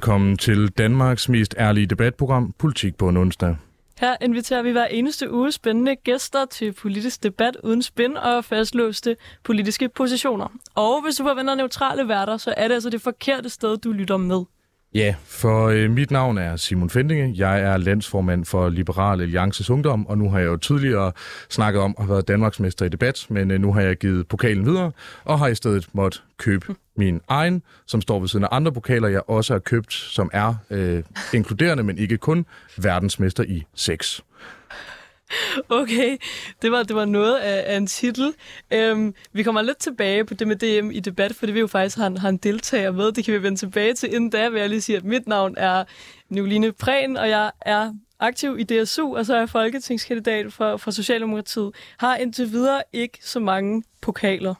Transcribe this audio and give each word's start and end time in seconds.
Velkommen 0.00 0.36
til 0.36 0.68
Danmarks 0.68 1.28
mest 1.28 1.54
ærlige 1.58 1.86
debatprogram, 1.86 2.54
Politik 2.58 2.96
på 2.96 3.08
en 3.08 3.16
onsdag. 3.16 3.56
Her 3.98 4.16
inviterer 4.22 4.62
vi 4.62 4.70
hver 4.70 4.86
eneste 4.86 5.32
uge 5.32 5.52
spændende 5.52 5.96
gæster 5.96 6.44
til 6.44 6.72
politisk 6.72 7.22
debat 7.22 7.56
uden 7.64 7.82
spin 7.82 8.16
og 8.16 8.44
fastlåste 8.44 9.16
politiske 9.44 9.88
positioner. 9.88 10.48
Og 10.74 11.02
hvis 11.04 11.16
du 11.16 11.24
forventer 11.24 11.54
neutrale 11.54 12.08
værter, 12.08 12.36
så 12.36 12.54
er 12.56 12.68
det 12.68 12.74
altså 12.74 12.90
det 12.90 13.00
forkerte 13.02 13.48
sted, 13.48 13.76
du 13.76 13.92
lytter 13.92 14.16
med. 14.16 14.44
Ja, 14.94 15.14
for 15.24 15.68
øh, 15.68 15.90
mit 15.90 16.10
navn 16.10 16.38
er 16.38 16.56
Simon 16.56 16.90
Fendinge. 16.90 17.34
Jeg 17.36 17.60
er 17.60 17.76
landsformand 17.76 18.44
for 18.44 18.68
Liberal 18.68 19.20
Alliances 19.20 19.70
Ungdom, 19.70 20.06
og 20.06 20.18
nu 20.18 20.30
har 20.30 20.38
jeg 20.38 20.46
jo 20.46 20.56
tidligere 20.56 21.12
snakket 21.48 21.82
om 21.82 21.94
at 21.98 22.04
have 22.04 22.10
været 22.10 22.28
Danmarksmester 22.28 22.84
i 22.84 22.88
debat, 22.88 23.26
men 23.28 23.50
øh, 23.50 23.60
nu 23.60 23.72
har 23.72 23.80
jeg 23.80 23.96
givet 23.96 24.28
pokalen 24.28 24.66
videre, 24.66 24.92
og 25.24 25.38
har 25.38 25.48
i 25.48 25.54
stedet 25.54 25.88
måtte 25.92 26.18
købe 26.38 26.74
min 26.96 27.20
egen, 27.28 27.62
som 27.86 28.00
står 28.00 28.20
ved 28.20 28.28
siden 28.28 28.44
af 28.44 28.48
andre 28.52 28.72
pokaler, 28.72 29.08
jeg 29.08 29.22
også 29.26 29.54
har 29.54 29.58
købt, 29.58 29.92
som 29.92 30.30
er 30.32 30.54
øh, 30.70 31.02
inkluderende, 31.34 31.82
men 31.82 31.98
ikke 31.98 32.16
kun 32.16 32.46
verdensmester 32.76 33.44
i 33.44 33.64
sex. 33.74 34.20
Okay, 35.68 36.16
det 36.62 36.72
var, 36.72 36.82
det 36.82 36.96
var 36.96 37.04
noget 37.04 37.36
af, 37.36 37.72
af 37.72 37.76
en 37.76 37.86
titel. 37.86 38.34
Øhm, 38.70 39.14
vi 39.32 39.42
kommer 39.42 39.62
lidt 39.62 39.78
tilbage 39.78 40.24
på 40.24 40.34
det 40.34 40.48
med 40.48 40.56
DM 40.56 40.90
i 40.90 41.00
debat, 41.00 41.34
for 41.34 41.46
det 41.46 41.54
vi 41.54 41.60
jo 41.60 41.66
faktisk 41.66 41.96
har 41.96 42.06
en, 42.06 42.16
har 42.16 42.28
en 42.28 42.36
deltager 42.36 42.92
med. 42.92 43.12
Det 43.12 43.24
kan 43.24 43.34
vi 43.34 43.42
vende 43.42 43.58
tilbage 43.58 43.94
til. 43.94 44.14
Inden 44.14 44.30
da 44.30 44.48
vil 44.48 44.60
jeg 44.60 44.68
lige 44.68 44.80
sige, 44.80 44.96
at 44.96 45.04
mit 45.04 45.28
navn 45.28 45.54
er 45.56 45.84
Nicoline 46.28 46.72
Prehn, 46.72 47.16
og 47.16 47.28
jeg 47.28 47.50
er 47.60 47.92
aktiv 48.20 48.58
i 48.58 48.62
DSU, 48.62 49.16
og 49.16 49.26
så 49.26 49.34
er 49.34 49.38
jeg 49.38 49.50
folketingskandidat 49.50 50.52
for, 50.52 50.76
for 50.76 50.90
Socialdemokratiet. 50.90 51.74
Har 51.98 52.16
indtil 52.16 52.52
videre 52.52 52.82
ikke 52.92 53.18
så 53.22 53.40
mange 53.40 53.82
pokaler. 54.00 54.54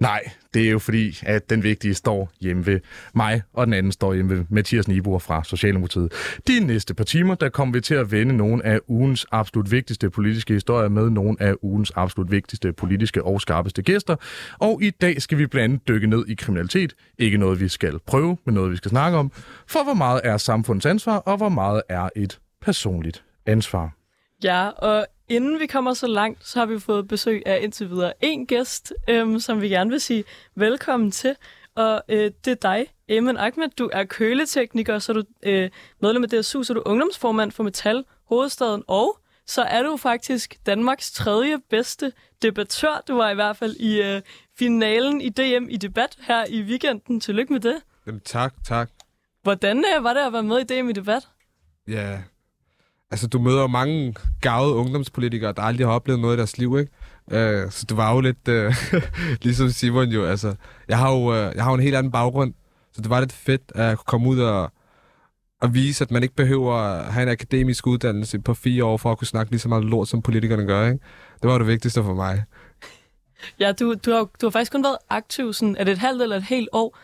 Nej, 0.00 0.30
det 0.54 0.66
er 0.66 0.70
jo 0.70 0.78
fordi, 0.78 1.18
at 1.22 1.50
den 1.50 1.62
vigtige 1.62 1.94
står 1.94 2.30
hjemme 2.40 2.66
ved 2.66 2.80
mig, 3.14 3.42
og 3.52 3.66
den 3.66 3.74
anden 3.74 3.92
står 3.92 4.14
hjemme 4.14 4.36
ved 4.36 4.44
Mathias 4.48 4.88
Nibor 4.88 5.18
fra 5.18 5.44
Socialdemokratiet. 5.44 6.12
De 6.48 6.60
næste 6.60 6.94
par 6.94 7.04
timer, 7.04 7.34
der 7.34 7.48
kommer 7.48 7.72
vi 7.72 7.80
til 7.80 7.94
at 7.94 8.12
vende 8.12 8.36
nogle 8.36 8.66
af 8.66 8.80
ugens 8.86 9.26
absolut 9.32 9.70
vigtigste 9.70 10.10
politiske 10.10 10.54
historier 10.54 10.88
med 10.88 11.10
nogle 11.10 11.36
af 11.40 11.54
ugens 11.62 11.92
absolut 11.96 12.30
vigtigste 12.30 12.72
politiske 12.72 13.24
og 13.24 13.40
skarpeste 13.40 13.82
gæster. 13.82 14.16
Og 14.58 14.82
i 14.82 14.90
dag 14.90 15.22
skal 15.22 15.38
vi 15.38 15.46
blandt 15.46 15.64
andet 15.64 15.88
dykke 15.88 16.06
ned 16.06 16.26
i 16.28 16.34
kriminalitet. 16.34 16.94
Ikke 17.18 17.38
noget, 17.38 17.60
vi 17.60 17.68
skal 17.68 17.98
prøve, 18.06 18.36
men 18.46 18.54
noget, 18.54 18.70
vi 18.70 18.76
skal 18.76 18.88
snakke 18.88 19.18
om. 19.18 19.32
For 19.66 19.84
hvor 19.84 19.94
meget 19.94 20.20
er 20.24 20.36
samfundets 20.36 20.86
ansvar, 20.86 21.16
og 21.16 21.36
hvor 21.36 21.48
meget 21.48 21.82
er 21.88 22.08
et 22.16 22.38
personligt 22.62 23.24
ansvar. 23.46 23.92
Ja, 24.44 24.68
og 24.68 25.06
inden 25.28 25.60
vi 25.60 25.66
kommer 25.66 25.94
så 25.94 26.06
langt, 26.06 26.46
så 26.46 26.58
har 26.58 26.66
vi 26.66 26.78
fået 26.78 27.08
besøg 27.08 27.42
af 27.46 27.58
indtil 27.62 27.90
videre 27.90 28.12
en 28.20 28.46
gæst, 28.46 28.92
øhm, 29.08 29.40
som 29.40 29.60
vi 29.60 29.68
gerne 29.68 29.90
vil 29.90 30.00
sige 30.00 30.24
velkommen 30.54 31.10
til. 31.10 31.36
Og 31.74 32.02
øh, 32.08 32.30
det 32.44 32.50
er 32.50 32.54
dig, 32.54 32.86
Eamon 33.08 33.36
Ahmed. 33.36 33.68
Du 33.78 33.90
er 33.92 34.04
køletekniker, 34.04 34.98
så 34.98 35.12
er 35.12 35.14
du 35.14 35.24
øh, 35.42 35.70
medlem 36.02 36.24
af 36.24 36.28
DSU, 36.28 36.62
så 36.62 36.72
er 36.72 36.74
du 36.74 36.82
ungdomsformand 36.86 37.52
for 37.52 37.62
Metal 37.62 38.04
Hovedstaden, 38.24 38.82
og 38.86 39.18
så 39.46 39.62
er 39.62 39.82
du 39.82 39.96
faktisk 39.96 40.66
Danmarks 40.66 41.12
tredje 41.12 41.58
bedste 41.70 42.12
debattør. 42.42 43.02
Du 43.08 43.14
var 43.16 43.30
i 43.30 43.34
hvert 43.34 43.56
fald 43.56 43.76
i 43.76 44.02
øh, 44.02 44.22
finalen 44.58 45.20
i 45.20 45.28
DM 45.28 45.68
i 45.68 45.76
debat 45.76 46.18
her 46.20 46.44
i 46.48 46.62
weekenden. 46.62 47.20
Tillykke 47.20 47.52
med 47.52 47.60
det. 47.60 47.76
Jamen, 48.06 48.20
tak, 48.20 48.54
tak. 48.64 48.90
Hvordan 49.42 49.84
øh, 49.96 50.04
var 50.04 50.14
det 50.14 50.20
at 50.20 50.32
være 50.32 50.42
med 50.42 50.58
i 50.58 50.64
DM 50.64 50.88
i 50.88 50.92
debat? 50.92 51.28
Ja, 51.88 52.18
altså 53.10 53.26
du 53.26 53.38
møder 53.38 53.60
jo 53.60 53.66
mange 53.66 54.14
gavede 54.40 54.74
ungdomspolitikere, 54.74 55.52
der 55.52 55.62
aldrig 55.62 55.86
har 55.86 55.94
oplevet 55.94 56.20
noget 56.20 56.36
i 56.36 56.38
deres 56.38 56.58
liv, 56.58 56.78
ikke? 56.78 56.92
Uh, 57.26 57.70
så 57.70 57.86
det 57.88 57.96
var 57.96 58.14
jo 58.14 58.20
lidt, 58.20 58.48
uh, 58.48 58.74
ligesom 59.44 59.68
Simon 59.68 60.08
jo, 60.08 60.24
altså, 60.24 60.54
jeg 60.88 60.98
har 60.98 61.10
jo, 61.12 61.30
uh, 61.30 61.56
jeg 61.56 61.64
har 61.64 61.70
jo 61.70 61.74
en 61.74 61.82
helt 61.82 61.96
anden 61.96 62.12
baggrund, 62.12 62.54
så 62.92 63.02
det 63.02 63.10
var 63.10 63.20
lidt 63.20 63.32
fedt 63.32 63.72
at 63.74 63.98
komme 63.98 64.28
ud 64.28 64.40
og, 64.40 64.72
og 65.60 65.74
vise, 65.74 66.04
at 66.04 66.10
man 66.10 66.22
ikke 66.22 66.34
behøver 66.34 66.74
at 66.74 67.12
have 67.12 67.22
en 67.22 67.28
akademisk 67.28 67.86
uddannelse 67.86 68.38
på 68.38 68.54
fire 68.54 68.84
år 68.84 68.96
for 68.96 69.12
at 69.12 69.18
kunne 69.18 69.26
snakke 69.26 69.52
lige 69.52 69.60
så 69.60 69.68
meget 69.68 69.84
lort, 69.84 70.08
som 70.08 70.22
politikerne 70.22 70.64
gør, 70.64 70.86
ikke? 70.86 71.04
Det 71.42 71.50
var 71.50 71.58
det 71.58 71.66
vigtigste 71.66 72.02
for 72.02 72.14
mig. 72.14 72.44
Ja, 73.60 73.72
du, 73.72 73.94
du, 74.06 74.10
har, 74.10 74.28
du 74.40 74.46
har 74.46 74.50
faktisk 74.50 74.72
kun 74.72 74.84
været 74.84 74.98
aktiv, 75.08 75.52
sådan, 75.52 75.76
er 75.76 75.84
det 75.84 75.92
et 75.92 75.98
halvt 75.98 76.22
eller 76.22 76.36
et 76.36 76.42
helt 76.42 76.68
år? 76.72 76.98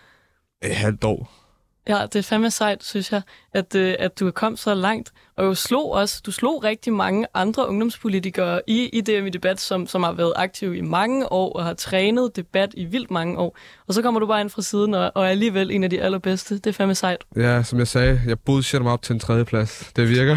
Et 0.63 0.77
halvt 0.77 1.05
år. 1.05 1.44
Ja, 1.89 2.03
det 2.13 2.17
er 2.17 2.23
fandme 2.23 2.51
sejt, 2.51 2.85
synes 2.85 3.13
jeg, 3.13 3.23
at, 3.55 3.75
øh, 3.75 3.95
at 3.99 4.21
du 4.21 4.27
er 4.27 4.31
kommet 4.31 4.59
så 4.59 4.75
langt. 4.75 5.13
Og 5.37 5.45
jo 5.45 5.55
slog 5.55 5.93
også, 5.93 6.23
du 6.27 6.31
slog 6.31 6.65
rigtig 6.65 6.93
mange 6.93 7.27
andre 7.35 7.69
ungdomspolitikere 7.69 8.61
i, 8.67 8.89
i 8.89 9.01
DMI 9.01 9.31
Debat, 9.31 9.61
som, 9.61 9.87
som 9.87 10.03
har 10.03 10.13
været 10.13 10.33
aktive 10.37 10.77
i 10.77 10.81
mange 10.81 11.33
år 11.33 11.53
og 11.53 11.65
har 11.65 11.75
trænet 11.75 12.37
debat 12.37 12.71
i 12.77 12.85
vildt 12.85 13.11
mange 13.11 13.39
år. 13.39 13.59
Og 13.87 13.95
så 13.95 14.03
kommer 14.03 14.21
du 14.21 14.27
bare 14.27 14.41
ind 14.41 14.51
fra 14.51 14.63
siden 14.63 14.95
og, 14.95 15.13
og 15.15 15.25
er 15.25 15.29
alligevel 15.29 15.71
en 15.71 15.85
af 15.85 15.91
de 15.91 16.01
allerbedste. 16.03 16.55
Det 16.55 16.67
er 16.67 16.73
fandme 16.73 16.95
sejt. 16.95 17.25
Ja, 17.37 17.63
som 17.63 17.79
jeg 17.79 17.89
sagde, 17.89 18.21
jeg 18.27 18.39
bullshitter 18.39 18.83
mig 18.83 18.93
op 18.93 19.03
til 19.03 19.13
en 19.13 19.21
tredje 19.21 19.45
plads. 19.45 19.93
Det 19.97 20.09
virker. 20.09 20.37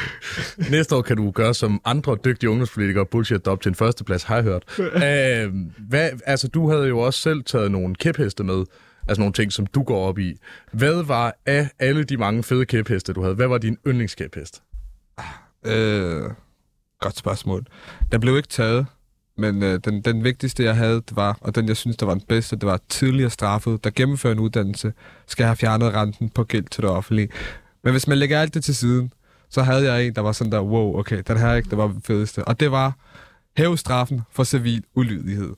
Næste 0.76 0.96
år 0.96 1.02
kan 1.02 1.16
du 1.16 1.30
gøre 1.30 1.54
som 1.54 1.80
andre 1.84 2.16
dygtige 2.24 2.50
ungdomspolitikere 2.50 3.06
bullshit 3.06 3.48
op 3.48 3.60
til 3.60 3.68
en 3.68 3.74
første 3.74 4.04
plads, 4.04 4.22
har 4.22 4.34
jeg 4.34 4.44
hørt. 4.44 4.62
Æh, 4.78 5.48
hvad, 5.90 6.10
altså, 6.26 6.48
du 6.48 6.70
havde 6.70 6.88
jo 6.88 6.98
også 6.98 7.20
selv 7.20 7.44
taget 7.44 7.70
nogle 7.70 7.94
kæpheste 7.94 8.44
med 8.44 8.64
Altså 9.08 9.20
nogle 9.20 9.32
ting, 9.32 9.52
som 9.52 9.66
du 9.66 9.82
går 9.82 10.08
op 10.08 10.18
i. 10.18 10.36
Hvad 10.72 11.02
var 11.02 11.34
af 11.46 11.70
alle 11.78 12.04
de 12.04 12.16
mange 12.16 12.42
fede 12.42 12.66
kæpheste, 12.66 13.12
du 13.12 13.22
havde, 13.22 13.34
hvad 13.34 13.46
var 13.46 13.58
din 13.58 13.78
yndlingskæphest? 13.86 14.62
Ah, 15.16 15.24
øh, 15.64 16.30
godt 17.00 17.16
spørgsmål. 17.16 17.66
Der 18.12 18.18
blev 18.18 18.36
ikke 18.36 18.48
taget, 18.48 18.86
men 19.38 19.62
øh, 19.62 19.80
den, 19.84 20.02
den 20.02 20.24
vigtigste, 20.24 20.64
jeg 20.64 20.76
havde, 20.76 20.94
det 20.94 21.16
var, 21.16 21.38
og 21.40 21.54
den, 21.54 21.68
jeg 21.68 21.76
synes, 21.76 21.96
der 21.96 22.06
var 22.06 22.14
den 22.14 22.24
bedste, 22.28 22.56
det 22.56 22.66
var 22.66 22.80
tidligere 22.88 23.30
straffet, 23.30 23.84
der 23.84 23.90
gennemfører 23.90 24.32
en 24.32 24.38
uddannelse, 24.38 24.92
skal 25.26 25.46
have 25.46 25.56
fjernet 25.56 25.94
renten 25.94 26.28
på 26.28 26.44
gæld 26.44 26.64
til 26.64 26.82
det 26.82 26.90
offentlige. 26.90 27.28
Men 27.84 27.92
hvis 27.92 28.06
man 28.08 28.18
lægger 28.18 28.40
alt 28.40 28.54
det 28.54 28.64
til 28.64 28.76
siden, 28.76 29.12
så 29.50 29.62
havde 29.62 29.92
jeg 29.92 30.06
en, 30.06 30.14
der 30.14 30.20
var 30.20 30.32
sådan 30.32 30.52
der, 30.52 30.60
wow, 30.60 30.98
okay, 30.98 31.22
den 31.28 31.36
her 31.36 31.54
ikke, 31.54 31.70
det 31.70 31.78
var 31.78 31.86
den 31.88 32.02
fedeste. 32.02 32.44
Og 32.44 32.60
det 32.60 32.70
var 32.70 32.92
hæve 33.56 33.78
straffen 33.78 34.22
for 34.30 34.44
civil 34.44 34.84
ulydighed. 34.94 35.54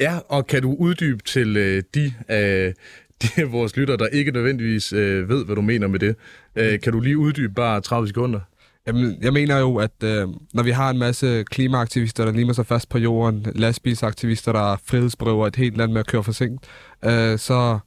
Ja, 0.00 0.18
og 0.28 0.46
kan 0.46 0.62
du 0.62 0.74
uddybe 0.78 1.22
til 1.22 1.56
øh, 1.56 1.82
de, 1.94 2.14
øh, 2.30 2.74
de 3.22 3.44
vores 3.44 3.76
lytter, 3.76 3.96
der 3.96 4.06
ikke 4.06 4.30
nødvendigvis 4.30 4.92
øh, 4.92 5.28
ved, 5.28 5.44
hvad 5.44 5.56
du 5.56 5.62
mener 5.62 5.86
med 5.86 5.98
det. 5.98 6.16
Øh, 6.56 6.80
kan 6.80 6.92
du 6.92 7.00
lige 7.00 7.18
uddybe 7.18 7.54
bare 7.54 7.80
30 7.80 8.08
sekunder? 8.08 8.40
Jamen, 8.86 9.18
jeg 9.22 9.32
mener 9.32 9.58
jo, 9.58 9.76
at 9.76 10.02
øh, 10.04 10.28
når 10.54 10.62
vi 10.62 10.70
har 10.70 10.90
en 10.90 10.98
masse 10.98 11.44
klimaaktivister, 11.50 12.24
der 12.24 12.32
limer 12.32 12.52
sig 12.52 12.66
fast 12.66 12.88
på 12.88 12.98
jorden, 12.98 13.46
lastbilsaktivister, 13.54 14.52
der 14.52 14.76
frihedsberøver 14.84 15.46
et 15.46 15.56
helt 15.56 15.76
land 15.76 15.92
med 15.92 16.00
at 16.00 16.06
køre 16.06 16.22
for 16.22 16.32
sent, 16.32 16.64
øh, 17.04 17.38
så 17.38 17.78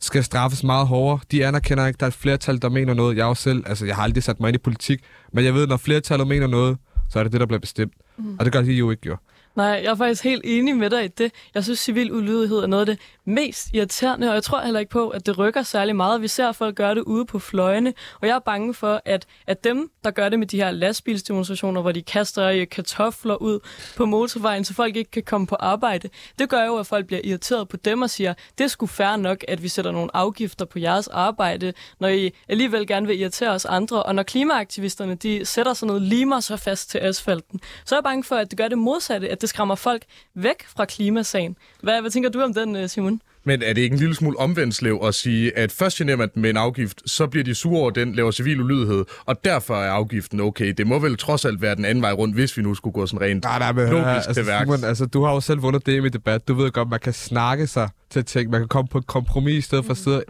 skal 0.00 0.24
straffes 0.24 0.64
meget 0.64 0.86
hårdere. 0.86 1.20
De 1.30 1.46
anerkender 1.46 1.86
ikke, 1.86 1.96
at 1.96 2.00
der 2.00 2.06
er 2.06 2.10
et 2.10 2.14
flertal, 2.14 2.62
der 2.62 2.68
mener 2.68 2.94
noget. 2.94 3.16
Jeg 3.16 3.26
også 3.26 3.42
selv, 3.42 3.62
altså 3.66 3.86
jeg 3.86 3.96
har 3.96 4.02
aldrig 4.02 4.22
sat 4.22 4.40
mig 4.40 4.48
ind 4.48 4.54
i 4.54 4.58
politik, 4.58 5.00
men 5.32 5.44
jeg 5.44 5.54
ved, 5.54 5.62
at 5.62 5.68
når 5.68 5.76
flertallet 5.76 6.28
mener 6.28 6.46
noget, 6.46 6.78
så 7.10 7.18
er 7.18 7.22
det 7.22 7.32
det, 7.32 7.40
der 7.40 7.46
bliver 7.46 7.60
bestemt. 7.60 7.92
Mm. 8.18 8.36
Og 8.38 8.44
det 8.44 8.52
gør 8.52 8.62
de 8.62 8.72
jo 8.72 8.90
ikke, 8.90 9.06
jo. 9.06 9.16
Nej, 9.56 9.66
jeg 9.66 9.90
er 9.90 9.94
faktisk 9.94 10.24
helt 10.24 10.42
enig 10.44 10.76
med 10.76 10.90
dig 10.90 11.04
i 11.04 11.08
det. 11.08 11.32
Jeg 11.54 11.64
synes, 11.64 11.78
civil 11.78 12.12
ulydighed 12.12 12.58
er 12.58 12.66
noget 12.66 12.88
af 12.88 12.96
det 12.96 12.98
mest 13.24 13.68
irriterende, 13.72 14.28
og 14.28 14.34
jeg 14.34 14.42
tror 14.42 14.60
heller 14.60 14.80
ikke 14.80 14.90
på, 14.90 15.08
at 15.08 15.26
det 15.26 15.38
rykker 15.38 15.62
særlig 15.62 15.96
meget. 15.96 16.22
Vi 16.22 16.28
ser 16.28 16.52
folk 16.52 16.76
gøre 16.76 16.94
det 16.94 17.00
ude 17.02 17.24
på 17.24 17.38
fløjene, 17.38 17.94
og 18.20 18.28
jeg 18.28 18.34
er 18.34 18.38
bange 18.38 18.74
for, 18.74 19.02
at, 19.04 19.26
at 19.46 19.64
dem, 19.64 19.90
der 20.04 20.10
gør 20.10 20.28
det 20.28 20.38
med 20.38 20.46
de 20.46 20.56
her 20.56 20.70
lastbilsdemonstrationer, 20.70 21.80
hvor 21.80 21.92
de 21.92 22.02
kaster 22.02 22.64
kartofler 22.64 23.34
ud 23.34 23.60
på 23.96 24.06
motorvejen, 24.06 24.64
så 24.64 24.74
folk 24.74 24.96
ikke 24.96 25.10
kan 25.10 25.22
komme 25.22 25.46
på 25.46 25.54
arbejde, 25.54 26.08
det 26.38 26.48
gør 26.48 26.64
jo, 26.64 26.76
at 26.76 26.86
folk 26.86 27.06
bliver 27.06 27.20
irriteret 27.24 27.68
på 27.68 27.76
dem 27.76 28.02
og 28.02 28.10
siger, 28.10 28.34
det 28.58 28.70
skulle 28.70 28.90
sgu 28.90 28.96
fair 28.96 29.16
nok, 29.16 29.44
at 29.48 29.62
vi 29.62 29.68
sætter 29.68 29.90
nogle 29.90 30.10
afgifter 30.14 30.64
på 30.64 30.78
jeres 30.78 31.08
arbejde, 31.08 31.72
når 32.00 32.08
I 32.08 32.30
alligevel 32.48 32.86
gerne 32.86 33.06
vil 33.06 33.20
irritere 33.20 33.50
os 33.50 33.64
andre. 33.64 34.02
Og 34.02 34.14
når 34.14 34.22
klimaaktivisterne 34.22 35.14
de 35.14 35.44
sætter 35.44 35.74
sådan 35.74 35.86
noget 35.86 36.02
limer 36.02 36.40
så 36.40 36.56
fast 36.56 36.90
til 36.90 36.98
asfalten, 36.98 37.60
så 37.84 37.94
er 37.94 37.96
jeg 37.96 38.04
bange 38.04 38.24
for, 38.24 38.36
at 38.36 38.50
det 38.50 38.58
gør 38.58 38.68
det 38.68 38.78
modsatte, 38.78 39.28
at 39.28 39.40
det 39.46 39.50
skræmmer 39.50 39.74
folk 39.74 40.02
væk 40.34 40.66
fra 40.76 40.84
klimasagen. 40.84 41.56
Hvad, 41.82 42.00
hvad 42.00 42.10
tænker 42.10 42.30
du 42.30 42.40
om 42.40 42.54
den, 42.54 42.76
øh, 42.76 42.88
Simon? 42.88 43.20
Men 43.44 43.62
er 43.62 43.72
det 43.72 43.82
ikke 43.82 43.94
en 43.94 43.98
lille 43.98 44.14
smule 44.14 44.38
omvendslev 44.38 45.00
at 45.04 45.14
sige, 45.14 45.58
at 45.58 45.72
først 45.72 45.96
generer 45.98 46.16
man 46.16 46.30
med 46.34 46.50
en 46.50 46.56
afgift, 46.56 47.10
så 47.10 47.26
bliver 47.26 47.44
de 47.44 47.54
sure 47.54 47.80
over 47.80 47.90
den, 47.90 48.14
laver 48.14 48.30
civil 48.30 48.60
ulydighed, 48.60 49.04
og 49.24 49.44
derfor 49.44 49.74
er 49.74 49.90
afgiften 49.90 50.40
okay. 50.40 50.74
Det 50.78 50.86
må 50.86 50.98
vel 50.98 51.16
trods 51.16 51.44
alt 51.44 51.62
være 51.62 51.74
den 51.74 51.84
anden 51.84 52.02
vej 52.02 52.12
rundt, 52.12 52.34
hvis 52.34 52.56
vi 52.56 52.62
nu 52.62 52.74
skulle 52.74 52.94
gå 52.94 53.06
sådan 53.06 53.20
rent 53.20 53.44
nej, 53.44 53.58
nej, 53.58 53.72
men, 53.72 53.88
logisk 53.90 54.06
altså, 54.08 54.34
til 54.34 54.46
værks. 54.46 54.62
Simon, 54.62 54.84
altså, 54.84 55.06
du 55.06 55.24
har 55.24 55.32
jo 55.32 55.40
selv 55.40 55.62
vundet 55.62 55.86
det 55.86 56.04
i 56.04 56.08
debat. 56.08 56.48
Du 56.48 56.54
ved 56.54 56.70
godt, 56.70 56.88
man 56.88 57.00
kan 57.00 57.12
snakke 57.12 57.66
sig 57.66 57.88
til 58.10 58.24
ting. 58.24 58.50
Man 58.50 58.60
kan 58.60 58.68
komme 58.68 58.88
på 58.88 58.98
et 58.98 59.06
kompromis 59.06 59.54
i 59.54 59.60
stedet 59.60 59.84
for 59.84 59.92
at 59.92 59.98
sidde 59.98 60.24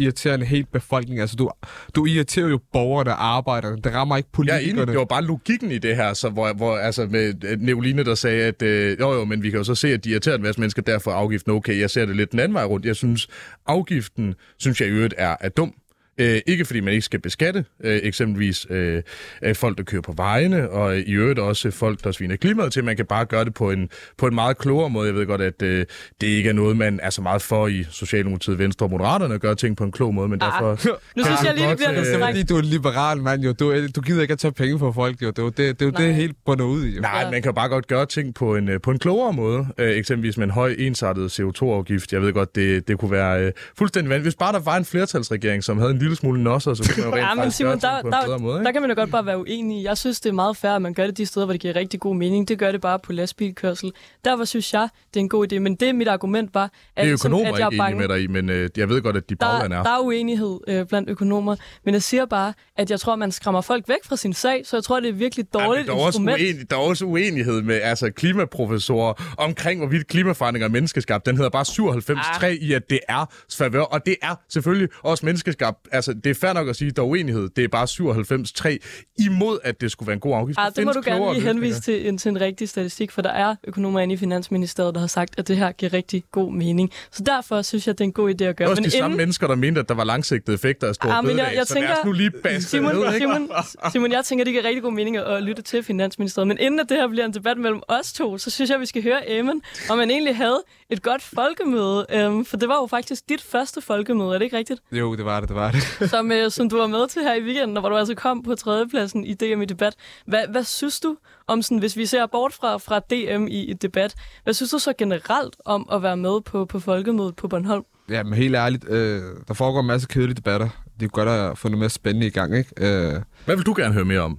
irriterer 0.00 0.34
en 0.34 0.42
helt 0.42 0.72
befolkning. 0.72 1.20
Altså, 1.20 1.36
du, 1.36 1.50
du 1.94 2.06
irriterer 2.06 2.48
jo 2.48 2.60
borgerne 2.72 3.10
og 3.10 3.24
arbejderne. 3.24 3.76
Det 3.76 3.94
rammer 3.94 4.16
ikke 4.16 4.28
politikerne. 4.32 4.80
Ja, 4.80 4.84
det 4.86 4.98
var 4.98 5.04
bare 5.04 5.24
logikken 5.24 5.70
i 5.70 5.78
det 5.78 5.96
her, 5.96 6.14
så 6.14 6.30
hvor, 6.30 6.52
hvor 6.52 6.76
altså 6.76 7.06
med 7.06 7.44
øh, 7.44 7.60
Neoline, 7.60 8.04
der 8.04 8.14
sagde, 8.14 8.44
at 8.44 8.62
øh, 8.62 9.00
jo, 9.00 9.12
jo, 9.12 9.24
men 9.24 9.42
vi 9.42 9.50
kan 9.50 9.58
jo 9.58 9.64
så 9.64 9.74
se, 9.74 9.88
at 9.88 10.04
de 10.04 10.10
irriterer 10.10 10.36
en 10.36 10.42
masse 10.42 10.60
mennesker, 10.60 10.82
derfor 10.82 11.10
er 11.10 11.14
afgiften 11.14 11.52
okay. 11.52 11.80
Jeg 11.80 11.90
ser 11.90 12.06
det 12.06 12.16
lidt 12.16 12.32
den 12.32 12.40
anden 12.40 12.54
vej 12.54 12.64
rundt. 12.64 12.86
Jeg 12.86 12.96
synes, 12.96 13.28
afgiften, 13.66 14.34
synes 14.58 14.80
jeg 14.80 14.88
i 14.88 14.92
øvrigt 14.92 15.14
er, 15.18 15.36
er 15.40 15.48
dum 15.48 15.74
Øh, 16.20 16.40
ikke 16.46 16.64
fordi 16.64 16.80
man 16.80 16.92
ikke 16.92 17.04
skal 17.04 17.20
beskatte 17.20 17.64
øh, 17.84 18.00
eksempelvis 18.02 18.66
øh, 18.70 19.02
øh, 19.42 19.54
folk, 19.54 19.78
der 19.78 19.84
kører 19.84 20.02
på 20.02 20.12
vejene, 20.16 20.70
og 20.70 20.98
i 20.98 21.12
øvrigt 21.12 21.38
også 21.38 21.70
folk, 21.70 22.04
der 22.04 22.12
sviner 22.12 22.36
klimaet 22.36 22.72
til. 22.72 22.84
Man 22.84 22.96
kan 22.96 23.06
bare 23.06 23.24
gøre 23.24 23.44
det 23.44 23.54
på 23.54 23.70
en, 23.70 23.88
på 24.18 24.26
en 24.26 24.34
meget 24.34 24.58
klogere 24.58 24.90
måde. 24.90 25.06
Jeg 25.06 25.14
ved 25.14 25.26
godt, 25.26 25.40
at 25.40 25.62
øh, 25.62 25.86
det 26.20 26.26
ikke 26.26 26.48
er 26.48 26.52
noget, 26.52 26.76
man 26.76 27.00
er 27.02 27.10
så 27.10 27.22
meget 27.22 27.42
for 27.42 27.66
i 27.68 27.84
Socialdemokratiet, 27.90 28.58
Venstre 28.58 28.86
og 28.86 28.90
Moderaterne 28.90 29.34
at 29.34 29.40
gøre 29.40 29.54
ting 29.54 29.76
på 29.76 29.84
en 29.84 29.92
klog 29.92 30.14
måde, 30.14 30.28
men 30.28 30.42
Ah, 30.42 30.52
derfor... 30.52 30.70
Nu 31.16 31.24
synes 31.24 31.42
jeg 31.44 31.54
lige, 31.54 31.68
det 31.68 31.76
bliver 31.76 31.90
øh, 31.90 31.96
lidt 31.96 32.06
Det 32.06 32.12
er 32.14 32.18
strengt. 32.18 32.36
fordi, 32.36 32.42
du 32.42 32.56
er 32.56 32.62
liberal 32.62 33.18
mand, 33.22 33.42
jo. 33.42 33.52
Du, 33.52 33.86
du 33.96 34.00
gider 34.00 34.22
ikke 34.22 34.32
at 34.32 34.38
tage 34.38 34.52
penge 34.52 34.78
fra 34.78 34.90
folk, 34.90 35.22
jo. 35.22 35.26
Det 35.30 35.38
er 35.38 35.42
jo 35.42 35.48
det, 35.48 35.80
det, 35.80 35.82
er 35.82 35.86
jo 36.00 36.06
det 36.06 36.14
helt 36.14 36.36
bunder 36.46 36.64
ud 36.64 36.84
i, 36.84 36.94
jo. 36.96 37.00
Nej, 37.00 37.20
Ja. 37.24 37.30
man 37.30 37.42
kan 37.42 37.54
bare 37.54 37.68
godt 37.68 37.86
gøre 37.86 38.06
ting 38.06 38.34
på 38.34 38.56
en, 38.56 38.68
øh, 38.68 38.80
på 38.80 38.90
en 38.90 38.98
klogere 38.98 39.32
måde. 39.32 39.66
Øh, 39.78 39.90
eksempelvis 39.90 40.36
med 40.36 40.44
en 40.44 40.50
høj 40.50 40.74
ensartet 40.78 41.40
CO2-afgift. 41.40 42.12
Jeg 42.12 42.22
ved 42.22 42.32
godt, 42.32 42.54
det, 42.54 42.88
det 42.88 42.98
kunne 42.98 43.10
være 43.10 43.44
øh, 43.44 43.52
fuldstændig 43.78 44.10
vanvittigt. 44.10 44.24
Hvis 44.24 44.34
bare 44.36 44.52
der 44.52 44.58
var 44.60 44.76
en 44.76 44.84
flertalsregering, 44.84 45.64
som 45.64 45.78
havde 45.78 45.90
en 45.90 45.98
lille 45.98 46.09
smule 46.16 46.42
nosser, 46.42 46.74
så 46.74 46.92
kunne 46.94 47.04
man 47.10 47.18
jo 47.20 47.26
rent 47.26 47.38
Ja, 47.38 47.42
men 47.44 47.50
Simon, 47.50 47.80
der, 47.80 48.02
der, 48.02 48.22
bedre 48.26 48.38
måde. 48.38 48.54
der 48.54 48.60
Ikke? 48.60 48.72
kan 48.72 48.82
man 48.82 48.90
jo 48.90 48.96
godt 48.96 49.10
bare 49.10 49.26
være 49.26 49.38
uenig. 49.38 49.84
Jeg 49.84 49.98
synes, 49.98 50.20
det 50.20 50.28
er 50.28 50.32
meget 50.34 50.56
fair, 50.56 50.70
at 50.72 50.82
man 50.82 50.94
gør 50.94 51.06
det 51.06 51.16
de 51.18 51.26
steder, 51.26 51.46
hvor 51.46 51.52
det 51.52 51.60
giver 51.60 51.76
rigtig 51.76 52.00
god 52.00 52.16
mening. 52.16 52.48
Det 52.48 52.58
gør 52.58 52.72
det 52.72 52.80
bare 52.80 52.98
på 52.98 53.12
lastbilkørsel. 53.12 53.92
Derfor 54.24 54.44
synes 54.44 54.72
jeg, 54.74 54.88
det 55.14 55.20
er 55.20 55.24
en 55.24 55.28
god 55.28 55.52
idé. 55.52 55.58
Men 55.58 55.74
det 55.74 55.94
mit 55.94 56.08
argument 56.08 56.54
var, 56.54 56.62
at, 56.64 56.70
Det 56.96 57.08
er 57.08 57.12
økonomer 57.12 57.52
at 57.52 57.58
jeg 57.58 57.66
er 57.66 57.70
ikke 57.70 57.76
enige 57.76 57.78
bange. 57.78 57.98
med 57.98 58.08
dig 58.08 58.22
i, 58.22 58.26
men 58.26 58.48
øh, 58.50 58.70
jeg 58.76 58.88
ved 58.88 59.02
godt, 59.02 59.16
at 59.16 59.30
de 59.30 59.34
Der, 59.34 59.46
bagland 59.46 59.72
er. 59.72 59.82
der 59.82 59.90
er 59.90 59.98
uenighed 59.98 60.58
øh, 60.68 60.86
blandt 60.86 61.10
økonomer, 61.10 61.56
men 61.84 61.94
jeg 61.94 62.02
siger 62.02 62.26
bare, 62.26 62.52
at 62.76 62.90
jeg 62.90 63.00
tror, 63.00 63.16
man 63.16 63.32
skræmmer 63.32 63.60
folk 63.60 63.88
væk 63.88 63.96
fra 64.04 64.16
sin 64.16 64.32
sag, 64.32 64.62
så 64.66 64.76
jeg 64.76 64.84
tror, 64.84 65.00
det 65.00 65.08
er 65.08 65.12
virkelig 65.12 65.54
dårligt 65.54 65.86
der, 65.86 65.92
er 65.92 65.96
også 65.96 66.06
instrument. 66.06 66.40
uenig, 66.42 66.70
der 66.70 66.76
er 66.76 66.80
også 66.80 67.04
uenighed 67.04 67.62
med 67.62 67.80
altså, 67.82 68.10
klimaprofessorer 68.10 69.34
omkring, 69.38 69.80
hvorvidt 69.80 70.06
klimaforandringer 70.06 70.68
er 70.68 70.72
menneskeskabt. 70.72 71.26
Den 71.26 71.36
hedder 71.36 71.50
bare 71.50 71.64
97.3 71.64 72.46
Ah. 72.46 72.52
i, 72.54 72.72
at 72.72 72.90
det 72.90 73.00
er 73.08 73.24
favør, 73.58 73.80
og 73.82 74.06
det 74.06 74.16
er 74.22 74.34
selvfølgelig 74.48 74.88
også 75.02 75.26
menneskeskabt. 75.26 75.78
Altså, 75.92 76.12
det 76.12 76.30
er 76.30 76.34
fair 76.34 76.52
nok 76.52 76.68
at 76.68 76.76
sige, 76.76 76.88
at 76.88 76.96
der 76.96 77.02
er 77.02 77.06
uenighed. 77.06 77.48
Det 77.56 77.64
er 77.64 77.68
bare 77.68 77.86
97.3 77.86 79.24
imod, 79.26 79.58
at 79.64 79.80
det 79.80 79.90
skulle 79.90 80.06
være 80.06 80.14
en 80.14 80.20
god 80.20 80.34
afgift. 80.34 80.56
Der 80.56 80.70
det 80.70 80.84
må 80.86 80.92
du 80.92 81.02
gerne 81.04 81.32
lige 81.34 81.42
henvise 81.46 81.80
til 81.80 82.08
en, 82.08 82.18
til 82.18 82.28
en 82.28 82.40
rigtig 82.40 82.68
statistik, 82.68 83.10
for 83.10 83.22
der 83.22 83.30
er 83.30 83.54
økonomer 83.66 84.00
inde 84.00 84.14
i 84.14 84.16
Finansministeriet, 84.16 84.94
der 84.94 85.00
har 85.00 85.06
sagt, 85.06 85.34
at 85.38 85.48
det 85.48 85.56
her 85.56 85.72
giver 85.72 85.92
rigtig 85.92 86.24
god 86.32 86.52
mening. 86.52 86.90
Så 87.10 87.22
derfor 87.24 87.62
synes 87.62 87.86
jeg, 87.86 87.98
det 87.98 88.04
er 88.04 88.08
en 88.08 88.12
god 88.12 88.28
idé 88.28 88.32
at 88.32 88.38
Det 88.38 88.46
er 88.48 88.52
gøre. 88.52 88.68
også 88.68 88.82
de 88.82 88.90
samme 88.90 89.16
mennesker, 89.16 89.46
der 89.46 89.54
mente, 89.54 89.80
at 89.80 89.88
der 89.88 89.94
var 89.94 90.04
langsigtede 90.04 90.54
effekter 90.54 90.88
af 90.88 90.94
store 90.94 91.12
Ah, 91.12 91.24
men 91.24 91.38
jeg- 91.38 91.52
jeg 91.56 91.66
så 91.66 91.74
tænker- 91.74 92.04
nu 92.04 92.12
lige 92.12 92.30
basse 92.30 92.68
Simon, 92.68 92.94
ned, 92.94 93.06
ikke? 93.14 93.18
Simon, 93.18 93.50
Simon, 93.92 94.12
jeg 94.12 94.24
tænker, 94.24 94.44
det 94.44 94.52
giver 94.54 94.64
rigtig 94.64 94.82
god 94.82 94.92
mening 94.92 95.16
at, 95.16 95.42
lytte 95.42 95.62
til 95.62 95.82
Finansministeriet. 95.82 96.48
Men 96.48 96.58
inden 96.60 96.80
at 96.80 96.86
det 96.88 96.96
her 96.96 97.08
bliver 97.08 97.24
en 97.24 97.34
debat 97.34 97.56
mellem 97.58 97.80
os 97.88 98.12
to, 98.12 98.38
så 98.38 98.50
synes 98.50 98.70
jeg, 98.70 98.80
vi 98.80 98.86
skal 98.86 99.02
høre 99.02 99.30
Eamon, 99.30 99.60
om 99.90 99.98
man 99.98 100.10
egentlig 100.10 100.36
havde 100.36 100.62
et 100.90 101.02
godt 101.02 101.22
folkemøde. 101.22 102.06
Øhm, 102.14 102.44
for 102.44 102.56
det 102.56 102.68
var 102.68 102.74
jo 102.82 102.86
faktisk 102.86 103.28
dit 103.28 103.42
første 103.42 103.80
folkemøde, 103.80 104.28
er 104.34 104.38
det 104.38 104.44
ikke 104.44 104.56
rigtigt? 104.56 104.80
Jo, 104.92 105.16
det 105.16 105.24
var 105.24 105.40
det, 105.40 105.48
det 105.48 105.56
var 105.56 105.70
det. 105.70 105.79
Som, 106.10 106.32
øh, 106.32 106.50
som 106.50 106.68
du 106.68 106.76
var 106.78 106.86
med 106.86 107.08
til 107.08 107.22
her 107.22 107.34
i 107.34 107.42
weekenden, 107.42 107.76
og 107.76 107.80
hvor 107.80 107.88
du 107.90 107.96
altså 107.96 108.14
kom 108.14 108.42
på 108.42 108.54
tredjepladsen 108.54 109.24
i 109.24 109.34
DM 109.34 109.62
i 109.62 109.64
debat. 109.64 109.94
Hvad, 110.26 110.48
hvad 110.48 110.64
synes 110.64 111.00
du 111.00 111.16
om, 111.46 111.62
sådan, 111.62 111.78
hvis 111.78 111.96
vi 111.96 112.06
ser 112.06 112.26
bort 112.26 112.52
fra, 112.52 112.76
fra 112.76 112.98
DM 112.98 113.46
i 113.48 113.70
et 113.70 113.82
debat, 113.82 114.14
hvad 114.44 114.54
synes 114.54 114.70
du 114.70 114.78
så 114.78 114.92
generelt 114.98 115.56
om 115.64 115.88
at 115.92 116.02
være 116.02 116.16
med 116.16 116.40
på, 116.40 116.64
på 116.64 116.80
folkemødet 116.80 117.36
på 117.36 117.48
Bornholm? 117.48 117.84
Ja, 118.10 118.22
men 118.22 118.34
helt 118.34 118.54
ærligt, 118.56 118.84
øh, 118.88 119.22
der 119.48 119.54
foregår 119.54 119.80
en 119.80 119.86
masse 119.86 120.08
kedelige 120.08 120.34
debatter. 120.34 120.68
Det 121.00 121.12
kunne 121.12 121.24
godt 121.24 121.40
at 121.50 121.58
få 121.58 121.68
noget 121.68 121.78
mere 121.78 121.90
spændende 121.90 122.26
i 122.26 122.30
gang, 122.30 122.56
ikke? 122.58 122.70
Øh, 122.76 123.20
Hvad 123.44 123.56
vil 123.56 123.66
du 123.66 123.74
gerne 123.76 123.94
høre 123.94 124.04
mere 124.04 124.20
om? 124.20 124.38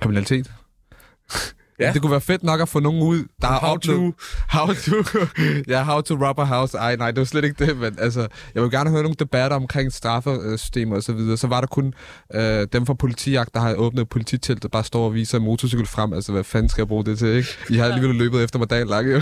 kriminalitet. 0.00 0.50
Ja. 1.80 1.92
Det 1.92 2.02
kunne 2.02 2.10
være 2.10 2.20
fedt 2.20 2.42
nok 2.42 2.60
at 2.60 2.68
få 2.68 2.80
nogen 2.80 3.02
ud, 3.02 3.24
der 3.40 3.46
har 3.46 3.60
How 3.60 3.74
oplevet... 3.74 4.14
to... 4.14 4.58
How 4.58 4.74
to... 4.74 5.28
ja, 5.72 5.82
how 5.82 6.00
to 6.00 6.14
rob 6.14 6.38
a 6.38 6.44
house. 6.44 6.78
Ej, 6.78 6.96
nej, 6.96 7.10
det 7.10 7.18
var 7.18 7.24
slet 7.24 7.44
ikke 7.44 7.66
det, 7.66 7.76
men 7.76 7.96
altså, 7.98 8.28
jeg 8.54 8.62
vil 8.62 8.70
gerne 8.70 8.90
høre 8.90 9.02
nogle 9.02 9.16
debatter 9.18 9.56
omkring 9.56 9.92
straffesystemer 9.92 10.96
og 10.96 11.02
så 11.02 11.12
videre. 11.12 11.36
Så 11.36 11.46
var 11.46 11.60
der 11.60 11.66
kun 11.66 11.94
øh, 12.34 12.66
dem 12.72 12.86
fra 12.86 12.94
politijagt, 12.94 13.54
der 13.54 13.60
har 13.60 13.74
åbnet 13.74 14.08
polititelt, 14.08 14.62
der 14.62 14.68
bare 14.68 14.84
står 14.84 15.04
og 15.04 15.14
viser 15.14 15.38
en 15.38 15.44
motorcykel 15.44 15.86
frem. 15.86 16.12
Altså, 16.12 16.32
hvad 16.32 16.44
fanden 16.44 16.68
skal 16.68 16.82
jeg 16.82 16.88
bruge 16.88 17.04
det 17.04 17.18
til, 17.18 17.28
ikke? 17.28 17.48
I 17.70 17.76
har 17.76 17.84
alligevel 17.84 18.16
løbet 18.16 18.44
efter 18.44 18.58
mig 18.58 18.70
dagen 18.70 18.88
lang, 18.88 19.12
jo. 19.12 19.20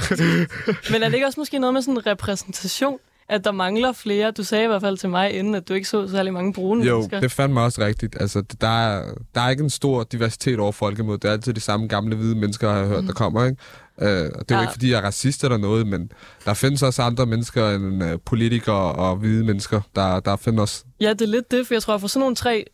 Men 0.90 1.02
er 1.02 1.08
det 1.08 1.14
ikke 1.14 1.26
også 1.26 1.40
måske 1.40 1.58
noget 1.58 1.75
med 1.75 1.82
sådan 1.82 1.94
en 1.94 2.06
repræsentation? 2.06 2.99
At 3.32 3.44
der 3.44 3.52
mangler 3.52 3.93
flere? 3.93 4.31
Du 4.31 4.44
sagde 4.44 4.64
i 4.64 4.67
hvert 4.67 4.81
fald 4.82 4.96
til 4.99 5.08
mig 5.08 5.32
inden, 5.32 5.55
at 5.55 5.69
du 5.69 5.75
ikke 5.75 5.88
så 5.88 6.08
særlig 6.08 6.32
mange 6.32 6.52
brune 6.52 6.84
Jo, 6.84 6.94
mennesker. 6.96 7.20
det 7.20 7.32
fandt 7.32 7.55
mig 7.55 7.64
også 7.64 7.81
rigtigt. 7.84 8.17
Altså, 8.20 8.43
der 8.61 8.69
er, 8.88 9.14
der 9.34 9.40
er 9.40 9.49
ikke 9.50 9.62
en 9.62 9.70
stor 9.70 10.02
diversitet 10.05 10.58
over 10.61 10.73
folkemødet. 10.73 11.23
Det 11.23 11.29
er 11.29 11.32
altid 11.32 11.52
de 11.55 11.61
samme 11.61 11.87
gamle 11.87 12.17
hvide 12.17 12.34
mennesker, 12.37 12.70
har 12.70 12.79
jeg 12.79 12.87
hørt, 12.88 13.05
der 13.05 13.12
kommer, 13.12 13.44
ikke? 13.44 13.56
Øh, 14.00 14.31
og 14.34 14.49
det 14.49 14.50
er 14.50 14.55
jo 14.55 14.56
Ja. 14.56 14.61
ikke, 14.61 14.73
fordi 14.73 14.90
jeg 14.90 14.99
er 14.99 15.02
racist 15.05 15.44
eller 15.44 15.56
noget, 15.58 15.87
men 15.87 16.11
der 16.44 16.55
findes 16.55 16.82
også 16.82 17.02
andre 17.02 17.26
mennesker 17.26 17.70
end 17.70 18.05
øh, 18.05 18.19
politikere 18.25 18.93
og 18.93 19.17
hvide 19.17 19.44
mennesker, 19.44 19.81
der, 19.96 20.20
der 20.20 20.37
findes 20.37 20.61
også. 20.61 20.85
Ja, 21.00 21.11
det 21.11 21.20
er 21.23 21.26
lidt 21.26 21.50
det, 21.50 21.67
for 21.67 21.75
jeg 21.75 21.82
tror, 21.82 21.99
for 21.99 22.06
sådan 22.08 22.20
nogle 22.20 22.37
tre 22.37 22.64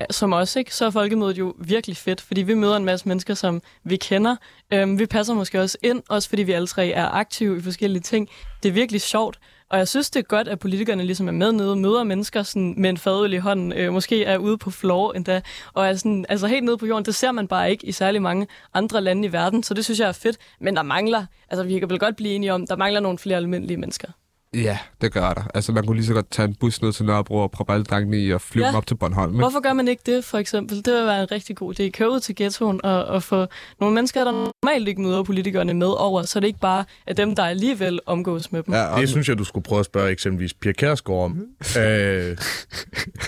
ja, 0.00 0.04
som 0.10 0.32
os, 0.32 0.56
ikke, 0.56 0.74
så 0.74 0.86
er 0.86 0.90
folkemødet 0.90 1.38
jo 1.38 1.54
virkelig 1.60 1.96
fedt, 1.96 2.20
fordi 2.20 2.42
vi 2.42 2.54
møder 2.54 2.76
en 2.76 2.84
masse 2.84 3.08
mennesker, 3.08 3.34
som 3.34 3.62
vi 3.84 3.96
kender. 3.96 4.36
Øhm, 4.72 4.98
vi 4.98 5.06
passer 5.06 5.34
måske 5.34 5.60
også 5.62 5.78
ind, 5.82 6.02
også 6.08 6.28
fordi 6.28 6.42
vi 6.42 6.52
alle 6.52 6.66
tre 6.66 6.88
er 6.90 7.06
aktive 7.08 7.58
i 7.58 7.60
forskellige 7.62 8.02
ting. 8.02 8.28
Det 8.62 8.68
er 8.68 8.72
virkelig 8.72 9.00
sjovt, 9.00 9.38
og 9.70 9.78
jeg 9.78 9.88
synes, 9.88 10.10
det 10.10 10.20
er 10.20 10.24
godt, 10.24 10.48
at 10.48 10.58
politikerne 10.58 11.04
ligesom 11.04 11.28
er 11.28 11.32
med 11.32 11.52
nede, 11.52 11.76
møder 11.76 12.04
mennesker 12.04 12.42
sådan, 12.42 12.74
med 12.76 12.90
en 12.90 12.98
fadøl 12.98 13.32
i 13.32 13.36
hånden, 13.36 13.72
øh, 13.72 13.92
måske 13.92 14.24
er 14.24 14.38
ude 14.38 14.58
på 14.58 14.70
floor 14.70 15.12
endda, 15.12 15.40
og 15.74 15.86
er 15.86 15.94
sådan, 15.94 16.26
altså 16.28 16.46
helt 16.46 16.64
nede 16.64 16.78
på 16.78 16.86
jorden. 16.86 17.04
Det 17.04 17.14
ser 17.14 17.32
man 17.32 17.48
bare 17.48 17.70
ikke 17.70 17.86
i 17.86 17.92
særlig 17.92 18.22
mange 18.22 18.46
andre 18.74 19.00
lande 19.00 19.28
i 19.28 19.32
verden, 19.32 19.62
så 19.62 19.74
det 19.74 19.84
synes 19.84 20.00
jeg 20.00 20.08
er 20.08 20.12
fedt. 20.12 20.36
Men 20.60 20.76
der 20.76 20.82
mangler, 20.82 21.26
altså 21.50 21.64
vi 21.64 21.78
kan 21.78 21.90
vel 21.90 21.98
godt 21.98 22.16
blive 22.16 22.32
enige 22.34 22.52
om, 22.52 22.66
der 22.66 22.76
mangler 22.76 23.00
nogle 23.00 23.18
flere 23.18 23.36
almindelige 23.36 23.76
mennesker. 23.76 24.08
Ja, 24.54 24.78
det 25.00 25.12
gør 25.12 25.32
der. 25.34 25.42
Altså, 25.54 25.72
man 25.72 25.86
kunne 25.86 25.96
lige 25.96 26.06
så 26.06 26.12
godt 26.14 26.30
tage 26.30 26.48
en 26.48 26.54
bus 26.54 26.82
ned 26.82 26.92
til 26.92 27.04
Nørrebro 27.04 27.36
og 27.38 27.50
proppe 27.50 27.72
alle 27.72 27.84
drengene 27.84 28.18
i 28.18 28.32
og 28.32 28.40
flyve 28.40 28.64
Ja. 28.64 28.68
dem 28.70 28.76
op 28.76 28.86
til 28.86 28.94
Bornholm. 28.94 29.30
Ikke? 29.32 29.38
Hvorfor 29.38 29.60
gør 29.60 29.72
man 29.72 29.88
ikke 29.88 30.02
det, 30.06 30.24
for 30.24 30.38
eksempel? 30.38 30.76
Det 30.76 30.94
vil 30.94 31.04
være 31.06 31.22
en 31.22 31.30
rigtig 31.32 31.56
god 31.56 31.80
idé. 31.80 31.88
Køre 31.90 32.10
ud 32.10 32.20
til 32.20 32.36
ghettoen 32.36 32.80
og, 32.84 33.04
og 33.04 33.22
få 33.22 33.46
nogle 33.80 33.94
mennesker, 33.94 34.24
der 34.24 34.32
normalt 34.64 34.88
ikke 34.88 35.00
møder 35.00 35.22
politikerne 35.22 35.74
med 35.74 35.86
over, 35.86 36.22
så 36.22 36.40
det 36.40 36.46
ikke 36.46 36.58
bare 36.60 36.84
er 37.06 37.14
dem, 37.14 37.34
der 37.34 37.44
alligevel 37.44 38.00
omgås 38.06 38.52
med 38.52 38.62
dem. 38.62 38.74
Ja, 38.74 38.84
og, 38.86 39.00
Det 39.00 39.08
synes 39.08 39.28
jeg, 39.28 39.38
du 39.38 39.44
skulle 39.44 39.64
prøve 39.64 39.78
at 39.80 39.86
spørge 39.86 40.10
eksempelvis 40.10 40.54
Pia 40.54 40.72
Kærsgaard 40.72 41.24
om. 41.24 41.38
øh, 41.82 42.36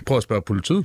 prøv 0.06 0.16
at 0.16 0.22
spørge 0.22 0.42
politiet. 0.42 0.84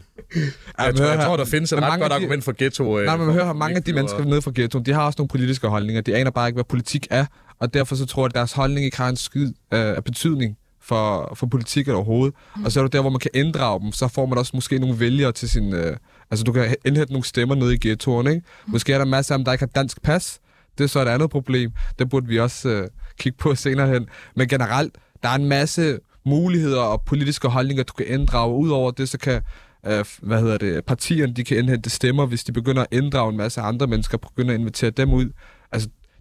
Jeg 0.80 0.96
tror, 0.96 1.06
jeg 1.06 1.25
tror 1.25 1.38
der 1.38 1.46
findes 1.46 1.72
et 1.74 1.77
ret 1.77 1.82
mange 1.82 2.00
godt 2.01 2.10
de- 2.12 2.15
argument 2.15 2.44
for 2.44 2.51
ghetto. 2.58 3.00
Øh, 3.00 3.06
Nej, 3.06 3.18
men 3.18 3.25
man 3.25 3.36
hører, 3.36 3.54
mange 3.54 3.75
af 3.75 3.84
de 3.84 3.94
mennesker 3.94 4.25
nede 4.25 4.42
fra 4.42 4.51
ghettoen, 4.56 4.86
de 4.86 4.94
har 4.94 5.06
også 5.06 5.15
nogle 5.20 5.27
politiske 5.30 5.68
holdninger. 5.68 6.01
De 6.01 6.15
aner 6.15 6.32
bare 6.32 6.48
ikke, 6.48 6.56
hvad 6.56 6.63
politik 6.63 7.08
er. 7.10 7.25
Og 7.59 7.74
derfor 7.74 7.95
så 7.95 8.05
tror 8.05 8.24
jeg, 8.24 8.29
at 8.29 8.35
deres 8.35 8.51
holdning 8.51 8.85
ikke 8.85 8.97
har 8.97 9.09
en 9.09 9.15
skid 9.15 9.47
øh, 9.47 9.79
af 9.79 10.03
betydning 10.03 10.57
for, 10.81 11.33
for 11.35 11.45
politik 11.47 11.88
overhovedet. 11.88 12.35
Mm. 12.55 12.65
Og 12.65 12.71
så 12.71 12.79
er 12.79 12.83
det 12.83 12.93
der, 12.93 13.01
hvor 13.01 13.09
man 13.09 13.19
kan 13.19 13.31
inddrage 13.33 13.79
dem. 13.79 13.91
Så 13.91 14.07
får 14.07 14.25
man 14.25 14.38
også 14.38 14.51
måske 14.53 14.79
nogle 14.79 15.00
vælgere 15.00 15.31
til 15.31 15.50
sin... 15.50 15.74
Øh, 15.74 15.97
altså, 16.31 16.43
du 16.43 16.51
kan 16.51 16.75
indhente 16.85 17.13
nogle 17.13 17.25
stemmer 17.25 17.55
nede 17.55 17.74
i 17.74 17.77
ghettoen, 17.81 18.27
ikke? 18.27 18.41
Måske 18.65 18.93
er 18.93 18.97
der 18.97 19.05
masser 19.05 19.35
af 19.35 19.39
dem, 19.39 19.45
der 19.45 19.51
ikke 19.51 19.62
har 19.62 19.81
dansk 19.81 20.01
pas. 20.01 20.39
Det 20.77 20.83
er 20.83 20.88
så 20.88 21.01
et 21.01 21.07
andet 21.07 21.29
problem. 21.29 21.71
Det 22.00 22.09
burde 22.09 22.27
vi 22.27 22.39
også 22.39 22.69
øh, 22.69 22.88
kigge 23.19 23.38
på 23.38 23.55
senere 23.55 23.88
hen. 23.88 24.07
Men 24.35 24.47
generelt, 24.47 24.95
der 25.24 25.29
er 25.29 25.35
en 25.35 25.45
masse 25.45 26.00
muligheder 26.25 26.81
og 26.81 27.01
politiske 27.05 27.47
holdninger, 27.47 27.83
du 27.83 27.93
kan 27.93 28.07
inddrage. 28.07 28.55
Udover 28.55 28.91
det, 28.91 29.09
så 29.09 29.17
kan 29.17 29.41
øh, 29.88 30.05
hvad 30.21 30.41
hedder 30.41 30.57
det, 30.57 30.85
partierne, 30.85 31.33
de 31.33 31.43
kan 31.43 31.57
indhente 31.57 31.89
stemmer, 31.89 32.25
hvis 32.25 32.43
de 32.43 32.51
begynder 32.51 32.81
at 32.81 32.88
inddrage 32.91 33.29
en 33.29 33.38
masse 33.38 33.62
andre 33.62 33.88
mennesker, 33.88 34.17
begynder 34.17 34.53
at 34.53 34.59
invitere 34.59 34.89
dem 34.89 35.13
ud. 35.13 35.29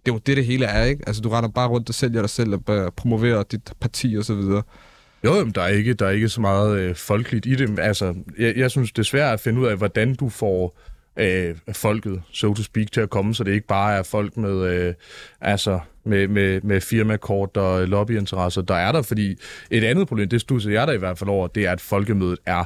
Det 0.05 0.11
er 0.11 0.15
jo 0.15 0.21
det, 0.25 0.37
det 0.37 0.45
hele 0.45 0.65
er, 0.65 0.83
ikke? 0.83 1.03
Altså, 1.07 1.21
du 1.21 1.29
render 1.29 1.49
bare 1.49 1.67
rundt 1.67 1.89
og 1.89 1.95
sælger 1.95 2.21
dig 2.21 2.29
selv 2.29 2.53
og 2.53 2.93
promoverer 2.95 3.43
dit 3.43 3.73
parti 3.79 4.15
og 4.17 4.25
så 4.25 4.35
videre. 4.35 4.63
Jo, 5.23 5.35
jamen, 5.35 5.53
der 5.53 5.61
er 5.61 5.67
ikke, 5.67 5.93
der 5.93 6.05
er 6.05 6.09
ikke 6.09 6.29
så 6.29 6.41
meget 6.41 6.79
øh, 6.79 6.95
folkeligt 6.95 7.45
i 7.45 7.55
det. 7.55 7.79
Altså, 7.79 8.15
jeg, 8.39 8.57
jeg 8.57 8.71
synes, 8.71 8.91
det 8.91 8.99
er 8.99 9.03
svært 9.03 9.33
at 9.33 9.39
finde 9.39 9.61
ud 9.61 9.65
af, 9.65 9.77
hvordan 9.77 10.15
du 10.15 10.29
får 10.29 10.79
øh, 11.19 11.55
folket, 11.73 12.21
so 12.31 12.53
to 12.53 12.63
speak, 12.63 12.91
til 12.91 13.01
at 13.01 13.09
komme, 13.09 13.35
så 13.35 13.43
det 13.43 13.53
ikke 13.53 13.67
bare 13.67 13.97
er 13.97 14.03
folk 14.03 14.37
med, 14.37 14.61
øh, 14.61 14.93
altså, 15.41 15.79
med, 16.03 16.27
med, 16.27 16.61
med 16.61 16.81
firmakort 16.81 17.57
og 17.57 17.87
lobbyinteresser, 17.87 18.61
der 18.61 18.75
er 18.75 18.91
der. 18.91 19.01
Fordi 19.01 19.35
et 19.71 19.83
andet 19.83 20.07
problem, 20.07 20.29
det 20.29 20.41
studser 20.41 20.71
jeg 20.71 20.87
der 20.87 20.93
i 20.93 20.97
hvert 20.97 21.17
fald 21.17 21.29
over, 21.29 21.47
det 21.47 21.65
er, 21.65 21.71
at 21.71 21.81
folkemødet 21.81 22.39
er 22.45 22.63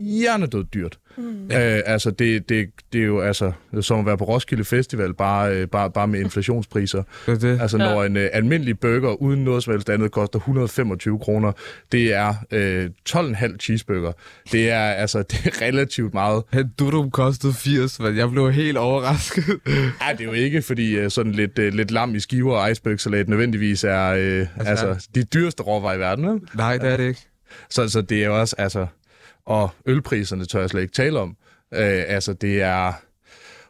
hjernedød 0.00 0.64
dyrt. 0.64 0.98
Mm. 1.16 1.44
Øh, 1.44 1.80
altså, 1.86 2.10
det, 2.10 2.48
det, 2.48 2.68
det 2.92 3.00
er 3.00 3.04
jo 3.04 3.20
altså, 3.20 3.52
som 3.80 3.98
at 4.00 4.06
være 4.06 4.18
på 4.18 4.24
Roskilde 4.24 4.64
Festival, 4.64 5.14
bare, 5.14 5.54
øh, 5.56 5.68
bare, 5.68 5.90
bare 5.90 6.06
med 6.08 6.20
inflationspriser. 6.20 7.02
Det 7.26 7.32
er 7.34 7.38
det. 7.38 7.60
Altså, 7.60 7.78
Ja. 7.78 7.84
når 7.94 8.04
en 8.04 8.16
øh, 8.16 8.28
almindelig 8.32 8.78
burger 8.80 9.22
uden 9.22 9.44
noget 9.44 9.62
som 9.62 9.72
helst 9.72 9.90
andet 9.90 10.12
koster 10.12 10.38
125 10.38 11.18
kroner, 11.18 11.52
det 11.92 12.14
er 12.14 12.34
øh, 12.50 12.90
12,5 13.08 13.56
cheeseburger. 13.58 14.12
Det 14.52 14.70
er 14.70 14.80
altså 14.80 15.22
det 15.30 15.46
er 15.46 15.62
relativt 15.66 16.14
meget. 16.14 16.42
En 16.52 16.72
Dudum 16.78 17.10
kostede 17.10 17.52
80, 17.54 18.00
men 18.00 18.16
jeg 18.16 18.30
blev 18.30 18.52
helt 18.52 18.76
overrasket. 18.78 19.44
Ja, 20.02 20.12
det 20.12 20.20
er 20.20 20.24
jo 20.24 20.32
ikke, 20.32 20.62
fordi 20.62 20.96
øh, 20.96 21.10
sådan 21.10 21.32
lidt, 21.32 21.58
øh, 21.58 21.72
lidt 21.74 21.90
lam 21.90 22.14
i 22.14 22.20
skiver 22.20 22.56
og 22.56 22.70
icebergsalat 22.70 23.28
nødvendigvis 23.28 23.84
er 23.84 24.06
øh, 24.08 24.46
altså, 24.66 24.86
altså, 24.86 25.08
de 25.14 25.24
dyreste 25.24 25.62
råvarer 25.62 25.94
i 25.94 25.98
verden. 25.98 26.28
Vel? 26.28 26.40
Nej, 26.54 26.78
det 26.78 26.92
er 26.92 26.96
det 26.96 27.08
ikke. 27.08 27.20
Så, 27.70 27.88
så 27.88 28.00
det 28.02 28.22
er 28.22 28.26
jo 28.26 28.40
også, 28.40 28.54
altså... 28.58 28.86
Og 29.46 29.70
ølpriserne 29.86 30.44
tør 30.44 30.60
jeg 30.60 30.70
slet 30.70 30.82
ikke 30.82 30.92
tale 30.92 31.20
om. 31.20 31.36
Øh, 31.74 32.02
altså, 32.06 32.32
det 32.32 32.62
er... 32.62 32.92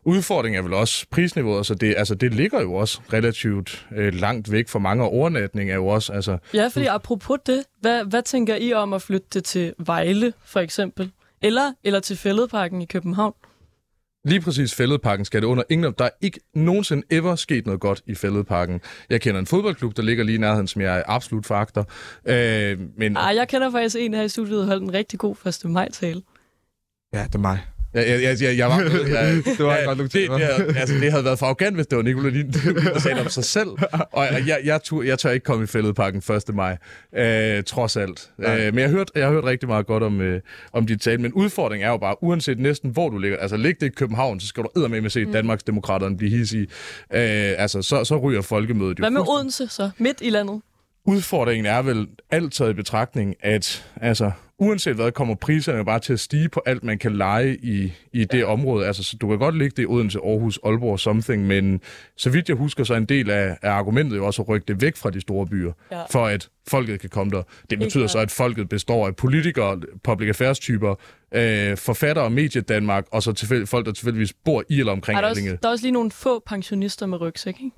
Udfordringen 0.05 0.59
er 0.59 0.62
vel 0.62 0.75
også 0.75 1.07
prisniveauet, 1.11 1.67
så 1.67 1.75
det, 1.75 1.95
altså 1.97 2.14
det 2.14 2.35
ligger 2.35 2.61
jo 2.61 2.75
også 2.75 3.00
relativt 3.12 3.87
øh, 3.97 4.14
langt 4.14 4.52
væk 4.52 4.69
for 4.69 4.79
mange, 4.79 5.05
og 5.05 5.12
overnatning 5.12 5.71
er 5.71 5.75
jo 5.75 5.87
også, 5.87 6.12
altså... 6.12 6.38
Ja, 6.55 6.69
fordi 6.69 6.87
apropos 6.87 7.38
det, 7.47 7.64
hvad, 7.81 8.05
hvad 8.05 8.23
tænker 8.23 8.57
I 8.57 8.73
om 8.73 8.93
at 8.93 9.02
flytte 9.02 9.26
det 9.35 9.45
til 9.45 9.75
Vejle, 9.79 10.33
for 10.45 10.61
eksempel? 10.61 11.11
Eller, 11.43 11.73
eller 11.85 12.00
til 12.00 12.17
Fælledparken 12.17 12.83
i 12.83 12.85
København? 12.85 13.35
Lige 14.25 14.41
præcis 14.41 14.75
Fælledparken 14.75 15.25
skal 15.25 15.43
det 15.43 15.47
under 15.47 15.62
ingen... 15.71 15.95
Der 15.99 16.05
er 16.05 16.11
ikke 16.21 16.41
nogensinde 16.55 17.02
ever 17.11 17.37
sket 17.37 17.67
noget 17.67 17.81
godt 17.81 18.02
i 18.07 18.14
Fælledparken. 18.14 18.81
Jeg 19.11 19.21
kender 19.21 19.41
en 19.41 19.47
fodboldklub, 19.47 19.97
der 19.97 20.02
ligger 20.02 20.25
lige 20.25 20.37
i 20.37 20.38
nærheden, 20.38 20.67
som 20.67 20.83
jeg 20.83 21.05
absolut 21.07 21.47
foragter. 21.47 21.85
Øh, 22.26 22.79
men... 22.97 23.17
Ej, 23.17 23.35
jeg 23.37 23.49
kender 23.49 23.71
faktisk 23.71 23.97
en 23.99 24.14
her 24.14 24.23
i 24.23 24.29
studiet, 24.29 24.59
der 24.59 24.67
holdt 24.67 24.83
en 24.83 24.95
rigtig 24.95 25.19
god 25.19 25.37
1. 25.64 25.71
maj-tale. 25.71 26.23
Ja, 27.14 27.23
det 27.25 27.35
er 27.35 27.38
mig. 27.38 27.61
Jeg, 27.94 28.08
jeg, 28.08 28.22
jeg, 28.22 28.42
jeg, 28.42 28.58
jeg 28.58 28.68
var 28.68 28.78
med. 28.78 28.90
Jeg, 29.14 29.44
Det 29.58 29.66
var 29.66 29.76
ja, 29.76 29.84
godt 29.84 29.99
nok 29.99 30.12
det, 30.12 30.30
det, 30.30 30.76
altså, 30.76 30.94
det 30.94 31.11
havde 31.11 31.25
været 31.25 31.38
for 31.38 31.46
arrogant, 31.46 31.75
hvis 31.76 31.87
det 31.87 31.96
var 31.96 32.02
Nicolai 32.02 32.30
Lind, 32.30 32.52
der 32.52 32.99
sagde 32.99 33.20
om 33.20 33.28
sig 33.28 33.44
selv. 33.44 33.68
Og 34.12 34.25
jeg, 34.25 34.42
jeg, 34.46 34.61
jeg, 34.64 34.82
tør, 34.82 35.02
jeg 35.02 35.18
tør 35.18 35.30
ikke 35.30 35.44
komme 35.44 35.64
i 35.64 35.66
fældeparken 35.66 36.22
1. 36.49 36.54
maj, 36.54 36.76
øh, 37.16 37.62
trods 37.64 37.96
alt. 37.96 38.30
Øh, 38.38 38.49
men 38.49 38.78
jeg 38.78 38.88
har, 38.88 38.96
hørt, 38.96 39.11
jeg 39.14 39.25
har 39.26 39.32
hørt 39.32 39.44
rigtig 39.44 39.68
meget 39.68 39.87
godt 39.87 40.02
om, 40.02 40.20
øh, 40.20 40.40
om 40.72 40.87
dit 40.87 41.00
tale. 41.00 41.22
Men 41.22 41.32
udfordringen 41.32 41.87
er 41.87 41.90
jo 41.90 41.99
bare, 41.99 42.22
uanset 42.22 42.58
næsten 42.58 42.90
hvor 42.90 43.08
du 43.08 43.18
ligger, 43.18 43.38
altså 43.38 43.56
ligger 43.56 43.78
det 43.80 43.87
i 43.87 43.94
København, 43.94 44.40
så 44.40 44.46
skal 44.46 44.62
du 44.62 44.88
med 44.88 45.00
med 45.00 45.11
se 45.11 45.25
mm. 45.25 45.32
Danmarks 45.32 45.62
Demokraterne 45.62 46.16
blive 46.16 46.30
hissige. 46.30 46.66
Øh, 47.12 47.52
altså, 47.58 47.82
så, 47.82 48.04
så 48.04 48.16
ryger 48.16 48.42
folkemødet 48.42 48.99
jo 48.99 49.02
Hvad 49.02 49.11
med. 49.11 49.28
Odense 49.28 49.68
så? 49.68 49.90
Midt 49.99 50.18
i 50.20 50.30
landet? 50.30 50.61
Udfordringen 51.04 51.66
er 51.66 51.82
vel 51.82 52.06
alt 52.30 52.52
taget 52.52 52.70
i 52.70 52.75
betragtning, 52.75 53.34
at 53.40 53.84
altså, 53.96 54.30
uanset 54.62 54.95
hvad, 54.95 55.12
kommer 55.12 55.35
priserne 55.35 55.78
jo 55.78 55.85
bare 55.85 55.99
til 55.99 56.12
at 56.12 56.21
stige 56.21 56.49
på 56.49 56.62
alt, 56.66 56.85
man 56.85 56.99
kan 56.99 57.16
lege 57.16 57.57
i, 57.62 57.92
i 58.12 58.25
det 58.25 58.45
område. 58.45 58.87
Altså, 58.87 59.02
så 59.04 59.16
du 59.16 59.28
kan 59.28 59.38
godt 59.38 59.59
ligge 59.59 59.75
det 59.76 59.83
i 59.83 59.87
Odense, 59.87 60.19
Aarhus, 60.19 60.59
Aalborg, 60.64 61.00
something, 61.00 61.47
men 61.47 61.81
så 62.16 62.31
vidt 62.31 62.49
jeg 62.49 62.57
husker, 62.57 62.85
så 62.85 62.92
er 62.95 62.99
en 62.99 63.04
del 63.04 63.31
af, 63.31 63.57
af 63.62 63.71
argumentet 63.71 64.16
jo 64.16 64.26
også 64.26 64.42
at 64.42 64.49
rykke 64.49 64.64
det 64.69 64.81
væk 64.83 64.97
fra 64.97 65.11
de 65.11 65.21
store 65.21 65.47
byer, 65.47 65.73
Ja. 65.92 66.02
for 66.11 66.26
at 66.26 66.49
folket 66.69 67.00
kan 67.00 67.11
komme 67.11 67.31
der. 67.31 67.42
Det 67.71 67.78
betyder 67.78 68.07
så, 68.07 68.19
at 68.19 68.31
folket 68.31 68.69
består 68.69 69.07
af 69.07 69.16
politikere, 69.16 69.81
public 70.04 70.28
affairs-typer, 70.28 70.95
øh, 71.35 71.76
forfattere, 71.76 72.31
medie 72.31 72.61
Danmark, 72.61 73.04
og 73.12 73.23
så 73.23 73.33
tilfælde, 73.33 73.66
folk, 73.66 73.87
der 73.87 73.92
tilfældigvis 73.92 74.33
bor 74.45 74.64
i 74.69 74.78
eller 74.78 74.92
omkring 74.92 75.19
der, 75.19 75.28
Allinge. 75.28 75.50
også, 75.50 75.59
der 75.62 75.69
er 75.69 75.73
også 75.73 75.85
lige 75.85 75.92
nogle 75.92 76.11
få 76.11 76.42
pensionister 76.47 77.07
med 77.07 77.21
rygsæk, 77.21 77.54
ikke? 77.64 77.71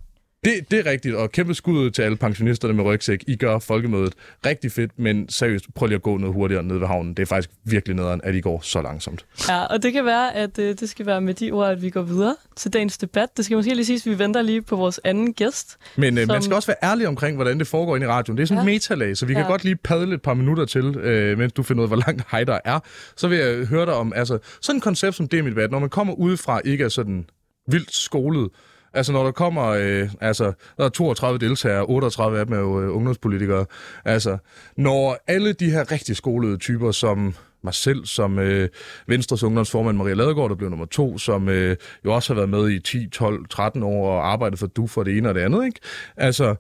Det, 0.44 0.70
det 0.70 0.86
er 0.86 0.90
rigtigt, 0.90 1.14
og 1.14 1.32
kæmpe 1.32 1.54
skud 1.54 1.90
til 1.90 2.02
alle 2.02 2.16
pensionisterne 2.16 2.74
med 2.74 2.84
rygsæk. 2.84 3.24
I 3.26 3.36
gør 3.36 3.58
folkemødet 3.58 4.12
rigtig 4.46 4.72
fedt, 4.72 4.90
men 4.98 5.28
seriøst, 5.28 5.64
prøv 5.74 5.86
lige 5.86 5.96
at 5.96 6.02
gå 6.02 6.16
noget 6.16 6.34
hurtigere 6.34 6.62
ned 6.62 6.78
ved 6.78 6.86
havnen. 6.86 7.14
Det 7.14 7.22
er 7.22 7.26
faktisk 7.26 7.50
virkelig 7.64 7.96
nederen, 7.96 8.20
at 8.24 8.34
I 8.34 8.40
går 8.40 8.60
så 8.62 8.82
langsomt. 8.82 9.26
Ja, 9.48 9.64
og 9.64 9.82
det 9.82 9.92
kan 9.92 10.04
være, 10.04 10.34
at 10.34 10.58
øh, 10.58 10.74
det 10.80 10.88
skal 10.90 11.06
være 11.06 11.20
med 11.20 11.34
de 11.34 11.50
ord, 11.52 11.68
at 11.70 11.82
vi 11.82 11.90
går 11.90 12.02
videre 12.02 12.36
til 12.56 12.72
dagens 12.72 12.98
debat. 12.98 13.28
Det 13.36 13.44
skal 13.44 13.56
måske 13.56 13.74
lige 13.74 13.84
siges, 13.84 14.06
at 14.06 14.10
vi 14.12 14.18
venter 14.18 14.42
lige 14.42 14.62
på 14.62 14.76
vores 14.76 15.00
anden 15.04 15.32
gæst. 15.34 15.76
Men 15.96 16.18
øh, 16.18 16.26
Som- 16.26 16.34
man 16.34 16.42
skal 16.42 16.54
også 16.54 16.66
være 16.66 16.90
ærlig 16.90 17.08
omkring, 17.08 17.36
hvordan 17.36 17.58
det 17.58 17.66
foregår 17.66 17.96
inde 17.96 18.04
i 18.06 18.08
radioen. 18.08 18.36
Det 18.38 18.42
er 18.42 18.46
sådan 18.46 18.64
Ja. 18.64 18.72
metalag, 18.72 19.16
så 19.16 19.26
vi 19.26 19.34
kan 19.34 19.42
Ja. 19.42 19.48
godt 19.48 19.64
lige 19.64 19.76
padle 19.76 20.14
et 20.14 20.22
par 20.22 20.34
minutter 20.34 20.64
til, 20.64 20.84
øh, 20.96 21.38
mens 21.38 21.52
du 21.52 21.62
finder 21.62 21.80
ud 21.82 21.84
af, 21.84 21.88
hvor 21.90 22.02
langt 22.06 22.22
hej 22.30 22.44
der 22.44 22.58
er. 22.64 22.80
Så 23.16 23.28
vil 23.28 23.38
jeg 23.38 23.66
høre 23.66 23.86
dig 23.86 23.94
om, 23.94 24.12
altså, 24.16 24.38
sådan 24.60 24.76
et 24.76 24.82
koncept 24.82 25.16
som 25.16 25.28
det 25.28 25.44
debat, 25.44 25.70
når 25.70 25.78
man 25.78 25.88
kommer 25.90 26.14
udefra, 26.14 26.60
ikke 26.64 26.84
er 26.84 26.88
sådan 26.88 27.24
vildt 27.68 27.94
skolet, 27.94 28.48
Altså 28.94 29.12
når 29.12 29.24
der 29.24 29.32
kommer, 29.32 29.64
øh, 29.64 30.10
altså 30.20 30.52
der 30.76 30.84
er 30.84 30.88
32 30.88 31.38
deltagere, 31.38 31.84
38 31.86 32.38
af 32.38 32.46
dem 32.46 32.54
er 32.54 32.60
jo 32.60 32.82
øh, 32.82 32.96
ungdomspolitikere. 32.96 33.66
Altså 34.04 34.38
når 34.76 35.18
alle 35.26 35.52
de 35.52 35.70
her 35.70 35.92
rigtig 35.92 36.16
skolede 36.16 36.56
typer, 36.56 36.90
som 36.90 37.34
mig 37.64 37.74
selv, 37.74 38.06
som 38.06 38.38
øh, 38.38 38.68
Venstres 39.06 39.42
ungdomsformand 39.42 39.96
Maria 39.96 40.14
Ladegaard, 40.14 40.48
der 40.48 40.56
blev 40.56 40.70
nummer 40.70 40.86
to, 40.86 41.18
som 41.18 41.48
øh, 41.48 41.76
jo 42.04 42.14
også 42.14 42.34
har 42.34 42.40
været 42.40 42.50
med 42.50 42.70
i 42.70 42.78
10, 42.78 43.08
12, 43.08 43.48
13 43.48 43.82
år 43.82 44.10
og 44.10 44.32
arbejdet 44.32 44.58
for 44.58 44.66
du 44.66 44.86
for 44.86 45.02
det 45.02 45.18
ene 45.18 45.28
og 45.28 45.34
det 45.34 45.40
andet, 45.40 45.64
ikke? 45.66 45.80
Altså, 46.16 46.54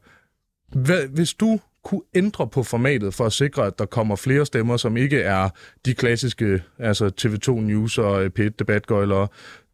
hvad, 0.72 1.08
hvis 1.08 1.34
du 1.34 1.60
kunne 1.84 2.02
ændre 2.14 2.48
på 2.48 2.62
formatet 2.62 3.14
for 3.14 3.26
at 3.26 3.32
sikre, 3.32 3.66
at 3.66 3.78
der 3.78 3.86
kommer 3.86 4.16
flere 4.16 4.46
stemmer, 4.46 4.76
som 4.76 4.96
ikke 4.96 5.20
er 5.20 5.48
de 5.86 5.94
klassiske, 5.94 6.62
altså 6.78 7.10
TV2 7.20 7.50
News 7.60 7.98
og 7.98 8.24
øh, 8.24 8.30
P1 8.38 8.48
Debatgøjler, 8.58 9.26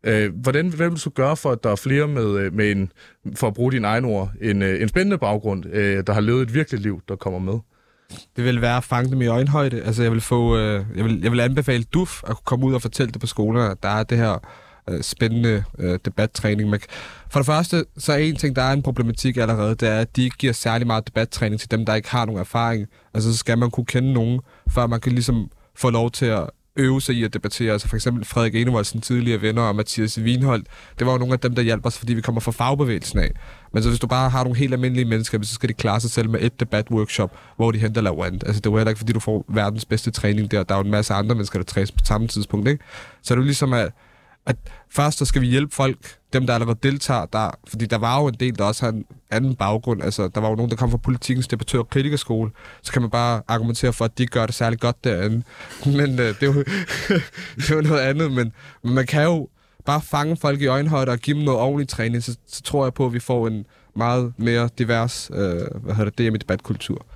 øh, 0.04 0.34
hvordan, 0.34 0.68
hvad 0.68 0.90
vil 0.90 0.98
du 0.98 1.10
gøre 1.10 1.36
for, 1.36 1.50
at 1.50 1.64
der 1.64 1.70
er 1.70 1.76
flere 1.76 2.08
med, 2.08 2.38
øh, 2.38 2.54
med 2.54 2.70
en, 2.70 2.92
for 3.36 3.46
at 3.46 3.54
bruge 3.54 3.72
dine 3.72 3.86
egne 3.86 4.06
ord, 4.06 4.30
en, 4.42 4.62
øh, 4.62 4.82
en 4.82 4.88
spændende 4.88 5.18
baggrund, 5.18 5.66
øh, 5.66 6.02
der 6.06 6.12
har 6.12 6.20
levet 6.20 6.42
et 6.42 6.54
virkeligt 6.54 6.82
liv, 6.82 7.00
der 7.08 7.16
kommer 7.16 7.38
med? 7.38 7.58
Det 8.36 8.44
vil 8.44 8.60
være 8.60 8.76
at 8.76 8.84
fange 8.84 9.10
dem 9.10 9.22
i 9.22 9.26
øjenhøjde. 9.26 9.82
Altså, 9.82 10.02
jeg 10.02 10.12
vil, 10.12 10.20
få, 10.20 10.56
øh, 10.56 10.84
jeg 10.96 11.04
vil, 11.04 11.20
jeg 11.22 11.32
vil 11.32 11.40
anbefale 11.40 11.84
DUF 11.84 12.22
at 12.26 12.36
komme 12.44 12.66
ud 12.66 12.74
og 12.74 12.82
fortælle 12.82 13.12
det 13.12 13.20
på 13.20 13.26
skolerne, 13.26 13.70
at 13.70 13.82
der 13.82 13.88
er 13.88 14.02
det 14.02 14.18
her 14.18 14.38
øh, 14.90 15.02
spændende 15.02 15.64
øh, 15.78 15.98
debattræning. 16.04 16.74
For 17.30 17.38
det 17.38 17.46
første, 17.46 17.84
så 17.98 18.12
er 18.12 18.16
en 18.16 18.36
ting, 18.36 18.56
der 18.56 18.62
er 18.62 18.72
en 18.72 18.82
problematik 18.82 19.36
allerede, 19.36 19.74
det 19.74 19.88
er, 19.88 19.98
at 19.98 20.16
de 20.16 20.24
ikke 20.24 20.36
giver 20.36 20.52
særlig 20.52 20.86
meget 20.86 21.06
debattræning 21.06 21.60
til 21.60 21.70
dem, 21.70 21.86
der 21.86 21.94
ikke 21.94 22.10
har 22.10 22.26
nogen 22.26 22.40
erfaring. 22.40 22.86
Altså, 23.14 23.32
så 23.32 23.38
skal 23.38 23.58
man 23.58 23.70
kunne 23.70 23.86
kende 23.86 24.12
nogen, 24.12 24.40
før 24.70 24.86
man 24.86 25.00
kan 25.00 25.12
ligesom 25.12 25.50
få 25.74 25.90
lov 25.90 26.10
til 26.10 26.26
at 26.26 26.50
øve 26.76 27.00
sig 27.00 27.14
i 27.14 27.24
at 27.24 27.34
debattere. 27.34 27.72
Altså 27.72 27.88
for 27.88 27.96
eksempel 27.96 28.24
Frederik 28.24 28.54
Enevoldsen, 28.54 29.00
tidligere 29.00 29.42
venner, 29.42 29.62
og 29.62 29.76
Mathias 29.76 30.20
Wienholdt. 30.20 30.66
Det 30.98 31.06
var 31.06 31.12
jo 31.12 31.18
nogle 31.18 31.32
af 31.32 31.40
dem, 31.40 31.54
der 31.54 31.62
hjalp 31.62 31.86
os, 31.86 31.98
fordi 31.98 32.14
vi 32.14 32.20
kommer 32.20 32.40
fra 32.40 32.52
fagbevægelsen 32.52 33.18
af. 33.18 33.30
Men 33.72 33.82
så 33.82 33.88
hvis 33.88 34.00
du 34.00 34.06
bare 34.06 34.30
har 34.30 34.44
nogle 34.44 34.58
helt 34.58 34.72
almindelige 34.72 35.04
mennesker, 35.04 35.38
så 35.42 35.54
skal 35.54 35.68
de 35.68 35.74
klare 35.74 36.00
sig 36.00 36.10
selv 36.10 36.30
med 36.30 36.40
et 36.42 36.60
debatworkshop, 36.60 37.36
hvor 37.56 37.70
de 37.70 37.78
henter 37.78 38.00
laurent. 38.00 38.44
Altså 38.46 38.60
det 38.60 38.66
er 38.66 38.70
jo 38.70 38.76
heller 38.76 38.90
ikke, 38.90 38.98
fordi 38.98 39.12
du 39.12 39.20
får 39.20 39.44
verdens 39.48 39.84
bedste 39.84 40.10
træning 40.10 40.50
der. 40.50 40.62
Der 40.62 40.74
er 40.74 40.78
jo 40.78 40.84
en 40.84 40.90
masse 40.90 41.14
andre 41.14 41.34
mennesker, 41.34 41.58
der 41.58 41.64
trænes 41.64 41.92
på 41.92 41.98
samme 42.04 42.28
tidspunkt. 42.28 42.68
Ikke? 42.68 42.84
Så 43.22 43.34
det 43.34 43.38
er 43.38 43.42
jo 43.42 43.46
ligesom, 43.46 43.72
at, 43.72 43.92
at 44.46 44.56
først 44.90 45.18
så 45.18 45.24
skal 45.24 45.42
vi 45.42 45.46
hjælpe 45.46 45.74
folk, 45.74 45.98
dem 46.32 46.46
der 46.46 46.54
allerede 46.54 46.78
deltager, 46.82 47.26
der, 47.26 47.50
fordi 47.68 47.86
der 47.86 47.98
var 47.98 48.20
jo 48.20 48.26
en 48.26 48.36
del, 48.40 48.58
der 48.58 48.64
også 48.64 48.84
har 48.84 48.92
en 48.92 49.04
anden 49.30 49.56
baggrund. 49.56 50.02
Altså, 50.02 50.28
der 50.28 50.40
var 50.40 50.48
jo 50.48 50.54
nogen, 50.54 50.70
der 50.70 50.76
kom 50.76 50.90
fra 50.90 50.96
politikens 50.96 51.48
debattør- 51.48 51.78
og 51.78 51.90
kritikerskole. 51.90 52.50
Så 52.82 52.92
kan 52.92 53.02
man 53.02 53.10
bare 53.10 53.42
argumentere 53.48 53.92
for, 53.92 54.04
at 54.04 54.18
de 54.18 54.26
gør 54.26 54.46
det 54.46 54.54
særlig 54.54 54.80
godt 54.80 55.04
derinde. 55.04 55.42
Men 55.98 56.18
øh, 56.18 56.40
det, 56.40 56.42
er 56.42 56.46
jo, 56.46 56.52
det 57.56 57.70
er 57.70 57.74
jo 57.74 57.80
noget 57.80 58.00
andet. 58.00 58.32
Men, 58.32 58.52
men 58.84 58.94
man 58.94 59.06
kan 59.06 59.22
jo 59.22 59.48
bare 59.84 60.00
fange 60.00 60.36
folk 60.36 60.60
i 60.60 60.66
øjenhøjde 60.66 61.12
og 61.12 61.18
give 61.18 61.36
dem 61.36 61.44
noget 61.44 61.60
ordentlig 61.60 61.88
træning, 61.88 62.22
så, 62.22 62.36
så 62.46 62.62
tror 62.62 62.84
jeg 62.84 62.94
på, 62.94 63.06
at 63.06 63.12
vi 63.12 63.20
får 63.20 63.46
en 63.46 63.66
meget 63.96 64.32
mere 64.36 64.68
divers, 64.78 65.30
øh, 65.34 65.82
hvad 65.82 65.94
hedder 65.94 66.10
det, 66.10 66.32
DM-debatkultur. 66.32 67.06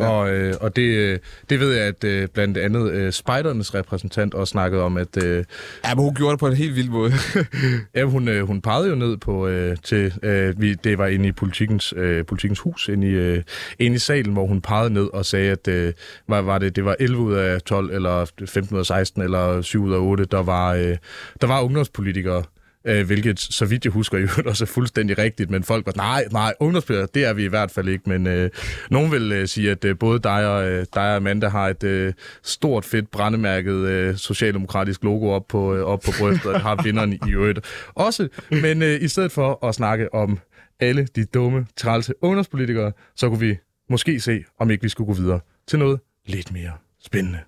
Ja. 0.00 0.08
Og, 0.08 0.30
øh, 0.30 0.54
og 0.60 0.76
det, 0.76 0.82
øh, 0.82 1.18
det 1.50 1.60
ved 1.60 1.74
jeg, 1.74 1.86
at 1.86 2.04
øh, 2.04 2.28
blandt 2.28 2.58
andet 2.58 2.90
øh, 2.90 3.12
Spejdernes 3.12 3.74
repræsentant 3.74 4.34
også 4.34 4.50
snakkede 4.50 4.82
om, 4.82 4.96
at 4.96 5.22
øh, 5.24 5.44
Ja, 5.84 5.94
men 5.94 6.04
hun 6.04 6.14
gjorde 6.14 6.30
det 6.30 6.40
på 6.40 6.46
en 6.46 6.56
helt 6.56 6.76
vild 6.76 6.88
måde. 6.88 7.12
ja, 7.94 8.04
hun, 8.04 8.28
øh, 8.28 8.46
hun 8.46 8.60
pegede 8.60 8.88
jo 8.88 8.94
ned 8.94 9.16
på, 9.16 9.46
øh, 9.46 9.76
til, 9.82 10.14
øh, 10.22 10.60
vi, 10.60 10.74
det 10.74 10.98
var 10.98 11.06
inde 11.06 11.28
i 11.28 11.32
politikens, 11.32 11.94
øh, 11.96 12.26
politikens 12.26 12.60
hus, 12.60 12.88
inde 12.88 13.06
i, 13.06 13.10
øh, 13.10 13.42
inde 13.78 13.96
i 13.96 13.98
salen, 13.98 14.32
hvor 14.32 14.46
hun 14.46 14.60
pegede 14.60 14.90
ned 14.90 15.08
og 15.12 15.26
sagde, 15.26 15.50
at 15.50 15.68
øh, 15.68 15.92
var, 16.28 16.40
var 16.40 16.58
det, 16.58 16.76
det 16.76 16.84
var 16.84 16.96
11 17.00 17.22
ud 17.22 17.34
af 17.34 17.62
12, 17.62 17.90
eller 17.94 18.30
15 18.46 18.74
ud 18.74 18.80
af 18.80 18.86
16, 18.86 19.22
eller 19.22 19.62
7 19.62 19.84
ud 19.84 19.92
af 19.92 19.98
8, 19.98 20.24
der 20.24 20.42
var, 20.42 20.74
øh, 20.74 20.96
der 21.40 21.46
var 21.46 21.60
ungdomspolitikere, 21.60 22.42
Øh, 22.84 23.06
hvilket, 23.06 23.40
så 23.40 23.64
vidt 23.64 23.84
jeg 23.84 23.92
husker, 23.92 24.18
jo 24.18 24.28
også 24.46 24.64
er 24.64 24.66
fuldstændig 24.66 25.18
rigtigt, 25.18 25.50
men 25.50 25.64
folk 25.64 25.86
var, 25.86 25.92
nej, 25.96 26.24
nej, 26.32 26.54
ungdomsspillere, 26.60 27.08
det 27.14 27.24
er 27.24 27.32
vi 27.32 27.44
i 27.44 27.48
hvert 27.48 27.70
fald 27.70 27.88
ikke, 27.88 28.08
men 28.08 28.26
øh, 28.26 28.50
nogen 28.90 29.12
vil 29.12 29.32
øh, 29.32 29.48
sige, 29.48 29.70
at 29.70 29.84
øh, 29.84 29.98
både 29.98 30.18
dig 30.18 30.46
og, 30.46 30.68
øh, 30.70 30.86
dig 30.94 31.02
og 31.02 31.16
Amanda 31.16 31.48
har 31.48 31.68
et 31.68 31.84
øh, 31.84 32.12
stort, 32.42 32.84
fedt, 32.84 33.10
brændemærket 33.10 33.74
øh, 33.74 34.16
socialdemokratisk 34.16 35.04
logo 35.04 35.28
op 35.28 35.48
på, 35.48 35.74
øh, 35.74 35.84
op 35.84 36.00
på 36.00 36.10
brystet, 36.18 36.52
og 36.52 36.60
har 36.60 36.82
vinderen 36.82 37.12
i 37.12 37.18
øvrigt 37.32 37.60
også, 37.94 38.28
men 38.50 38.82
øh, 38.82 39.02
i 39.02 39.08
stedet 39.08 39.32
for 39.32 39.66
at 39.66 39.74
snakke 39.74 40.14
om 40.14 40.38
alle 40.80 41.08
de 41.16 41.24
dumme, 41.24 41.66
trælse 41.76 42.14
ungdomspolitikere, 42.22 42.92
så 43.16 43.28
kunne 43.28 43.40
vi 43.40 43.56
måske 43.90 44.20
se, 44.20 44.44
om 44.58 44.70
ikke 44.70 44.82
vi 44.82 44.88
skulle 44.88 45.14
gå 45.14 45.20
videre 45.20 45.40
til 45.66 45.78
noget 45.78 46.00
lidt 46.26 46.52
mere 46.52 46.72
spændende. 47.04 47.38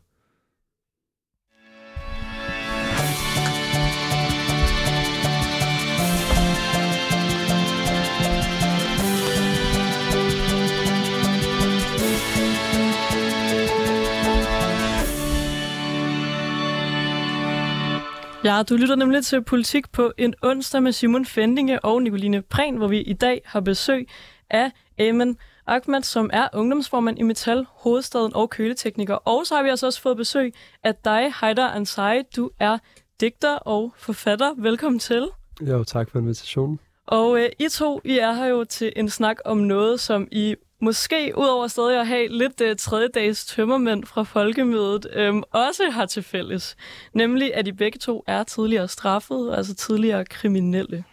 Ja, 18.44 18.62
du 18.68 18.76
lytter 18.76 18.94
nemlig 18.96 19.24
til 19.24 19.42
Politik 19.42 19.92
på 19.92 20.12
en 20.18 20.34
onsdag 20.42 20.82
med 20.82 20.92
Simon 20.92 21.26
Fendinge 21.26 21.84
og 21.84 22.02
Nicoline 22.02 22.42
Prehn, 22.42 22.76
hvor 22.76 22.88
vi 22.88 23.00
i 23.00 23.12
dag 23.12 23.42
har 23.44 23.60
besøg 23.60 24.08
af 24.50 24.70
Eamon 24.98 25.36
Ahmad, 25.66 26.02
som 26.02 26.30
er 26.32 26.48
ungdomsformand 26.52 27.18
i 27.18 27.22
Metal, 27.22 27.66
Hovedstaden 27.68 28.34
og 28.34 28.50
køletekniker. 28.50 29.14
Og 29.14 29.46
så 29.46 29.54
har 29.54 29.62
vi 29.62 29.68
altså 29.68 29.86
også 29.86 30.00
fået 30.00 30.16
besøg 30.16 30.54
af 30.84 30.94
dig, 30.94 31.32
Heider 31.40 31.68
Ansari. 31.68 32.22
Du 32.36 32.50
er 32.58 32.78
digter 33.20 33.54
og 33.54 33.92
forfatter. 33.96 34.54
Velkommen 34.58 34.98
til. 34.98 35.28
Jo, 35.60 35.84
tak 35.84 36.10
for 36.10 36.18
invitationen. 36.18 36.78
Og 37.06 37.40
øh, 37.40 37.48
I 37.58 37.68
to, 37.68 38.00
I 38.04 38.18
er 38.18 38.32
her 38.32 38.46
jo 38.46 38.64
til 38.64 38.92
en 38.96 39.10
snak 39.10 39.36
om 39.44 39.58
noget, 39.58 40.00
som 40.00 40.28
I 40.30 40.54
måske 40.82 41.32
udover 41.36 41.66
stadig 41.66 42.00
at 42.00 42.06
have 42.06 42.28
lidt 42.28 42.60
øh, 42.60 42.70
uh, 42.70 42.76
tredjedags 42.76 43.44
tømmermænd 43.46 44.04
fra 44.04 44.22
folkemødet, 44.22 45.06
øhm, 45.12 45.42
også 45.50 45.90
har 45.90 46.06
til 46.06 46.22
fælles. 46.22 46.76
Nemlig, 47.12 47.54
at 47.54 47.66
de 47.66 47.72
begge 47.72 47.98
to 47.98 48.24
er 48.26 48.42
tidligere 48.42 48.88
straffet, 48.88 49.54
altså 49.56 49.74
tidligere 49.74 50.24
kriminelle. 50.24 51.04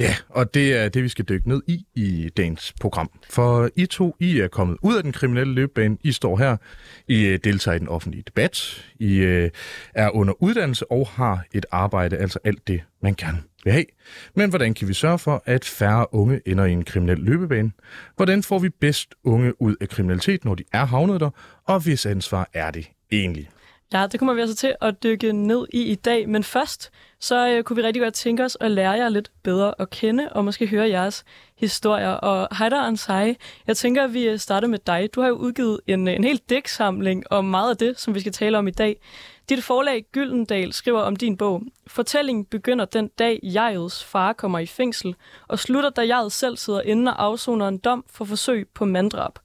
Ja, 0.00 0.14
og 0.28 0.54
det 0.54 0.76
er 0.76 0.88
det, 0.88 1.02
vi 1.02 1.08
skal 1.08 1.24
dykke 1.24 1.48
ned 1.48 1.62
i 1.66 1.86
i 1.94 2.28
dagens 2.36 2.74
program. 2.80 3.10
For 3.30 3.70
I 3.76 3.86
to, 3.86 4.16
I 4.20 4.38
er 4.38 4.48
kommet 4.48 4.76
ud 4.82 4.96
af 4.96 5.02
den 5.02 5.12
kriminelle 5.12 5.54
løbebane. 5.54 5.96
I 6.04 6.12
står 6.12 6.36
her. 6.36 6.56
I 7.08 7.26
øh, 7.26 7.38
deltager 7.44 7.74
i 7.74 7.78
den 7.78 7.88
offentlige 7.88 8.22
debat. 8.26 8.84
I 8.98 9.16
øh, 9.16 9.50
er 9.94 10.10
under 10.10 10.42
uddannelse 10.42 10.92
og 10.92 11.08
har 11.08 11.44
et 11.52 11.66
arbejde, 11.70 12.16
altså 12.16 12.38
alt 12.44 12.68
det, 12.68 12.82
man 13.02 13.14
gerne 13.14 13.38
vil 13.64 13.72
have. 13.72 13.84
Men 14.34 14.50
hvordan 14.50 14.74
kan 14.74 14.88
vi 14.88 14.94
sørge 14.94 15.18
for, 15.18 15.42
at 15.46 15.64
færre 15.64 16.14
unge 16.14 16.40
ender 16.46 16.64
i 16.64 16.72
en 16.72 16.84
kriminel 16.84 17.18
løbebane? 17.18 17.72
Hvordan 18.16 18.42
får 18.42 18.58
vi 18.58 18.68
bedst 18.68 19.14
unge 19.24 19.62
ud 19.62 19.76
af 19.80 19.88
kriminalitet, 19.88 20.44
når 20.44 20.54
de 20.54 20.64
er 20.72 20.84
havnet 20.84 21.20
der? 21.20 21.30
Og 21.66 21.80
hvis 21.80 22.06
ansvar 22.06 22.50
er 22.54 22.70
det 22.70 22.90
egentlig? 23.12 23.48
Ja, 23.92 24.06
det 24.06 24.20
kommer 24.20 24.34
vi 24.34 24.40
altså 24.40 24.56
til 24.56 24.74
at 24.80 25.02
dykke 25.02 25.32
ned 25.32 25.66
i 25.72 25.82
i 25.82 25.94
dag. 25.94 26.28
Men 26.28 26.44
først, 26.44 26.90
så 27.20 27.48
øh, 27.48 27.64
kunne 27.64 27.76
vi 27.76 27.82
rigtig 27.82 28.02
godt 28.02 28.14
tænke 28.14 28.44
os 28.44 28.56
at 28.60 28.70
lære 28.70 28.90
jer 28.90 29.08
lidt 29.08 29.30
bedre 29.42 29.74
at 29.78 29.90
kende, 29.90 30.28
og 30.32 30.44
måske 30.44 30.66
høre 30.66 30.88
jeres 30.88 31.24
historier. 31.56 32.10
Og 32.10 32.56
Heider 32.56 32.80
Ansai, 32.80 33.36
jeg 33.66 33.76
tænker, 33.76 34.04
at 34.04 34.14
vi 34.14 34.28
øh, 34.28 34.38
starter 34.38 34.68
med 34.68 34.78
dig. 34.78 35.08
Du 35.14 35.20
har 35.20 35.28
jo 35.28 35.34
udgivet 35.34 35.80
en, 35.86 36.08
øh, 36.08 36.14
en 36.14 36.24
hel 36.24 36.38
dæksamling 36.38 37.24
om 37.32 37.44
meget 37.44 37.70
af 37.70 37.76
det, 37.76 38.00
som 38.00 38.14
vi 38.14 38.20
skal 38.20 38.32
tale 38.32 38.58
om 38.58 38.68
i 38.68 38.70
dag. 38.70 39.00
Dit 39.48 39.64
forlag 39.64 40.04
Gyldendal 40.12 40.72
skriver 40.72 41.00
om 41.00 41.16
din 41.16 41.36
bog. 41.36 41.62
Fortællingen 41.86 42.44
begynder 42.44 42.84
den 42.84 43.08
dag, 43.08 43.40
jegets 43.42 44.04
far 44.04 44.32
kommer 44.32 44.58
i 44.58 44.66
fængsel, 44.66 45.14
og 45.48 45.58
slutter, 45.58 45.90
da 45.90 46.06
jeget 46.06 46.32
selv 46.32 46.56
sidder 46.56 46.80
inde 46.80 47.12
og 47.12 47.24
afsoner 47.24 47.68
en 47.68 47.78
dom 47.78 48.04
for 48.10 48.24
forsøg 48.24 48.68
på 48.74 48.84
manddrab. 48.84 49.38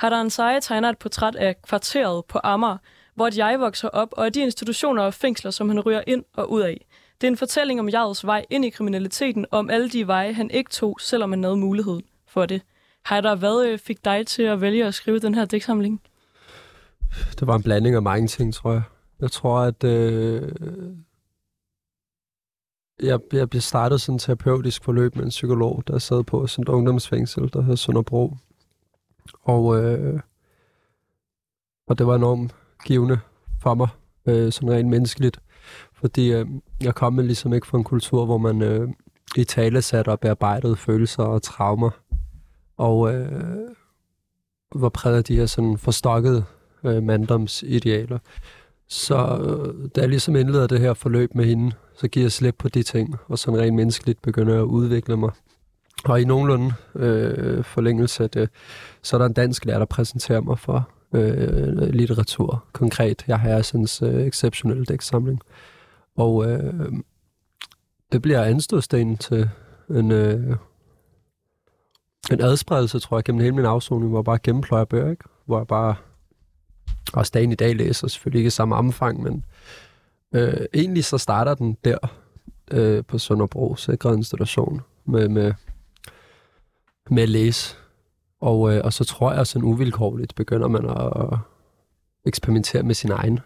Heider 0.00 0.20
Ansai 0.20 0.60
tegner 0.60 0.88
et 0.88 0.98
portræt 0.98 1.36
af 1.36 1.62
kvarteret 1.62 2.24
på 2.24 2.40
Amager, 2.44 2.76
hvor 3.14 3.26
et 3.26 3.38
jeg 3.38 3.60
vokser 3.60 3.88
op, 3.88 4.08
og 4.12 4.26
af 4.26 4.32
de 4.32 4.40
institutioner 4.40 5.02
og 5.02 5.14
fængsler, 5.14 5.50
som 5.50 5.68
han 5.68 5.80
ryger 5.80 6.02
ind 6.06 6.24
og 6.32 6.50
ud 6.52 6.60
af. 6.60 6.86
Det 7.20 7.26
er 7.26 7.30
en 7.30 7.36
fortælling 7.36 7.80
om 7.80 7.88
Jarls 7.88 8.26
vej 8.26 8.44
ind 8.50 8.64
i 8.64 8.70
kriminaliteten, 8.70 9.46
og 9.50 9.58
om 9.58 9.70
alle 9.70 9.90
de 9.90 10.06
veje, 10.06 10.32
han 10.32 10.50
ikke 10.50 10.70
tog, 10.70 10.96
selvom 11.00 11.30
han 11.30 11.44
havde 11.44 11.56
mulighed 11.56 12.00
for 12.26 12.46
det. 12.46 12.62
Heider, 13.08 13.34
hvad 13.34 13.66
øh, 13.66 13.78
fik 13.78 14.04
dig 14.04 14.26
til 14.26 14.42
at 14.42 14.60
vælge 14.60 14.86
at 14.86 14.94
skrive 14.94 15.18
den 15.18 15.34
her 15.34 15.44
digtsamling? 15.44 16.00
Det 17.40 17.46
var 17.46 17.56
en 17.56 17.62
blanding 17.62 17.94
af 17.94 18.02
mange 18.02 18.28
ting, 18.28 18.54
tror 18.54 18.72
jeg. 18.72 18.82
Jeg 19.20 19.30
tror, 19.30 19.58
at 19.58 19.84
øh, 19.84 20.52
jeg, 23.02 23.20
jeg 23.32 23.50
blev 23.50 23.60
startet 23.60 24.00
sådan 24.00 24.14
en 24.14 24.18
terapeutisk 24.18 24.84
forløb 24.84 25.16
med 25.16 25.24
en 25.24 25.30
psykolog, 25.30 25.82
der 25.86 25.98
sad 25.98 26.24
på 26.24 26.46
sådan 26.46 26.62
et 26.62 26.68
ungdomsfængsel, 26.68 27.52
der 27.52 27.60
hedder 27.60 27.76
Sønderbro. 27.76 28.36
Og, 29.42 29.84
øh, 29.84 30.20
og 31.86 31.98
det 31.98 32.06
var 32.06 32.16
enormt 32.16 32.54
givende 32.84 33.18
for 33.62 33.74
mig, 33.74 33.88
øh, 34.26 34.52
sådan 34.52 34.70
rent 34.70 34.88
menneskeligt. 34.88 35.38
Fordi 35.92 36.32
øh, 36.32 36.46
jeg 36.80 36.94
kommer 36.94 37.22
ligesom 37.22 37.54
ikke 37.54 37.66
fra 37.66 37.78
en 37.78 37.84
kultur, 37.84 38.24
hvor 38.24 38.38
man 38.38 38.62
øh, 38.62 38.88
i 39.36 39.44
tale 39.44 39.82
satte 39.82 40.08
og 40.08 40.20
bearbejdede 40.20 40.76
følelser 40.76 41.22
og 41.22 41.42
traumer. 41.42 41.90
Og 42.76 43.14
øh, 43.14 43.68
var 44.74 44.88
præget 44.88 45.16
af 45.16 45.24
de 45.24 45.36
her 45.36 45.46
sådan 45.46 45.78
forstokkede 45.78 46.44
øh, 46.84 47.02
manddomsidealer. 47.02 48.18
Så 48.88 49.16
øh, 49.16 49.88
da 49.96 50.00
jeg 50.00 50.08
ligesom 50.08 50.36
indleder 50.36 50.66
det 50.66 50.80
her 50.80 50.94
forløb 50.94 51.34
med 51.34 51.44
hende, 51.44 51.72
så 51.96 52.08
giver 52.08 52.24
jeg 52.24 52.32
slip 52.32 52.54
på 52.58 52.68
de 52.68 52.82
ting, 52.82 53.16
og 53.28 53.38
sådan 53.38 53.60
rent 53.60 53.76
menneskeligt 53.76 54.22
begynder 54.22 54.52
jeg 54.52 54.62
at 54.62 54.66
udvikle 54.66 55.16
mig. 55.16 55.30
Og 56.04 56.20
i 56.20 56.24
nogenlunde 56.24 56.74
øh, 56.94 57.64
forlængelse 57.64 58.22
af 58.24 58.30
det, 58.30 58.50
så 59.02 59.16
er 59.16 59.18
der 59.18 59.26
en 59.26 59.32
dansk 59.32 59.64
lærer, 59.64 59.78
der 59.78 59.86
præsenterer 59.86 60.40
mig 60.40 60.58
for 60.58 60.88
øh, 61.12 61.76
litteratur 61.76 62.64
konkret. 62.72 63.24
Jeg 63.28 63.38
har 63.38 63.62
sådan 63.62 63.86
øh, 64.02 64.26
exceptionelle 64.26 64.84
dæksamling. 64.84 65.40
Og 66.16 66.50
øh, 66.50 66.92
det 68.12 68.22
bliver 68.22 68.44
anstødstenen 68.44 69.16
til 69.16 69.48
en, 69.90 70.12
øh, 70.12 70.56
en 72.32 72.40
adspredelse, 72.40 72.98
tror 72.98 73.16
jeg, 73.16 73.24
gennem 73.24 73.40
hele 73.40 73.54
min 73.54 73.64
afsoning, 73.64 74.10
hvor 74.10 74.18
jeg 74.18 74.24
bare 74.24 74.38
gennempløjer 74.38 74.84
bøger, 74.84 75.10
ikke? 75.10 75.24
hvor 75.46 75.58
jeg 75.58 75.66
bare 75.66 75.94
også 77.12 77.30
dagen 77.34 77.52
i 77.52 77.54
dag 77.54 77.76
læser, 77.76 78.08
selvfølgelig 78.08 78.38
ikke 78.38 78.46
i 78.46 78.50
samme 78.50 78.76
omfang, 78.76 79.22
men 79.22 79.44
øh, 80.34 80.66
egentlig 80.74 81.04
så 81.04 81.18
starter 81.18 81.54
den 81.54 81.76
der 81.84 81.98
øh, 82.70 83.04
på 83.04 83.18
Sønderbro, 83.18 83.76
sikret 83.76 84.16
institution, 84.16 84.80
med, 85.04 85.28
med, 85.28 85.52
med 87.10 87.22
at 87.22 87.28
læse 87.28 87.76
og, 88.42 88.74
øh, 88.74 88.80
og 88.84 88.92
så 88.92 89.04
tror 89.04 89.32
jeg 89.32 89.46
sådan 89.46 89.68
uvilkårligt 89.68 90.34
begynder 90.34 90.68
man 90.68 90.84
at 90.86 91.38
eksperimentere 92.26 92.82
med 92.82 92.94
sin 92.94 93.10
egen. 93.10 93.40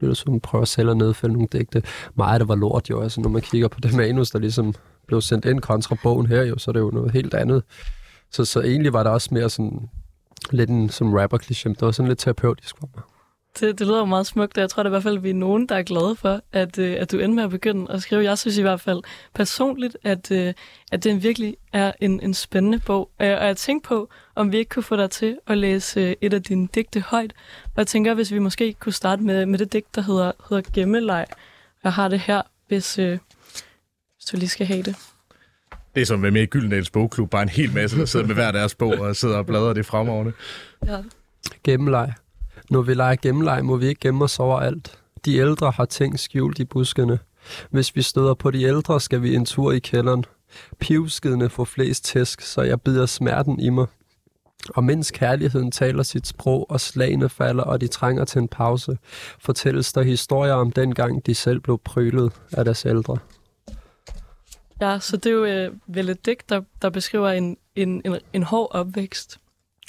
Det 0.00 0.08
er 0.08 0.14
som 0.14 0.40
prøver 0.40 0.90
at 0.90 0.96
nedfælde 0.96 1.32
nogle 1.32 1.48
digte. 1.52 1.82
Meget 2.14 2.32
af 2.32 2.38
det 2.38 2.48
var 2.48 2.54
lort 2.54 2.90
jo, 2.90 3.00
altså 3.00 3.20
når 3.20 3.28
man 3.28 3.42
kigger 3.42 3.68
på 3.68 3.80
det 3.80 3.94
manus, 3.94 4.30
der 4.30 4.38
ligesom 4.38 4.74
blev 5.06 5.20
sendt 5.20 5.44
ind 5.44 5.60
kontra 5.60 5.96
bogen 6.02 6.26
her 6.26 6.42
jo, 6.42 6.58
så 6.58 6.70
er 6.70 6.72
det 6.72 6.80
jo 6.80 6.90
noget 6.90 7.10
helt 7.10 7.34
andet. 7.34 7.62
Så, 8.30 8.44
så 8.44 8.60
egentlig 8.60 8.92
var 8.92 9.02
det 9.02 9.12
også 9.12 9.34
mere 9.34 9.50
sådan 9.50 9.88
lidt 10.50 10.70
en 10.70 10.88
som 10.88 11.14
rapper 11.14 11.38
kliché 11.38 11.68
det 11.68 11.82
var 11.82 11.90
sådan 11.90 12.08
lidt 12.08 12.18
terapeutisk 12.18 12.78
for 12.78 12.88
mig. 12.94 13.02
Det, 13.60 13.78
det 13.78 13.86
lyder 13.86 13.98
jo 13.98 14.04
meget 14.04 14.26
smukt, 14.26 14.58
og 14.58 14.60
jeg 14.60 14.70
tror 14.70 14.82
da 14.82 14.88
i 14.88 14.90
hvert 14.90 15.02
fald, 15.02 15.16
at 15.16 15.22
vi 15.22 15.30
er 15.30 15.34
nogen, 15.34 15.66
der 15.66 15.74
er 15.74 15.82
glade 15.82 16.16
for, 16.16 16.40
at, 16.52 16.78
øh, 16.78 16.96
at 17.00 17.12
du 17.12 17.18
ender 17.18 17.34
med 17.34 17.44
at 17.44 17.50
begynde 17.50 17.92
at 17.92 18.02
skrive. 18.02 18.24
Jeg 18.24 18.38
synes 18.38 18.58
i 18.58 18.62
hvert 18.62 18.80
fald 18.80 19.02
personligt, 19.34 19.96
at, 20.04 20.30
øh, 20.30 20.54
at 20.92 21.04
den 21.04 21.22
virkelig 21.22 21.56
er 21.72 21.92
en, 22.00 22.20
en 22.20 22.34
spændende 22.34 22.80
bog. 22.86 23.10
Øh, 23.22 23.28
og 23.28 23.46
jeg 23.46 23.56
tænkte 23.56 23.88
på, 23.88 24.10
om 24.34 24.52
vi 24.52 24.58
ikke 24.58 24.68
kunne 24.68 24.82
få 24.82 24.96
dig 24.96 25.10
til 25.10 25.38
at 25.46 25.58
læse 25.58 26.00
øh, 26.00 26.14
et 26.20 26.34
af 26.34 26.42
dine 26.42 26.68
digte 26.74 27.00
højt. 27.00 27.32
Og 27.64 27.72
jeg 27.76 27.86
tænker, 27.86 28.14
hvis 28.14 28.32
vi 28.32 28.38
måske 28.38 28.72
kunne 28.72 28.92
starte 28.92 29.22
med, 29.22 29.46
med 29.46 29.58
det 29.58 29.72
digt, 29.72 29.94
der 29.94 30.02
hedder, 30.02 30.32
hedder 30.48 30.70
Gemmeleg. 30.72 31.26
Jeg 31.84 31.92
har 31.92 32.08
det 32.08 32.20
her, 32.20 32.42
hvis, 32.68 32.98
øh, 32.98 33.18
hvis 34.16 34.24
du 34.32 34.36
lige 34.36 34.48
skal 34.48 34.66
have 34.66 34.82
det. 34.82 34.96
Det 35.94 36.00
er 36.00 36.06
som 36.06 36.20
med 36.20 36.30
med 36.30 36.42
i 36.42 36.46
Gyldendals 36.46 36.90
bogklub, 36.90 37.30
bare 37.30 37.42
en 37.42 37.48
hel 37.48 37.74
masse, 37.74 37.98
der 37.98 38.04
sidder 38.04 38.26
med 38.26 38.34
hver 38.34 38.52
deres 38.52 38.74
bog 38.74 38.98
og 38.98 39.16
sidder 39.16 39.36
og 39.36 39.46
bladrer 39.46 39.72
det 39.72 39.86
fremragende. 39.86 40.32
Ja. 40.86 40.98
Gemmeleg. 41.64 42.12
Når 42.70 42.82
vi 42.82 42.94
leger 42.94 43.16
gemmeleg, 43.16 43.64
må 43.64 43.76
vi 43.76 43.86
ikke 43.86 44.00
gemme 44.00 44.24
os 44.24 44.38
over 44.38 44.60
alt. 44.60 44.98
De 45.24 45.36
ældre 45.36 45.70
har 45.70 45.84
ting 45.84 46.20
skjult 46.20 46.58
i 46.58 46.64
buskene. 46.64 47.18
Hvis 47.70 47.96
vi 47.96 48.02
støder 48.02 48.34
på 48.34 48.50
de 48.50 48.62
ældre, 48.62 49.00
skal 49.00 49.22
vi 49.22 49.34
en 49.34 49.44
tur 49.44 49.72
i 49.72 49.78
kælderen. 49.78 50.24
Pivskidene 50.78 51.48
får 51.48 51.64
flest 51.64 52.04
tæsk, 52.04 52.40
så 52.40 52.62
jeg 52.62 52.80
bider 52.80 53.06
smerten 53.06 53.60
i 53.60 53.70
mig. 53.70 53.86
Og 54.68 54.84
mens 54.84 55.10
kærligheden 55.10 55.70
taler 55.70 56.02
sit 56.02 56.26
sprog, 56.26 56.70
og 56.70 56.80
slagene 56.80 57.28
falder, 57.28 57.64
og 57.64 57.80
de 57.80 57.86
trænger 57.86 58.24
til 58.24 58.38
en 58.38 58.48
pause, 58.48 58.98
fortælles 59.38 59.92
der 59.92 60.02
historier 60.02 60.54
om 60.54 60.72
dengang, 60.72 61.26
de 61.26 61.34
selv 61.34 61.60
blev 61.60 61.78
prylet 61.78 62.32
af 62.52 62.64
deres 62.64 62.86
ældre. 62.86 63.18
Ja, 64.80 64.98
så 64.98 65.16
det 65.16 65.26
er 65.26 65.34
jo 65.34 65.44
øh, 65.44 65.72
vel 65.86 66.08
et 66.08 66.26
digt, 66.26 66.48
der, 66.48 66.62
der 66.82 66.90
beskriver 66.90 67.30
en, 67.30 67.56
en, 67.76 68.02
en, 68.04 68.18
en 68.32 68.42
hård 68.42 68.68
opvækst. 68.70 69.38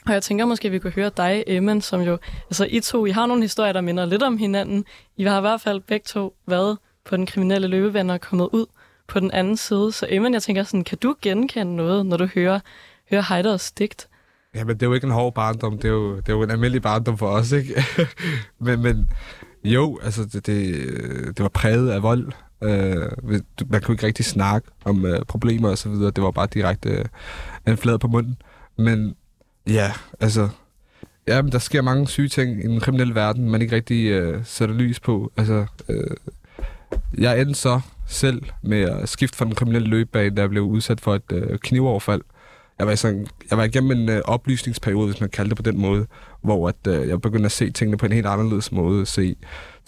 Og 0.06 0.14
jeg 0.14 0.24
tænker 0.24 0.46
måske, 0.46 0.68
at 0.68 0.72
vi 0.72 0.80
kunne 0.80 0.94
høre 0.94 1.12
dig, 1.18 1.44
Emman, 1.48 1.82
som 1.82 2.02
jo... 2.02 2.18
Altså, 2.50 2.68
I 2.70 2.80
to, 2.80 3.06
I 3.06 3.12
har 3.12 3.26
nogle 3.26 3.44
historier, 3.44 3.74
der 3.74 3.82
minder 3.82 4.06
lidt 4.06 4.24
om 4.24 4.38
hinanden. 4.38 4.86
I 5.18 5.24
har 5.24 5.38
i 5.38 5.42
hvert 5.42 5.62
fald 5.62 5.82
begge 5.82 6.04
to 6.08 6.36
været 6.48 6.78
på 7.06 7.18
den 7.18 7.26
kriminelle 7.26 7.68
løbebane 7.68 8.14
og 8.14 8.22
kommet 8.22 8.50
ud 8.52 8.66
på 9.08 9.20
den 9.20 9.32
anden 9.32 9.58
side. 9.58 9.92
Så 9.92 10.08
Emman, 10.10 10.34
jeg 10.34 10.44
tænker 10.44 10.64
sådan, 10.64 10.84
kan 10.84 10.98
du 10.98 11.16
genkende 11.22 11.76
noget, 11.76 12.06
når 12.06 12.18
du 12.18 12.26
hører, 12.26 12.60
hører 13.10 13.34
Heiders 13.34 13.72
digt? 13.72 14.08
Ja, 14.56 14.64
men 14.64 14.76
det 14.76 14.84
er 14.84 14.88
jo 14.88 14.94
ikke 14.94 15.06
en 15.06 15.14
hård 15.14 15.34
barndom. 15.34 15.78
Det 15.78 15.86
er 15.86 15.94
jo, 15.94 16.16
det 16.16 16.30
er 16.30 16.34
jo 16.34 16.44
en 16.44 16.52
almindelig 16.52 16.82
barndom 16.82 17.18
for 17.18 17.28
os, 17.28 17.52
ikke? 17.52 17.84
men, 18.66 18.82
men 18.82 19.10
jo, 19.64 20.00
altså, 20.04 20.26
det, 20.26 20.46
det, 20.46 20.88
det 21.28 21.40
var 21.40 21.50
præget 21.50 21.90
af 21.90 22.04
vold. 22.04 22.32
Uh, 22.62 22.70
man 23.70 23.82
kunne 23.82 23.94
ikke 23.94 24.06
rigtig 24.06 24.26
snakke 24.26 24.68
om 24.86 25.04
uh, 25.04 25.12
problemer 25.28 25.70
og 25.70 25.78
så 25.78 25.90
videre. 25.90 26.12
Det 26.12 26.24
var 26.24 26.32
bare 26.32 26.48
direkte 26.54 26.90
uh, 26.90 27.72
en 27.72 27.78
flad 27.78 28.00
på 28.00 28.08
munden. 28.08 28.38
Men 28.78 29.16
Ja, 29.68 29.92
altså... 30.20 30.50
Ja, 31.28 31.42
men 31.42 31.52
der 31.52 31.60
sker 31.60 31.82
mange 31.82 32.08
syge 32.08 32.28
ting 32.28 32.64
i 32.64 32.68
den 32.68 32.80
kriminelle 32.80 33.16
verden, 33.16 33.50
man 33.50 33.62
ikke 33.62 33.76
rigtig 33.76 34.06
øh, 34.06 34.42
sætter 34.46 34.76
lys 34.76 35.00
på. 35.00 35.32
Altså, 35.38 35.66
øh, 35.90 36.18
jeg 37.18 37.42
endte 37.42 37.56
så 37.56 37.80
selv 38.08 38.42
med 38.64 38.82
at 38.82 39.10
skifte 39.10 39.38
fra 39.38 39.46
den 39.46 39.56
kriminelle 39.56 39.88
løbebane, 39.88 40.36
da 40.36 40.42
jeg 40.42 40.50
blev 40.50 40.64
udsat 40.64 41.02
for 41.02 41.16
et 41.16 41.32
øh, 41.32 41.60
knivoverfald. 41.60 42.22
Jeg 42.80 42.88
var, 42.88 42.96
sådan, 42.96 43.28
jeg 43.50 43.58
var 43.58 43.64
igennem 43.64 43.92
en 43.92 44.10
øh, 44.10 44.22
oplysningsperiode, 44.26 45.08
hvis 45.08 45.22
man 45.22 45.30
kalder 45.30 45.50
det 45.50 45.58
på 45.58 45.72
den 45.72 45.82
måde, 45.82 46.06
hvor 46.42 46.70
at, 46.70 46.88
øh, 46.88 47.08
jeg 47.08 47.22
begyndte 47.22 47.46
at 47.46 47.52
se 47.52 47.72
tingene 47.72 47.98
på 47.98 48.06
en 48.06 48.12
helt 48.12 48.28
anderledes 48.28 48.72
måde. 48.72 49.06
Se 49.06 49.36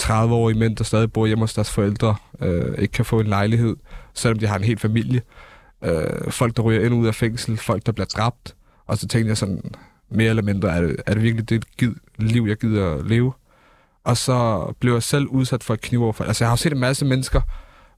30-årige 0.02 0.60
mænd, 0.60 0.76
der 0.76 0.84
stadig 0.84 1.12
bor 1.12 1.26
hjemme 1.26 1.44
hos 1.44 1.54
deres 1.54 1.72
forældre, 1.72 2.16
øh, 2.42 2.78
ikke 2.78 2.92
kan 2.92 3.06
få 3.06 3.20
en 3.20 3.28
lejlighed, 3.28 3.76
selvom 4.14 4.40
de 4.40 4.48
har 4.48 4.58
en 4.58 4.64
hel 4.64 4.80
familie. 4.80 5.22
Øh, 5.84 6.32
folk, 6.32 6.58
der 6.58 6.64
ryger 6.64 6.86
ind 6.86 6.94
og 6.94 7.00
ud 7.00 7.08
af 7.08 7.16
fængsel, 7.16 7.58
folk, 7.58 7.86
der 7.86 7.92
bliver 7.92 8.08
dræbt. 8.08 8.56
Og 8.90 8.98
så 8.98 9.08
tænkte 9.08 9.30
jeg 9.30 9.38
sådan, 9.38 9.62
mere 10.10 10.30
eller 10.30 10.44
mindre, 10.44 10.70
er 10.70 10.82
det, 10.82 10.96
er 11.06 11.14
det 11.14 11.24
virkelig 11.24 11.50
det 11.50 11.78
gid, 11.78 11.94
liv, 12.18 12.46
jeg 12.48 12.58
gider 12.58 12.96
at 12.96 13.06
leve? 13.06 13.34
Og 14.04 14.18
så 14.18 14.66
blev 14.80 14.94
jeg 14.94 15.04
selv 15.04 15.28
udsat 15.28 15.64
for 15.64 15.74
et 15.74 15.82
knivoverfald. 15.82 16.28
Altså, 16.28 16.44
jeg 16.44 16.52
har 16.52 16.56
set 16.56 16.74
en 16.74 16.80
masse 16.80 17.06
mennesker 17.06 17.42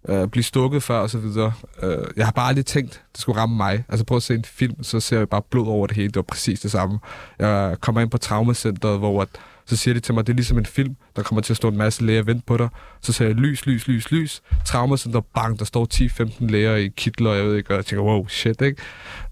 øh, 0.10 0.28
blive 0.28 0.44
stukket 0.44 0.84
før 0.84 1.00
og 1.00 1.10
så 1.10 1.18
videre. 1.18 1.54
Øh, 1.84 1.98
jeg 2.18 2.26
har 2.26 2.32
bare 2.32 2.48
aldrig 2.48 2.66
tænkt, 2.66 3.02
det 3.12 3.22
skulle 3.22 3.40
ramme 3.40 3.58
mig. 3.58 3.84
Altså 3.90 4.06
prøv 4.06 4.16
at 4.16 4.24
se 4.24 4.34
en 4.34 4.46
film, 4.46 4.84
så 4.84 5.00
ser 5.00 5.18
jeg 5.18 5.30
bare 5.30 5.42
blod 5.50 5.68
over 5.68 5.88
det 5.88 5.96
hele. 5.96 6.08
Det 6.08 6.16
var 6.16 6.22
præcis 6.22 6.60
det 6.60 6.72
samme. 6.72 7.00
Jeg 7.40 7.78
kommer 7.82 8.02
ind 8.02 8.10
på 8.10 8.18
traumacenteret, 8.18 9.00
hvor 9.00 9.22
at, 9.22 9.28
så 9.66 9.78
siger 9.78 9.94
de 9.94 10.00
til 10.00 10.14
mig, 10.14 10.28
det 10.28 10.34
er 10.34 10.36
ligesom 10.36 10.58
en 10.58 10.66
film, 10.66 10.96
der 11.16 11.24
kommer 11.24 11.42
til 11.42 11.54
at 11.54 11.58
stå 11.58 11.68
en 11.68 11.78
masse 11.78 12.06
læger 12.06 12.22
og 12.22 12.28
vente 12.28 12.44
på 12.46 12.58
dig. 12.58 12.70
Så 13.02 13.14
siger 13.14 13.28
jeg, 13.28 13.36
lys, 13.36 13.66
lys, 13.66 13.88
lys, 13.88 14.12
lys. 14.12 14.42
Traumacenter, 14.66 15.22
bang, 15.36 15.60
der 15.60 15.66
står 15.66 15.88
10-15 15.94 16.46
læger 16.46 16.76
i 16.76 16.88
kitler, 16.88 17.34
jeg 17.34 17.46
ved 17.46 17.56
ikke, 17.56 17.72
og 17.72 17.76
jeg 17.76 17.86
tænker, 17.86 18.04
wow, 18.04 18.28
shit, 18.28 18.62
ikke? 18.62 18.82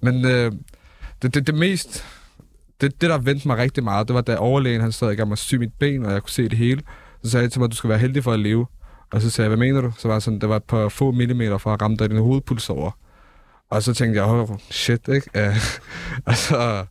Men 0.01 0.25
øh, 0.25 0.51
det, 1.21 1.33
det, 1.33 1.47
det 1.47 1.55
mest, 1.55 2.05
det, 2.81 3.01
det, 3.01 3.09
der 3.09 3.17
vendte 3.17 3.47
mig 3.47 3.57
rigtig 3.57 3.83
meget, 3.83 4.07
det 4.07 4.13
var, 4.13 4.21
da 4.21 4.35
overlægen 4.37 4.81
han 4.81 4.91
sad 4.91 5.11
i 5.11 5.15
gang 5.15 5.29
med 5.29 5.33
at 5.33 5.39
sy 5.39 5.55
mit 5.55 5.73
ben, 5.79 6.05
og 6.05 6.11
jeg 6.11 6.21
kunne 6.21 6.29
se 6.29 6.49
det 6.49 6.57
hele. 6.57 6.81
Så 7.23 7.31
sagde 7.31 7.43
jeg 7.43 7.51
til 7.51 7.59
mig, 7.59 7.65
at 7.65 7.71
du 7.71 7.75
skal 7.75 7.89
være 7.89 7.99
heldig 7.99 8.23
for 8.23 8.31
at 8.31 8.39
leve. 8.39 8.67
Og 9.11 9.21
så 9.21 9.29
sagde 9.29 9.49
jeg, 9.49 9.55
hvad 9.57 9.67
mener 9.67 9.81
du? 9.81 9.91
Så 9.97 10.07
var 10.07 10.19
sådan, 10.19 10.39
det 10.39 10.49
var 10.49 10.55
et 10.55 10.63
par 10.63 10.89
få 10.89 11.11
millimeter 11.11 11.57
fra 11.57 11.73
at 11.73 11.81
ramme 11.81 11.97
dig 11.97 12.09
din 12.09 12.17
hovedpuls 12.17 12.69
over. 12.69 12.91
Og 13.69 13.83
så 13.83 13.93
tænkte 13.93 14.21
jeg, 14.21 14.29
oh, 14.29 14.49
shit, 14.69 15.07
ikke? 15.07 15.29
Ja. 15.35 15.47
Øh, 15.55 15.55
og, 16.25 16.35
så, 16.35 16.85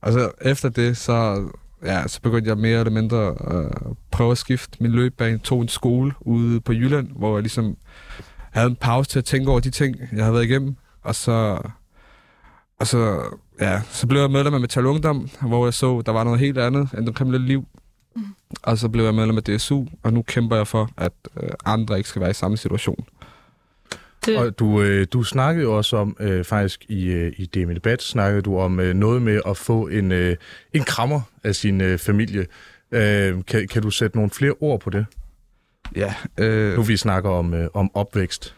og 0.00 0.12
så 0.12 0.30
efter 0.42 0.68
det, 0.68 0.96
så, 0.96 1.48
ja, 1.84 2.06
så 2.06 2.20
begyndte 2.20 2.48
jeg 2.48 2.58
mere 2.58 2.78
eller 2.78 2.92
mindre 2.92 3.28
at 3.28 3.96
prøve 4.10 4.30
at 4.30 4.38
skifte 4.38 4.76
min 4.80 4.92
løbbane. 4.92 5.38
Tog 5.38 5.62
en 5.62 5.68
skole 5.68 6.12
ude 6.20 6.60
på 6.60 6.72
Jylland, 6.72 7.08
hvor 7.16 7.36
jeg 7.36 7.42
ligesom 7.42 7.76
havde 8.52 8.66
en 8.66 8.76
pause 8.76 9.10
til 9.10 9.18
at 9.18 9.24
tænke 9.24 9.50
over 9.50 9.60
de 9.60 9.70
ting, 9.70 9.96
jeg 10.12 10.24
havde 10.24 10.34
været 10.34 10.44
igennem. 10.44 10.76
Og 11.02 11.14
så, 11.14 11.58
og 12.80 12.86
så, 12.86 13.20
ja, 13.60 13.82
så 13.90 14.06
blev 14.06 14.20
jeg 14.20 14.30
medlem 14.30 14.54
af 14.54 14.60
Metal 14.60 14.86
Ungdom, 14.86 15.28
hvor 15.40 15.66
jeg 15.66 15.74
så, 15.74 16.02
der 16.06 16.12
var 16.12 16.24
noget 16.24 16.40
helt 16.40 16.58
andet 16.58 16.88
end 16.98 17.06
det 17.06 17.14
kriminelle 17.14 17.46
liv. 17.46 17.64
Og 18.62 18.78
så 18.78 18.88
blev 18.88 19.04
jeg 19.04 19.14
medlem 19.14 19.36
af 19.36 19.42
DSU, 19.42 19.84
og 20.02 20.12
nu 20.12 20.22
kæmper 20.22 20.56
jeg 20.56 20.66
for, 20.66 20.90
at 20.96 21.12
øh, 21.42 21.48
andre 21.64 21.96
ikke 21.96 22.08
skal 22.08 22.20
være 22.22 22.30
i 22.30 22.34
samme 22.34 22.56
situation. 22.56 23.06
Det, 24.26 24.38
Og 24.38 24.58
du, 24.58 24.82
øh, 24.82 25.06
du 25.12 25.22
snakkede 25.22 25.64
jo 25.64 25.76
også 25.76 25.96
om, 25.96 26.16
øh, 26.20 26.44
faktisk 26.44 26.84
i, 26.88 27.04
øh, 27.06 27.32
i 27.36 27.46
det 27.46 27.66
med 27.66 27.74
debat, 27.74 28.02
snakkede 28.02 28.42
du 28.42 28.58
om 28.58 28.80
øh, 28.80 28.94
noget 28.94 29.22
med 29.22 29.40
at 29.46 29.56
få 29.56 29.88
en, 29.88 30.12
øh, 30.12 30.36
en 30.72 30.82
krammer 30.82 31.20
af 31.44 31.54
sin 31.54 31.80
øh, 31.80 31.98
familie. 31.98 32.46
Øh, 32.92 33.44
kan, 33.44 33.68
kan 33.68 33.82
du 33.82 33.90
sætte 33.90 34.16
nogle 34.16 34.30
flere 34.30 34.54
ord 34.60 34.80
på 34.80 34.90
det? 34.90 35.06
Ja, 35.96 36.14
øh, 36.38 36.76
Nu 36.76 36.82
vi 36.82 36.96
snakker 36.96 37.30
om, 37.30 37.54
øh, 37.54 37.68
om 37.74 37.90
opvækst. 37.94 38.54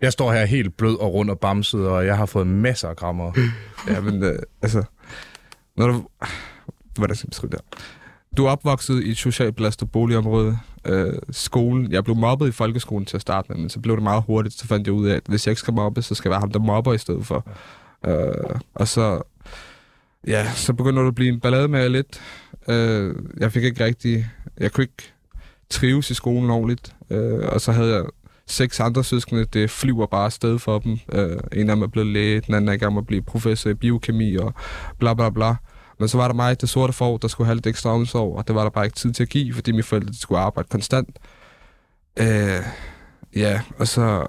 Jeg 0.00 0.12
står 0.12 0.32
her 0.32 0.44
helt 0.44 0.76
blød 0.76 1.00
og 1.00 1.14
rund 1.14 1.30
og 1.30 1.38
bamset, 1.38 1.88
og 1.88 2.06
jeg 2.06 2.16
har 2.16 2.26
fået 2.26 2.46
masser 2.46 2.88
af 2.88 2.96
krammer. 2.96 3.32
ja 3.88 4.00
men 4.00 4.22
øh, 4.22 4.38
altså, 4.62 4.82
når 5.76 5.86
du, 5.86 6.08
hvordan 6.98 7.16
skal 7.16 7.26
jeg 7.26 7.30
beskrive 7.30 7.50
det 7.50 7.60
her? 7.60 7.80
Du 8.36 8.44
er 8.44 8.50
opvokset 8.50 9.04
i 9.04 9.10
et 9.10 9.16
socialt 9.16 9.56
belastet 9.56 9.90
boligområde. 9.90 10.58
Øh, 10.84 11.12
skolen, 11.30 11.92
jeg 11.92 12.04
blev 12.04 12.16
mobbet 12.16 12.48
i 12.48 12.52
folkeskolen 12.52 13.06
til 13.06 13.16
at 13.16 13.20
starte 13.20 13.52
med, 13.52 13.60
men 13.60 13.70
så 13.70 13.80
blev 13.80 13.96
det 13.96 14.02
meget 14.02 14.24
hurtigt, 14.26 14.54
så 14.54 14.66
fandt 14.66 14.86
jeg 14.86 14.94
ud 14.94 15.08
af, 15.08 15.16
at 15.16 15.22
hvis 15.28 15.46
jeg 15.46 15.50
ikke 15.52 15.60
skal 15.60 15.74
mobbe, 15.74 16.02
så 16.02 16.14
skal 16.14 16.28
jeg 16.28 16.30
være 16.30 16.40
ham, 16.40 16.50
der 16.50 16.58
mobber 16.58 16.92
i 16.92 16.98
stedet 16.98 17.26
for. 17.26 17.48
Øh, 18.06 18.58
og 18.74 18.88
så, 18.88 19.22
ja, 20.26 20.52
så 20.52 20.72
begynder 20.72 21.02
du 21.02 21.08
at 21.08 21.14
blive 21.14 21.32
en 21.32 21.40
ballade 21.40 21.68
med 21.68 21.88
lidt. 21.88 22.20
Øh, 22.68 23.14
jeg 23.36 23.52
fik 23.52 23.64
ikke 23.64 23.84
rigtig, 23.84 24.26
jeg 24.58 24.72
kunne 24.72 24.84
ikke 24.84 25.12
trives 25.70 26.10
i 26.10 26.14
skolen 26.14 26.50
ordentligt, 26.50 26.96
øh, 27.10 27.48
og 27.48 27.60
så 27.60 27.72
havde 27.72 27.94
jeg 27.94 28.04
seks 28.46 28.80
andre 28.80 29.04
søskende, 29.04 29.44
det 29.44 29.70
flyver 29.70 30.06
bare 30.06 30.24
afsted 30.24 30.58
for 30.58 30.78
dem. 30.78 30.98
Øh, 31.12 31.38
en 31.52 31.70
af 31.70 31.76
dem 31.76 31.82
er 31.82 31.86
blevet 31.86 32.12
læge, 32.12 32.40
den 32.40 32.54
anden 32.54 32.68
er 32.68 32.72
i 32.72 32.76
gang 32.76 32.92
med 32.92 33.02
at 33.02 33.06
blive 33.06 33.22
professor 33.22 33.70
i 33.70 33.74
biokemi 33.74 34.36
og 34.36 34.54
bla 34.98 35.14
bla 35.14 35.30
bla. 35.30 35.54
Men 35.98 36.08
så 36.08 36.16
var 36.16 36.28
der 36.28 36.34
mig, 36.34 36.60
det 36.60 36.68
sorte 36.68 36.92
for, 36.92 37.16
der 37.16 37.28
skulle 37.28 37.46
have 37.46 37.54
lidt 37.54 37.66
ekstra 37.66 37.90
omsorg, 37.90 38.36
og 38.36 38.48
det 38.48 38.54
var 38.54 38.62
der 38.62 38.70
bare 38.70 38.84
ikke 38.84 38.96
tid 38.96 39.12
til 39.12 39.22
at 39.22 39.28
give, 39.28 39.54
fordi 39.54 39.70
mine 39.70 39.82
forældre 39.82 40.14
skulle 40.14 40.40
arbejde 40.40 40.68
konstant. 40.68 41.18
Øh, 42.20 42.60
ja, 43.36 43.60
og 43.78 43.88
så... 43.88 44.26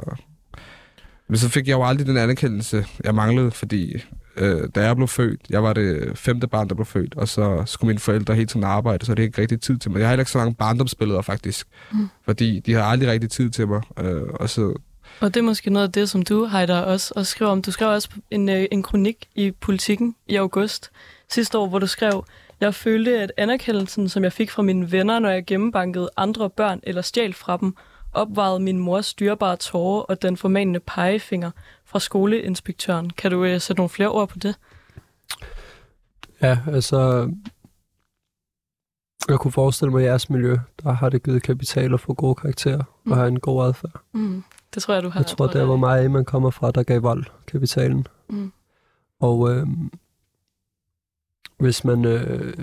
Men 1.28 1.38
så 1.38 1.50
fik 1.50 1.68
jeg 1.68 1.74
jo 1.74 1.84
aldrig 1.84 2.08
den 2.08 2.18
anerkendelse, 2.18 2.86
jeg 3.04 3.16
manglede, 3.16 3.52
fordi 3.52 4.04
øh, 4.38 4.70
da 4.76 4.86
jeg 4.86 4.96
blev 4.96 5.08
født, 5.08 5.42
jeg 5.50 5.64
var 5.64 5.74
det 5.74 6.18
femte 6.18 6.48
barn, 6.48 6.70
der 6.70 6.76
blev 6.76 6.86
født, 6.86 7.16
og 7.16 7.28
så 7.28 7.64
skulle 7.66 7.88
mine 7.88 8.00
forældre 8.00 8.36
hele 8.36 8.48
tiden 8.48 8.64
arbejde, 8.64 9.06
så 9.06 9.16
det 9.16 9.24
ikke 9.24 9.42
rigtig 9.42 9.62
tid 9.62 9.78
til 9.78 9.92
mig. 9.92 10.00
Jeg 10.00 10.08
har 10.08 10.12
heller 10.12 10.22
ikke 10.22 10.32
så 10.32 10.38
mange 10.38 10.56
barndomsbilleder, 10.56 11.22
faktisk, 11.22 11.68
mm. 11.92 12.10
fordi 12.26 12.60
de 12.60 12.74
har 12.74 12.84
aldrig 12.84 13.10
rigtig 13.10 13.30
tid 13.30 13.50
til 13.50 13.68
mig. 13.68 13.82
Øh, 14.00 14.24
og 14.24 14.50
så 14.50 14.74
og 15.20 15.34
det 15.34 15.40
er 15.40 15.44
måske 15.44 15.70
noget 15.70 15.88
af 15.88 15.92
det, 15.92 16.10
som 16.10 16.22
du, 16.22 16.46
Heider, 16.46 16.80
også, 16.80 17.14
også 17.16 17.32
skriver 17.32 17.52
om. 17.52 17.62
Du 17.62 17.72
skrev 17.72 17.90
også 17.90 18.10
en, 18.32 18.50
øh, 18.50 18.66
en 18.72 18.84
kronik 18.84 19.28
i 19.36 19.52
Politiken 19.52 20.16
i 20.28 20.36
august 20.36 20.92
sidste 21.30 21.58
år, 21.58 21.68
hvor 21.68 21.80
du 21.80 21.88
skrev, 21.88 22.26
jeg 22.62 22.76
følte, 22.76 23.20
at 23.20 23.32
anerkendelsen, 23.38 24.10
som 24.10 24.24
jeg 24.24 24.34
fik 24.34 24.52
fra 24.52 24.62
mine 24.62 24.92
venner, 24.92 25.20
når 25.20 25.30
jeg 25.30 25.46
gennembankede 25.46 26.10
andre 26.18 26.50
børn 26.50 26.80
eller 26.84 27.02
stjal 27.02 27.34
fra 27.34 27.58
dem, 27.58 27.76
opvejede 28.16 28.60
min 28.60 28.80
mors 28.80 29.06
styrbare 29.06 29.56
tårer 29.56 30.02
og 30.02 30.22
den 30.22 30.38
formanende 30.38 30.80
pegefinger 30.80 31.52
fra 31.86 32.00
skoleinspektøren. 32.00 33.10
Kan 33.10 33.32
du 33.32 33.44
øh, 33.44 33.62
sætte 33.62 33.80
nogle 33.80 33.90
flere 33.90 34.10
ord 34.10 34.30
på 34.30 34.40
det? 34.40 34.56
Ja, 36.42 36.60
altså... 36.68 37.32
Jeg 39.30 39.40
kunne 39.40 39.52
forestille 39.52 39.92
mig, 39.92 40.00
at 40.00 40.06
i 40.06 40.08
jeres 40.08 40.30
miljø, 40.30 40.58
der 40.84 40.92
har 40.92 41.10
det 41.10 41.24
givet 41.24 41.44
kapital 41.44 41.94
at 41.94 42.00
få 42.00 42.14
gode 42.14 42.36
karakterer 42.36 42.84
mm. 43.04 43.12
og 43.12 43.18
have 43.18 43.28
en 43.28 43.40
god 43.40 43.68
adfærd. 43.68 44.02
Mm. 44.12 44.44
Det 44.74 44.84
tror 44.84 44.94
jeg, 44.94 45.04
du 45.04 45.10
har. 45.10 45.20
Jeg 45.20 45.28
tror, 45.28 45.48
der 45.48 45.66
hvor 45.66 45.78
mig, 45.78 46.12
man 46.12 46.26
kommer 46.26 46.50
fra, 46.50 46.72
der 46.72 46.84
gav 46.84 47.04
vold 47.04 47.26
kapitalen. 47.48 48.08
Mm. 48.30 48.52
Og 49.20 49.52
øh, 49.52 49.68
hvis 51.58 51.84
man 51.84 52.06
øh, 52.06 52.58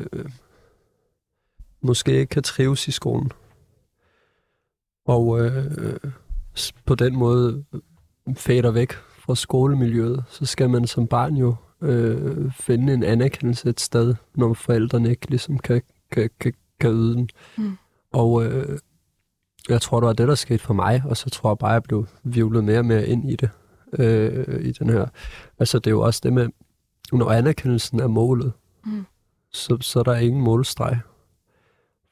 måske 1.81 2.12
ikke 2.12 2.31
kan 2.31 2.43
trives 2.43 2.88
i 2.88 2.91
skolen, 2.91 3.33
og 5.05 5.41
øh, 5.45 5.97
på 6.87 6.95
den 6.95 7.17
måde 7.17 7.65
fader 8.37 8.71
væk 8.71 8.93
fra 8.93 9.35
skolemiljøet, 9.35 10.25
så 10.29 10.47
skal 10.47 10.71
man 10.71 10.87
som 10.87 11.07
barn 11.07 11.37
jo 11.37 11.55
øh, 11.83 12.53
finde 12.53 12.95
en 12.95 13.03
anerkendelse 13.03 13.69
et 13.69 13.81
sted, 13.81 14.15
når 14.35 14.55
forældrene 14.55 15.11
ikke 15.11 15.31
ligesom 15.31 15.59
kan, 15.59 15.83
kan, 16.11 16.31
kan, 16.41 16.53
kan 16.81 16.91
yde 16.93 17.15
den. 17.15 17.29
Mm. 17.59 17.77
Og 18.12 18.45
øh, 18.45 18.79
jeg 19.69 19.81
tror, 19.81 20.01
det 20.01 20.07
var 20.07 20.12
det, 20.12 20.29
der 20.29 20.35
skete 20.35 20.59
for 20.59 20.75
mig, 20.75 21.03
og 21.05 21.17
så 21.17 21.31
tror 21.31 21.51
jeg 21.51 21.59
bare, 21.59 21.71
jeg 21.73 21.83
blev 21.83 22.07
vivlet 22.23 22.65
mere 22.65 22.79
og 22.79 22.85
mere 22.85 23.07
ind 23.07 23.31
i 23.31 23.37
det. 23.37 23.51
Øh, 23.99 24.65
I 24.65 24.73
den 24.73 24.91
her. 24.91 25.07
Altså, 25.59 25.79
det 25.79 25.87
er 25.87 25.91
jo 25.91 26.01
også 26.01 26.21
det 26.23 26.33
med, 26.33 26.49
når 27.12 27.31
anerkendelsen 27.31 28.01
er 28.01 28.07
målet, 28.07 28.53
Mm. 28.85 29.05
så, 29.53 29.79
så 29.81 29.99
er 29.99 30.03
der 30.03 30.17
ingen 30.17 30.43
målstreg. 30.43 30.99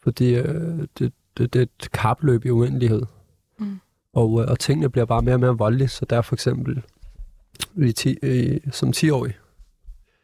Fordi 0.03 0.35
øh, 0.35 0.87
det, 0.99 1.13
det, 1.39 1.53
det 1.53 1.59
er 1.59 1.63
et 1.63 1.91
kapløb 1.93 2.45
i 2.45 2.51
uendelighed. 2.51 3.03
Mm. 3.59 3.81
Og, 4.13 4.41
øh, 4.43 4.47
og 4.51 4.59
tingene 4.59 4.91
bliver 4.91 5.05
bare 5.05 5.23
mere 5.23 5.35
og 5.35 5.41
mere 5.41 5.59
voldelige, 5.59 5.89
så 5.89 6.05
der 6.05 6.23
for 6.23 6.35
eksempel 6.35 6.83
i 7.77 7.93
ti, 7.93 8.19
i, 8.23 8.61
som 8.71 8.93
10-årig 8.97 9.35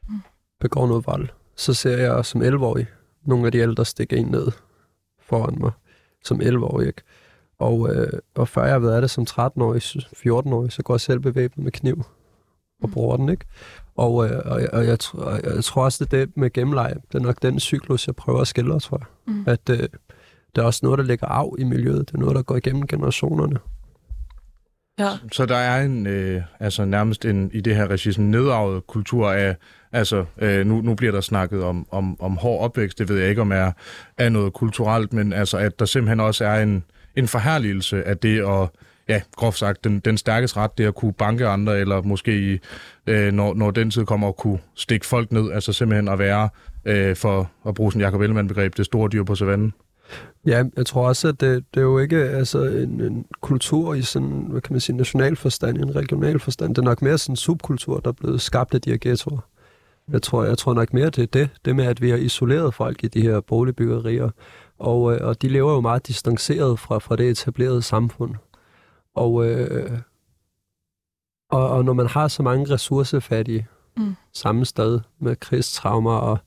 Mm. 0.09 0.21
begår 0.61 0.87
noget 0.87 1.07
vold, 1.07 1.29
så 1.57 1.75
ser 1.75 1.97
jeg 1.97 2.25
som 2.25 2.42
11-årig 2.42 2.87
nogle 3.25 3.47
af 3.47 3.53
de 3.53 3.59
ældre 3.59 3.85
stikke 3.85 4.16
en 4.16 4.27
ned 4.27 4.47
foran 5.21 5.59
mig 5.61 5.71
som 6.25 6.40
11-årig. 6.40 6.87
Ikke? 6.87 7.03
Og, 7.59 7.95
øh, 7.95 8.12
og 8.35 8.49
før 8.49 8.62
jeg 8.64 8.73
har 8.73 8.79
været 8.79 9.03
det 9.03 9.11
som 9.11 9.27
13-årig, 9.31 9.83
14-årig, 9.83 10.73
så 10.73 10.83
går 10.83 10.95
jeg 10.95 11.01
selv 11.01 11.21
bevæbnet 11.21 11.64
med 11.64 11.73
kniv 11.73 11.99
og 12.83 12.88
Mm. 12.88 12.92
bruger 12.92 13.16
den. 13.16 13.29
ikke. 13.29 13.45
Og, 13.97 14.27
øh, 14.31 14.42
og, 14.45 14.61
jeg, 14.61 14.69
og 14.73 14.87
jeg, 14.87 14.99
og 15.14 15.40
jeg 15.57 15.64
tror 15.64 15.85
også, 15.85 16.05
det 16.05 16.21
er 16.21 16.25
det 16.27 16.37
med 16.37 16.53
gennemleje. 16.53 16.95
Det 16.95 17.14
er 17.14 17.19
nok 17.23 17.42
den 17.42 17.61
cyklus, 17.61 18.07
jeg 18.07 18.16
prøver 18.16 18.40
at 18.40 18.49
skille, 18.49 18.81
tror 18.81 18.99
jeg. 18.99 19.35
Mm. 19.35 19.45
At 19.47 19.71
øh, 19.71 19.88
der 20.57 20.62
er 20.62 20.66
også 20.66 20.81
noget, 20.83 20.99
der 20.99 21.05
ligger 21.05 21.27
af 21.27 21.49
i 21.59 21.64
miljøet. 21.64 22.09
Det 22.09 22.14
er 22.14 22.19
noget, 22.19 22.37
der 22.37 22.42
går 22.42 22.57
igennem 22.57 22.87
generationerne. 22.87 23.59
Ja. 24.99 25.11
Så 25.33 25.47
der 25.47 25.57
er 25.57 25.83
en, 25.83 26.07
øh, 26.07 26.42
altså 26.61 26.85
nærmest 26.85 27.25
en, 27.25 27.51
i 27.53 27.61
det 27.61 27.77
her 27.77 27.90
regi, 27.90 28.12
sådan 28.12 28.25
nedarvet 28.25 28.87
kultur 28.87 29.31
af, 29.31 29.57
altså 29.92 30.25
øh, 30.38 30.66
nu, 30.66 30.81
nu 30.81 30.95
bliver 30.95 31.12
der 31.12 31.21
snakket 31.21 31.62
om, 31.62 31.87
om, 31.90 32.21
om 32.21 32.37
hård 32.37 32.64
opvækst, 32.64 32.99
det 32.99 33.09
ved 33.09 33.19
jeg 33.19 33.29
ikke 33.29 33.40
om 33.40 33.53
er, 33.53 33.73
er 34.19 34.29
noget 34.29 34.53
kulturelt, 34.53 35.12
men 35.12 35.33
altså 35.33 35.59
at 35.59 35.79
der 35.79 35.85
simpelthen 35.85 36.21
også 36.21 36.45
er 36.45 36.62
en, 36.62 36.85
en 37.16 37.29
forherligelse 37.29 38.05
af 38.05 38.19
det 38.19 38.40
at, 38.40 38.69
ja, 39.09 39.23
groft 39.37 39.59
sagt, 39.59 39.85
den, 39.85 40.01
den 40.01 40.19
stærkes 40.19 40.57
ret, 40.57 40.79
det 40.79 40.87
at 40.87 40.95
kunne 40.95 41.12
banke 41.12 41.47
andre, 41.47 41.81
eller 41.81 42.03
måske, 42.03 42.61
øh, 43.07 43.33
når, 43.33 43.55
når 43.55 43.71
den 43.71 43.90
tid 43.90 44.05
kommer, 44.05 44.29
at 44.29 44.37
kunne 44.37 44.59
stikke 44.75 45.07
folk 45.07 45.33
ned, 45.33 45.53
altså 45.53 45.73
simpelthen 45.73 46.09
at 46.09 46.19
være, 46.19 46.49
øh, 46.85 47.16
for 47.16 47.51
at 47.69 47.75
bruge 47.75 47.92
sådan 47.92 48.03
Jacob 48.03 48.21
Ellemann-begreb, 48.21 48.77
det 48.77 48.87
store 48.87 49.09
dyr 49.09 49.25
på 49.25 49.35
savannen. 49.35 49.73
Ja, 50.46 50.64
jeg 50.76 50.87
tror 50.87 51.09
også, 51.09 51.28
at 51.28 51.40
det, 51.40 51.64
det 51.74 51.80
er 51.80 51.85
jo 51.85 51.98
ikke 51.98 52.16
altså, 52.16 52.64
en, 52.64 53.00
en 53.00 53.26
kultur 53.40 53.94
i 53.94 54.02
sådan, 54.02 54.46
hvad 54.48 54.61
kan 54.61 54.72
man 54.72 54.80
sige, 54.80 54.96
national 54.96 55.37
forstand, 55.37 55.78
en 55.78 55.96
regional 55.96 56.38
forstand. 56.38 56.74
Det 56.74 56.82
er 56.82 56.87
nok 56.87 57.02
mere 57.02 57.18
sådan 57.18 57.32
en 57.32 57.37
subkultur, 57.37 58.00
der 58.00 58.09
er 58.09 58.12
blevet 58.12 58.40
skabt 58.40 58.74
af 58.74 58.80
de 58.80 58.90
her 58.90 58.98
ghettoer. 59.00 59.40
Jeg 60.12 60.22
tror, 60.22 60.44
jeg 60.44 60.59
tror 60.59 60.74
nok 60.74 60.92
mere, 60.92 61.11
det 61.11 61.18
er 61.22 61.26
det. 61.26 61.50
Det 61.64 61.76
med, 61.76 61.85
at 61.85 62.02
vi 62.02 62.11
har 62.11 62.16
isoleret 62.16 62.74
folk 62.74 63.04
i 63.04 63.09
de 63.09 63.22
her 63.22 63.40
boligbyggerier. 63.40 64.30
Og, 64.78 65.14
øh, 65.14 65.28
og 65.28 65.42
de 65.42 65.48
lever 65.48 65.72
jo 65.72 65.80
meget 65.80 66.06
distanceret 66.06 66.78
fra, 66.78 66.98
fra 66.98 67.16
det 67.16 67.30
etablerede 67.30 67.82
samfund. 67.82 68.35
Og, 69.14 69.46
øh, 69.46 69.98
og, 71.50 71.70
og 71.70 71.85
når 71.85 71.92
man 71.92 72.06
har 72.06 72.28
så 72.28 72.42
mange 72.42 72.74
ressourcefattige 72.74 73.66
Mm. 73.96 74.16
samme 74.32 74.64
sted 74.64 75.00
med 75.18 75.37
krigstraumer 75.37 76.16
og, 76.16 76.38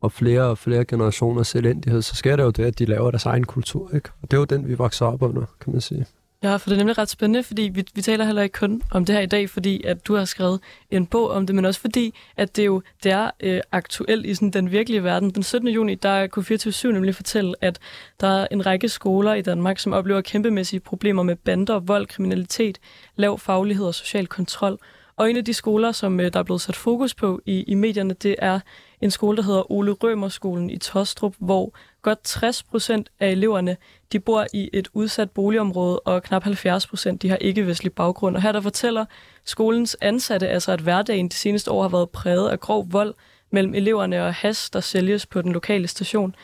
og 0.00 0.12
flere 0.12 0.42
og 0.42 0.58
flere 0.58 0.84
generationers 0.84 1.54
elendighed, 1.54 2.02
så 2.02 2.14
sker 2.14 2.36
det 2.36 2.42
jo 2.42 2.50
det, 2.50 2.64
at 2.64 2.78
de 2.78 2.84
laver 2.84 3.10
deres 3.10 3.26
egen 3.26 3.44
kultur. 3.44 3.94
Ikke? 3.94 4.08
Og 4.22 4.30
det 4.30 4.36
er 4.36 4.40
jo 4.40 4.44
den, 4.44 4.68
vi 4.68 4.74
vokser 4.74 5.06
op 5.06 5.22
under, 5.22 5.44
kan 5.60 5.72
man 5.72 5.80
sige. 5.80 6.06
Ja, 6.42 6.56
for 6.56 6.68
det 6.68 6.76
er 6.76 6.78
nemlig 6.78 6.98
ret 6.98 7.08
spændende, 7.08 7.42
fordi 7.42 7.62
vi, 7.62 7.84
vi 7.94 8.02
taler 8.02 8.24
heller 8.24 8.42
ikke 8.42 8.58
kun 8.58 8.82
om 8.90 9.04
det 9.04 9.14
her 9.14 9.22
i 9.22 9.26
dag, 9.26 9.50
fordi 9.50 9.84
at 9.84 10.06
du 10.06 10.14
har 10.14 10.24
skrevet 10.24 10.60
en 10.90 11.06
bog 11.06 11.30
om 11.30 11.46
det, 11.46 11.54
men 11.54 11.64
også 11.64 11.80
fordi, 11.80 12.14
at 12.36 12.56
det 12.56 12.66
jo 12.66 12.82
det 13.02 13.12
er 13.12 13.30
øh, 13.40 13.60
aktuelt 13.72 14.26
i 14.26 14.34
sådan, 14.34 14.50
den 14.50 14.70
virkelige 14.70 15.04
verden. 15.04 15.30
Den 15.30 15.42
17. 15.42 15.68
juni, 15.68 15.94
der 15.94 16.26
kunne 16.26 16.44
24 16.44 16.92
nemlig 16.92 17.14
fortælle, 17.14 17.54
at 17.60 17.78
der 18.20 18.26
er 18.26 18.46
en 18.50 18.66
række 18.66 18.88
skoler 18.88 19.34
i 19.34 19.42
Danmark, 19.42 19.78
som 19.78 19.92
oplever 19.92 20.20
kæmpemæssige 20.20 20.80
problemer 20.80 21.22
med 21.22 21.36
bander, 21.36 21.78
vold, 21.78 22.06
kriminalitet, 22.06 22.78
lav 23.16 23.38
faglighed 23.38 23.86
og 23.86 23.94
social 23.94 24.26
kontrol. 24.26 24.78
Og 25.16 25.30
en 25.30 25.36
af 25.36 25.44
de 25.44 25.54
skoler, 25.54 25.92
som 25.92 26.20
øh, 26.20 26.32
der 26.32 26.38
er 26.38 26.42
blevet 26.42 26.60
sat 26.60 26.76
fokus 26.76 27.14
på 27.14 27.40
i, 27.46 27.62
i 27.62 27.74
medierne, 27.74 28.14
det 28.14 28.36
er 28.38 28.60
en 29.00 29.10
skole, 29.10 29.36
der 29.36 29.42
hedder 29.42 29.72
Ole 29.72 29.92
Rømerskolen 29.92 30.70
i 30.70 30.78
Tostrup, 30.78 31.34
hvor 31.38 31.72
godt 32.02 32.18
60 32.24 32.62
procent 32.62 33.10
af 33.20 33.28
eleverne 33.28 33.76
de 34.12 34.20
bor 34.20 34.46
i 34.52 34.70
et 34.72 34.88
udsat 34.92 35.30
boligområde, 35.30 36.00
og 36.00 36.22
knap 36.22 36.44
70 36.44 36.86
procent 36.86 37.22
de 37.22 37.28
har 37.28 37.36
ikke-vestlig 37.36 37.92
baggrund. 37.92 38.36
Og 38.36 38.42
her 38.42 38.52
der 38.52 38.60
fortæller 38.60 39.04
skolens 39.44 39.96
ansatte, 40.00 40.48
altså 40.48 40.72
at 40.72 40.80
hverdagen 40.80 41.28
de 41.28 41.34
seneste 41.34 41.70
år 41.70 41.82
har 41.82 41.88
været 41.88 42.10
præget 42.10 42.48
af 42.48 42.60
grov 42.60 42.92
vold 42.92 43.14
mellem 43.50 43.74
eleverne 43.74 44.24
og 44.24 44.34
has, 44.34 44.70
der 44.70 44.80
sælges 44.80 45.26
på 45.26 45.42
den 45.42 45.52
lokale 45.52 45.88
station. 45.88 46.34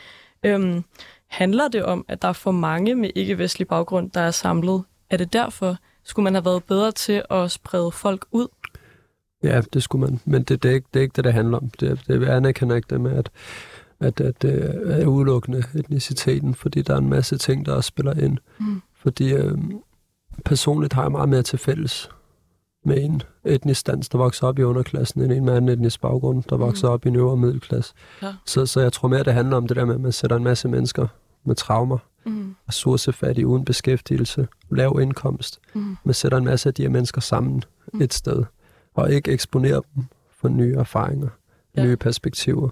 Øhm, 0.43 0.83
handler 1.27 1.67
det 1.67 1.83
om, 1.83 2.05
at 2.07 2.21
der 2.21 2.27
er 2.27 2.33
for 2.33 2.51
mange 2.51 2.95
med 2.95 3.09
ikke-vestlig 3.15 3.67
baggrund, 3.67 4.11
der 4.11 4.21
er 4.21 4.31
samlet? 4.31 4.83
Er 5.09 5.17
det 5.17 5.33
derfor, 5.33 5.77
skulle 6.03 6.23
man 6.23 6.33
have 6.33 6.45
været 6.45 6.63
bedre 6.63 6.91
til 6.91 7.23
at 7.29 7.51
sprede 7.51 7.91
folk 7.91 8.25
ud? 8.31 8.47
Ja, 9.43 9.61
det 9.73 9.83
skulle 9.83 10.09
man. 10.09 10.19
Men 10.25 10.43
det, 10.43 10.63
det, 10.63 10.71
er, 10.71 10.75
ikke, 10.75 10.87
det 10.93 10.99
er 10.99 11.03
ikke 11.03 11.13
det, 11.15 11.23
det 11.23 11.33
handler 11.33 11.57
om. 11.57 11.69
Det, 11.79 12.01
det 12.07 12.23
anerkender 12.23 12.75
ikke 12.75 12.87
det 12.89 13.01
med, 13.01 13.11
at, 13.11 13.29
at, 13.99 14.21
at 14.21 14.41
det 14.41 14.81
er 14.85 15.05
udelukkende 15.05 15.63
etniciteten, 15.75 16.55
fordi 16.55 16.81
der 16.81 16.93
er 16.93 16.97
en 16.97 17.09
masse 17.09 17.37
ting, 17.37 17.65
der 17.65 17.73
også 17.73 17.87
spiller 17.87 18.13
ind. 18.13 18.37
Mm. 18.59 18.81
Fordi 18.95 19.33
øh, 19.33 19.57
personligt 20.45 20.93
har 20.93 21.01
jeg 21.01 21.11
meget 21.11 21.29
mere 21.29 21.43
til 21.43 21.59
fælles 21.59 22.09
med 22.85 23.03
en 23.03 23.21
etnisk 23.45 23.87
dans, 23.87 24.09
der 24.09 24.17
vokser 24.17 24.47
op 24.47 24.59
i 24.59 24.63
underklassen, 24.63 25.21
end 25.21 25.31
en 25.31 25.45
med 25.45 25.55
anden 25.55 25.69
etnisk 25.69 26.01
baggrund, 26.01 26.43
der 26.49 26.57
vokser 26.57 26.87
mm. 26.87 26.93
op 26.93 27.05
i 27.05 27.09
en 27.09 27.15
øvre 27.15 27.37
middelklasse. 27.37 27.93
Ja. 28.21 28.33
Så, 28.45 28.65
så 28.65 28.81
jeg 28.81 28.93
tror 28.93 29.07
mere, 29.07 29.23
det 29.23 29.33
handler 29.33 29.57
om 29.57 29.67
det 29.67 29.77
der 29.77 29.85
med, 29.85 29.95
at 29.95 30.01
man 30.01 30.11
sætter 30.11 30.37
en 30.37 30.43
masse 30.43 30.67
mennesker 30.67 31.07
med 31.43 31.55
traumer, 31.55 31.97
mm. 32.25 32.55
ressourcefattige 32.69 33.47
uden 33.47 33.65
beskæftigelse, 33.65 34.47
lav 34.71 34.99
indkomst. 35.01 35.59
Mm. 35.73 35.97
Man 36.03 36.13
sætter 36.13 36.37
en 36.37 36.45
masse 36.45 36.69
af 36.69 36.73
de 36.73 36.81
her 36.81 36.89
mennesker 36.89 37.21
sammen 37.21 37.63
mm. 37.93 38.01
et 38.01 38.13
sted 38.13 38.43
og 38.97 39.11
ikke 39.11 39.31
eksponere 39.31 39.81
dem 39.95 40.03
for 40.37 40.47
nye 40.47 40.75
erfaringer, 40.75 41.29
ja. 41.77 41.83
nye 41.83 41.95
perspektiver. 41.95 42.69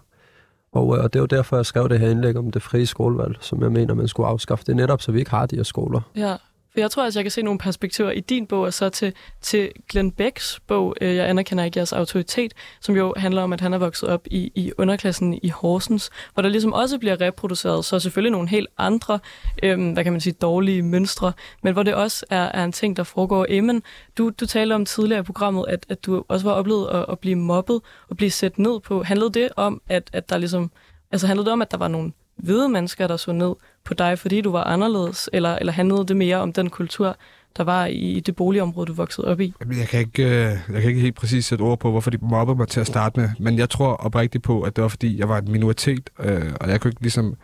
Og, 0.71 0.97
øh, 0.97 1.03
og 1.03 1.13
det 1.13 1.21
var 1.21 1.27
derfor, 1.27 1.55
jeg 1.55 1.65
skrev 1.65 1.89
det 1.89 1.99
her 1.99 2.09
indlæg 2.09 2.37
om 2.37 2.51
det 2.51 2.61
frie 2.61 2.85
skolevalg, 2.85 3.37
som 3.39 3.61
jeg 3.61 3.71
mener, 3.71 3.93
man 3.93 4.07
skulle 4.07 4.27
afskaffe. 4.27 4.65
Det 4.65 4.71
er 4.71 4.75
netop, 4.75 5.01
så 5.01 5.11
vi 5.11 5.19
ikke 5.19 5.31
har 5.31 5.45
de 5.45 5.55
her 5.55 5.63
skoler. 5.63 6.01
Ja, 6.15 6.35
for 6.75 6.81
jeg 6.81 6.91
tror 6.91 7.05
at 7.05 7.15
jeg 7.15 7.23
kan 7.23 7.31
se 7.31 7.41
nogle 7.41 7.59
perspektiver 7.59 8.11
i 8.11 8.19
din 8.19 8.47
bog, 8.47 8.61
og 8.61 8.73
så 8.73 8.89
til, 8.89 9.13
til 9.41 9.71
Glenn 9.89 10.11
Becks 10.11 10.59
bog, 10.67 10.95
øh, 11.01 11.15
Jeg 11.15 11.29
anerkender 11.29 11.63
ikke 11.63 11.77
jeres 11.77 11.93
autoritet, 11.93 12.53
som 12.81 12.95
jo 12.95 13.13
handler 13.17 13.41
om, 13.41 13.53
at 13.53 13.61
han 13.61 13.73
er 13.73 13.77
vokset 13.77 14.09
op 14.09 14.27
i, 14.31 14.51
i 14.55 14.71
underklassen 14.77 15.39
i 15.43 15.49
Horsens, 15.49 16.09
hvor 16.33 16.41
der 16.43 16.49
ligesom 16.49 16.73
også 16.73 16.97
bliver 16.99 17.21
reproduceret, 17.21 17.85
så 17.85 17.99
selvfølgelig 17.99 18.31
nogle 18.31 18.49
helt 18.49 18.67
andre, 18.77 19.19
øh, 19.63 19.93
hvad 19.93 20.03
kan 20.03 20.13
man 20.13 20.21
sige, 20.21 20.33
dårlige 20.33 20.81
mønstre, 20.81 21.33
men 21.63 21.73
hvor 21.73 21.83
det 21.83 21.93
også 21.93 22.25
er, 22.29 22.43
er 22.43 22.63
en 22.63 22.71
ting, 22.71 22.97
der 22.97 23.03
foregår. 23.03 23.45
Emmen, 23.49 23.83
du, 24.17 24.31
du 24.39 24.45
talte 24.45 24.73
om 24.73 24.85
tidligere 24.85 25.19
i 25.19 25.23
programmet, 25.23 25.65
at, 25.67 25.85
at 25.89 26.05
du 26.05 26.23
også 26.27 26.45
var 26.45 26.53
oplevet 26.53 26.89
at, 26.89 27.05
at 27.09 27.19
blive 27.19 27.35
mobbet 27.35 27.81
og 28.09 28.17
blive 28.17 28.31
sat 28.31 28.59
ned 28.59 28.79
på. 28.79 29.03
Handlede 29.03 29.31
det 29.33 29.49
om, 29.55 29.81
at, 29.89 30.09
at 30.13 30.29
der 30.29 30.37
ligesom, 30.37 30.71
altså 31.11 31.27
handlede 31.27 31.45
det 31.45 31.53
om, 31.53 31.61
at 31.61 31.71
der 31.71 31.77
var 31.77 31.87
nogle 31.87 32.11
hvide 32.35 32.69
mennesker, 32.69 33.07
der 33.07 33.17
så 33.17 33.31
ned 33.31 33.53
på 33.85 33.93
dig, 33.93 34.19
fordi 34.19 34.41
du 34.41 34.51
var 34.51 34.63
anderledes, 34.63 35.29
eller, 35.33 35.55
eller 35.55 35.73
handlede 35.73 36.05
det 36.05 36.17
mere 36.17 36.37
om 36.37 36.53
den 36.53 36.69
kultur, 36.69 37.17
der 37.57 37.63
var 37.63 37.85
i 37.85 38.19
det 38.25 38.35
boligområde, 38.35 38.87
du 38.87 38.93
voksede 38.93 39.27
op 39.27 39.41
i? 39.41 39.53
Jeg 39.77 39.87
kan 39.87 39.99
ikke, 39.99 40.23
øh, 40.23 40.57
jeg 40.73 40.81
kan 40.81 40.83
ikke 40.83 41.01
helt 41.01 41.15
præcis 41.15 41.45
sætte 41.45 41.61
ord 41.61 41.79
på, 41.79 41.91
hvorfor 41.91 42.09
de 42.09 42.17
mobbede 42.21 42.57
mig 42.57 42.67
til 42.67 42.79
at 42.79 42.87
starte 42.87 43.19
med, 43.19 43.29
men 43.39 43.57
jeg 43.57 43.69
tror 43.69 43.93
oprigtigt 43.93 44.43
på, 44.43 44.61
at 44.61 44.75
det 44.75 44.81
var, 44.81 44.87
fordi 44.87 45.19
jeg 45.19 45.29
var 45.29 45.37
en 45.37 45.51
minoritet, 45.51 46.09
øh, 46.19 46.53
og 46.61 46.69
jeg 46.69 46.81
kunne 46.81 46.89
ikke 46.89 47.01
ligesom... 47.01 47.35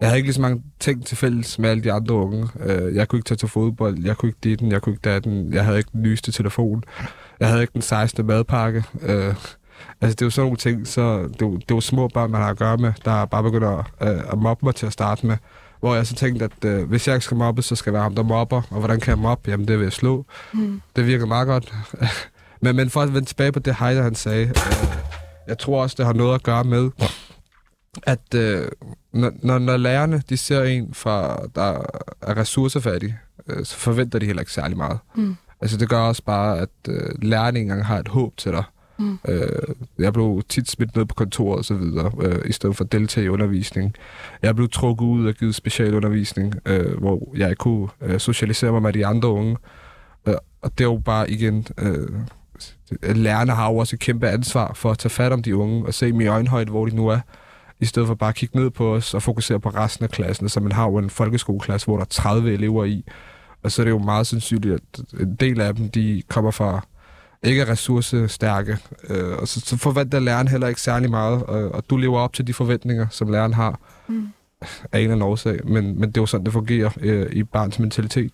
Jeg 0.00 0.08
havde 0.08 0.18
ikke 0.18 0.26
lige 0.26 0.34
så 0.34 0.40
mange 0.40 0.62
ting 0.78 1.06
til 1.06 1.16
fælles 1.16 1.58
med 1.58 1.70
alle 1.70 1.84
de 1.84 1.92
andre 1.92 2.14
unge. 2.14 2.48
Øh, 2.60 2.94
jeg 2.94 3.08
kunne 3.08 3.18
ikke 3.18 3.28
tage 3.28 3.36
til 3.36 3.48
fodbold, 3.48 3.98
jeg 4.04 4.16
kunne 4.16 4.28
ikke 4.28 4.38
ditten, 4.44 4.72
jeg 4.72 4.82
kunne 4.82 4.92
ikke 4.92 5.02
datten, 5.02 5.52
jeg 5.52 5.64
havde 5.64 5.78
ikke 5.78 5.90
den 5.92 6.02
nyeste 6.02 6.32
telefon, 6.32 6.82
jeg 7.40 7.48
havde 7.48 7.60
ikke 7.60 7.72
den 7.72 7.82
16. 7.82 8.26
madpakke. 8.26 8.84
Øh, 9.02 9.34
altså, 10.00 10.14
det 10.14 10.22
er 10.22 10.26
jo 10.26 10.30
sådan 10.30 10.44
nogle 10.44 10.56
ting, 10.56 10.86
så 10.86 11.22
det 11.22 11.42
er, 11.42 11.46
jo, 11.46 11.54
det 11.54 11.70
er 11.70 11.74
jo 11.74 11.80
små 11.80 12.08
børn, 12.08 12.30
man 12.30 12.40
har 12.40 12.50
at 12.50 12.58
gøre 12.58 12.76
med, 12.76 12.92
der 13.04 13.24
bare 13.24 13.42
begynder 13.42 13.84
at, 14.00 14.14
øh, 14.14 14.32
at 14.32 14.38
mobbe 14.38 14.66
mig 14.66 14.74
til 14.74 14.86
at 14.86 14.92
starte 14.92 15.26
med. 15.26 15.36
Hvor 15.80 15.94
jeg 15.94 16.06
så 16.06 16.14
tænkte, 16.14 16.44
at 16.44 16.64
øh, 16.64 16.88
hvis 16.88 17.08
jeg 17.08 17.16
ikke 17.16 17.24
skal 17.24 17.36
mobbe, 17.36 17.62
så 17.62 17.76
skal 17.76 17.90
det 17.90 17.94
være 17.94 18.02
ham, 18.02 18.14
der 18.14 18.22
mobber. 18.22 18.62
Og 18.70 18.78
hvordan 18.78 19.00
kan 19.00 19.10
jeg 19.10 19.18
mobbe? 19.18 19.50
Jamen, 19.50 19.68
det 19.68 19.78
vil 19.78 19.84
jeg 19.84 19.92
slå. 19.92 20.26
Mm. 20.52 20.82
Det 20.96 21.06
virker 21.06 21.26
meget 21.26 21.46
godt. 21.46 21.74
men, 22.62 22.76
men 22.76 22.90
for 22.90 23.00
at 23.00 23.14
vende 23.14 23.28
tilbage 23.28 23.52
på 23.52 23.58
det, 23.58 23.76
Heider 23.76 24.02
han 24.02 24.14
sagde, 24.14 24.46
øh, 24.46 24.96
jeg 25.48 25.58
tror 25.58 25.82
også, 25.82 25.94
det 25.98 26.06
har 26.06 26.12
noget 26.12 26.34
at 26.34 26.42
gøre 26.42 26.64
med, 26.64 26.90
at 28.02 28.34
øh, 28.34 28.68
når, 29.12 29.32
når, 29.42 29.58
når 29.58 29.76
lærerne 29.76 30.22
de 30.28 30.36
ser 30.36 30.62
en, 30.62 30.94
fra, 30.94 31.46
der 31.54 31.62
er 32.22 32.36
ressourcefattig, 32.36 33.18
øh, 33.48 33.64
så 33.64 33.76
forventer 33.76 34.18
de 34.18 34.26
heller 34.26 34.42
ikke 34.42 34.52
særlig 34.52 34.76
meget. 34.76 34.98
Mm. 35.14 35.36
Altså 35.60 35.76
det 35.76 35.88
gør 35.88 36.00
også 36.00 36.22
bare, 36.22 36.58
at 36.58 36.68
øh, 36.88 37.10
lærerne 37.22 37.58
ikke 37.58 37.70
engang 37.70 37.86
har 37.86 37.98
et 37.98 38.08
håb 38.08 38.36
til 38.36 38.52
dig. 38.52 38.64
Mm. 39.00 39.18
Øh, 39.28 39.74
jeg 39.98 40.12
blev 40.12 40.42
tit 40.48 40.70
smidt 40.70 40.96
ned 40.96 41.04
på 41.04 41.14
kontoret 41.14 41.58
og 41.58 41.64
så 41.64 41.74
videre, 41.74 42.12
øh, 42.22 42.38
i 42.44 42.52
stedet 42.52 42.76
for 42.76 42.84
at 42.84 42.92
deltage 42.92 43.24
i 43.24 43.28
undervisning. 43.28 43.94
Jeg 44.42 44.56
blev 44.56 44.68
trukket 44.68 45.06
ud 45.06 45.26
og 45.26 45.34
givet 45.34 45.54
specialundervisning, 45.54 46.54
øh, 46.66 46.98
hvor 46.98 47.36
jeg 47.36 47.56
kunne 47.56 47.88
øh, 48.02 48.20
socialisere 48.20 48.72
mig 48.72 48.82
med 48.82 48.92
de 48.92 49.06
andre 49.06 49.28
unge. 49.28 49.56
Øh, 50.28 50.34
og 50.62 50.78
det 50.78 50.84
er 50.84 50.88
jo 50.88 51.02
bare 51.04 51.30
igen... 51.30 51.66
Øh, 51.78 52.08
lærerne 53.02 53.52
har 53.52 53.70
jo 53.70 53.76
også 53.76 53.96
et 53.96 54.00
kæmpe 54.00 54.28
ansvar 54.28 54.72
for 54.74 54.90
at 54.90 54.98
tage 54.98 55.10
fat 55.10 55.32
om 55.32 55.42
de 55.42 55.56
unge 55.56 55.86
og 55.86 55.94
se 55.94 56.06
dem 56.06 56.20
i 56.20 56.26
øjenhøjde, 56.26 56.70
hvor 56.70 56.86
de 56.86 56.96
nu 56.96 57.08
er, 57.08 57.20
i 57.80 57.84
stedet 57.84 58.06
for 58.06 58.14
bare 58.14 58.28
at 58.28 58.34
kigge 58.34 58.58
ned 58.58 58.70
på 58.70 58.94
os 58.94 59.14
og 59.14 59.22
fokusere 59.22 59.60
på 59.60 59.68
resten 59.68 60.04
af 60.04 60.10
klassen. 60.10 60.48
Så 60.48 60.60
man 60.60 60.72
har 60.72 60.84
jo 60.84 60.98
en 60.98 61.10
folkeskoleklasse, 61.10 61.86
hvor 61.86 61.96
der 61.96 62.04
er 62.04 62.08
30 62.10 62.52
elever 62.52 62.84
i, 62.84 63.04
og 63.62 63.72
så 63.72 63.82
er 63.82 63.84
det 63.84 63.90
jo 63.90 63.98
meget 63.98 64.26
sandsynligt, 64.26 64.74
at 64.74 65.20
en 65.20 65.34
del 65.34 65.60
af 65.60 65.74
dem, 65.74 65.88
de 65.88 66.22
kommer 66.28 66.50
fra 66.50 66.86
ikke 67.42 67.62
er 67.62 67.68
ressourcestærke. 67.68 68.78
Øh, 69.08 69.38
og 69.38 69.48
så, 69.48 69.60
så 69.60 69.76
forventer 69.76 70.20
læreren 70.20 70.48
heller 70.48 70.68
ikke 70.68 70.80
særlig 70.80 71.10
meget, 71.10 71.42
og, 71.42 71.72
og 71.72 71.84
du 71.90 71.96
lever 71.96 72.18
op 72.18 72.32
til 72.32 72.46
de 72.46 72.54
forventninger, 72.54 73.06
som 73.10 73.30
læreren 73.30 73.54
har 73.54 73.80
mm. 74.08 74.28
af 74.92 74.98
en 74.98 75.02
eller 75.02 75.14
anden 75.14 75.22
årsag. 75.22 75.60
Men, 75.64 76.00
men 76.00 76.08
det 76.08 76.16
er 76.16 76.22
jo 76.22 76.26
sådan, 76.26 76.44
det 76.44 76.52
fungerer 76.52 76.90
øh, 77.00 77.32
i 77.32 77.42
barns 77.42 77.78
mentalitet. 77.78 78.32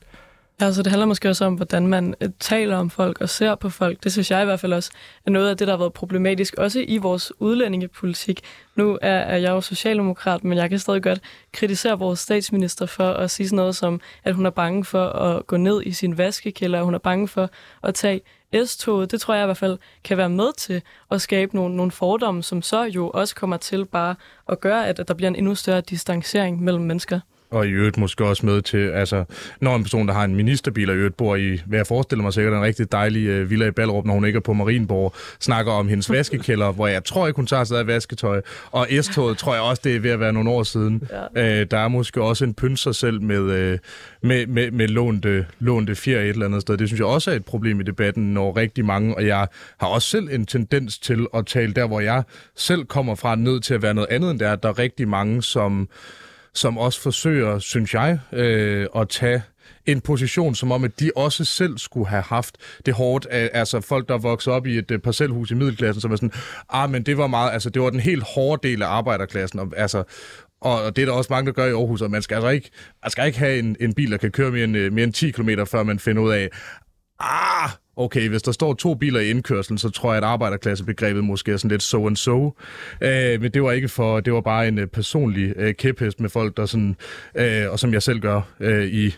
Ja, 0.61 0.73
så 0.73 0.83
det 0.83 0.91
handler 0.91 1.07
måske 1.07 1.29
også 1.29 1.45
om, 1.45 1.55
hvordan 1.55 1.87
man 1.87 2.15
øh, 2.21 2.29
taler 2.41 2.77
om 2.77 2.91
folk 2.91 3.21
og 3.21 3.29
ser 3.29 3.55
på 3.55 3.69
folk. 3.69 4.05
Det 4.05 4.13
synes 4.13 4.31
jeg 4.31 4.43
i 4.43 4.45
hvert 4.45 4.61
fald 4.61 4.73
også 4.73 4.91
er 5.27 5.31
noget 5.31 5.49
af 5.51 5.57
det, 5.57 5.67
der 5.67 5.73
har 5.73 5.79
været 5.79 5.93
problematisk, 5.93 6.55
også 6.55 6.85
i 6.89 6.99
vores 6.99 7.33
udlændingepolitik. 7.41 8.41
Nu 8.77 8.99
er, 9.03 9.11
er 9.11 9.37
jeg 9.37 9.51
jo 9.51 9.61
socialdemokrat, 9.61 10.45
men 10.45 10.59
jeg 10.59 10.71
kan 10.71 10.79
stadig 10.79 11.03
godt 11.03 11.21
kritisere 11.53 11.99
vores 11.99 12.19
statsminister 12.19 12.87
for 12.87 13.09
at 13.09 13.31
sige 13.31 13.49
sådan 13.49 13.57
noget 13.57 13.77
som, 13.77 14.01
at 14.25 14.35
hun 14.35 14.47
er 14.47 14.51
bange 14.51 14.85
for 14.85 15.09
at 15.09 15.47
gå 15.47 15.57
ned 15.57 15.83
i 15.87 15.93
sin 15.93 16.19
vaskekælder, 16.19 16.79
og 16.79 16.85
hun 16.85 16.95
er 16.95 16.99
bange 16.99 17.29
for 17.29 17.51
at 17.83 17.95
tage 17.95 18.21
S-toget, 18.65 19.11
det 19.11 19.21
tror 19.21 19.35
jeg 19.35 19.45
i 19.45 19.47
hvert 19.47 19.57
fald 19.57 19.79
kan 20.05 20.17
være 20.17 20.29
med 20.29 20.53
til 20.57 20.83
at 21.11 21.21
skabe 21.21 21.57
nogle, 21.57 21.77
nogle 21.77 21.93
fordomme, 21.93 22.43
som 22.43 22.63
så 22.63 22.83
jo 22.83 23.11
også 23.11 23.35
kommer 23.35 23.57
til 23.57 23.85
bare 23.85 24.15
at 24.49 24.61
gøre, 24.61 24.87
at, 24.89 24.99
at 24.99 25.09
der 25.09 25.15
bliver 25.15 25.29
en 25.29 25.37
endnu 25.37 25.55
større 25.55 25.81
distancering 25.81 26.63
mellem 26.63 26.85
mennesker. 26.85 27.21
Og 27.51 27.67
i 27.67 27.71
øvrigt 27.71 27.97
måske 27.97 28.25
også 28.25 28.47
med 28.47 28.63
til, 28.63 28.89
altså, 28.89 29.25
når 29.61 29.77
en 29.77 29.83
person, 29.83 30.09
der 30.09 30.15
har 30.15 30.25
en 30.25 30.35
ministerbil, 30.35 30.91
og 30.91 30.97
i 30.97 30.99
øvrigt 30.99 31.17
bor 31.17 31.37
i, 31.37 31.61
hvad 31.67 31.79
jeg 31.79 31.87
forestiller 31.87 32.23
mig 32.23 32.33
sikkert, 32.33 32.55
en 32.55 32.63
rigtig 32.63 32.93
dejlig 32.93 33.43
uh, 33.43 33.51
villa 33.51 33.67
i 33.67 33.71
Ballerup, 33.71 34.05
når 34.05 34.15
hun 34.15 34.25
ikke 34.25 34.37
er 34.37 34.41
på 34.41 34.53
Marienborg, 34.53 35.15
snakker 35.41 35.73
om 35.73 35.89
hendes 35.89 36.11
vaskekælder, 36.11 36.73
hvor 36.73 36.87
jeg 36.87 37.05
tror 37.05 37.27
ikke, 37.27 37.37
hun 37.37 37.47
tager 37.47 37.65
sig 37.65 37.79
af 37.79 37.87
vasketøj. 37.87 38.41
Og 38.71 38.89
S-toget 39.01 39.39
tror 39.39 39.55
jeg 39.55 39.63
også, 39.63 39.83
det 39.85 39.97
er 39.97 40.01
ved 40.01 40.11
at 40.11 40.21
være 40.21 40.33
nogle 40.33 40.51
år 40.51 40.63
siden. 40.63 41.03
Ja. 41.37 41.61
Uh, 41.61 41.67
der 41.71 41.79
er 41.79 41.89
måske 41.89 42.23
også 42.23 42.45
en 42.45 42.55
pynser 42.55 42.93
selv 42.93 43.23
med, 43.23 43.41
uh, 43.41 43.79
med, 44.23 44.47
med, 44.47 44.71
med 44.71 44.89
lånte, 44.89 45.47
lånte 45.59 45.95
fjer 45.95 46.21
et 46.21 46.29
eller 46.29 46.47
andet 46.47 46.63
sted. 46.63 46.77
Det 46.77 46.89
synes 46.89 46.99
jeg 46.99 47.07
også 47.07 47.31
er 47.31 47.35
et 47.35 47.45
problem 47.45 47.81
i 47.81 47.85
debatten, 47.85 48.35
når 48.35 48.57
rigtig 48.57 48.85
mange, 48.85 49.15
og 49.15 49.27
jeg 49.27 49.49
har 49.81 49.87
også 49.87 50.09
selv 50.09 50.29
en 50.33 50.47
tendens 50.47 50.99
til 50.99 51.27
at 51.35 51.47
tale 51.47 51.73
der, 51.73 51.87
hvor 51.87 52.01
jeg 52.01 52.23
selv 52.57 52.85
kommer 52.85 53.15
fra, 53.15 53.37
ned 53.37 53.61
til 53.61 53.75
at 53.75 53.83
være 53.83 53.95
noget 53.95 54.09
andet 54.11 54.31
end 54.31 54.41
der. 54.41 54.57
Der 54.57 54.69
er 54.69 54.79
rigtig 54.79 55.09
mange, 55.09 55.43
som 55.43 55.89
som 56.59 56.79
også 56.79 57.01
forsøger, 57.01 57.59
synes 57.59 57.95
jeg, 57.95 58.19
øh, 58.33 58.87
at 58.97 59.09
tage 59.09 59.43
en 59.87 60.01
position, 60.01 60.55
som 60.55 60.73
om, 60.73 60.85
at 60.85 61.01
de 61.01 61.11
også 61.17 61.45
selv 61.45 61.79
skulle 61.79 62.09
have 62.09 62.23
haft 62.23 62.57
det 62.87 62.95
hårdt. 62.95 63.27
Altså 63.31 63.81
folk, 63.81 64.09
der 64.09 64.19
vokser 64.19 64.53
op 64.53 64.67
i 64.67 64.79
et 64.79 64.91
øh, 64.91 64.99
parcelhus 64.99 65.51
i 65.51 65.55
middelklassen, 65.55 66.01
som 66.01 66.13
er 66.13 66.17
sådan, 66.17 66.33
ah, 66.71 66.91
men 66.91 67.03
det 67.03 67.19
var 67.19 67.27
meget, 67.27 67.53
altså 67.53 67.71
det 67.71 67.83
var 67.83 67.91
den 67.91 68.01
helt 68.01 68.25
hårde 68.35 68.69
del 68.69 68.83
af 68.83 68.87
arbejderklassen. 68.87 69.59
Og, 69.59 69.73
altså, 69.77 70.03
og 70.61 70.97
det 70.97 71.03
er 71.03 71.07
der 71.07 71.13
også 71.13 71.33
mange, 71.33 71.47
der 71.47 71.53
gør 71.53 71.67
i 71.67 71.71
Aarhus, 71.71 72.03
og 72.03 72.11
man 72.11 72.23
skal 72.23 72.35
altså 72.35 72.49
ikke, 72.49 72.71
man 73.05 73.11
skal 73.11 73.27
ikke 73.27 73.39
have 73.39 73.59
en, 73.59 73.77
en 73.81 73.95
bil, 73.95 74.11
der 74.11 74.17
kan 74.17 74.31
køre 74.31 74.51
mere 74.51 74.65
end, 74.65 74.77
øh, 74.77 74.93
mere 74.93 75.05
end 75.05 75.13
10 75.13 75.31
km, 75.31 75.51
før 75.67 75.83
man 75.83 75.99
finder 75.99 76.23
ud 76.23 76.33
af, 76.33 76.49
ah, 77.21 77.71
okay, 77.97 78.29
hvis 78.29 78.43
der 78.43 78.53
står 78.53 78.75
to 78.75 78.95
biler 78.95 79.21
i 79.21 79.31
indkørslen, 79.31 79.79
så 79.79 79.91
tror 79.91 80.13
jeg, 80.13 80.17
at 80.17 80.25
arbejderklassebegrebet 80.25 81.25
måske 81.25 81.53
er 81.53 81.57
sådan 81.57 81.71
lidt 81.71 81.83
so 81.83 82.07
and 82.07 82.17
so. 82.17 82.55
Øh, 83.01 83.41
men 83.41 83.51
det 83.51 83.63
var 83.63 83.73
ikke 83.73 83.89
for, 83.89 84.21
det 84.21 84.33
var 84.33 84.41
bare 84.41 84.69
en 84.69 84.79
øh, 84.79 84.87
personlig 84.87 85.53
øh, 85.57 85.75
kæphest 85.75 86.21
med 86.21 86.31
folk, 86.31 86.57
der 86.57 86.67
sådan, 86.67 86.97
øh, 87.35 87.71
og 87.71 87.79
som 87.79 87.93
jeg 87.93 88.03
selv 88.03 88.21
gør 88.21 88.41
øh, 88.61 88.87
i, 88.87 89.15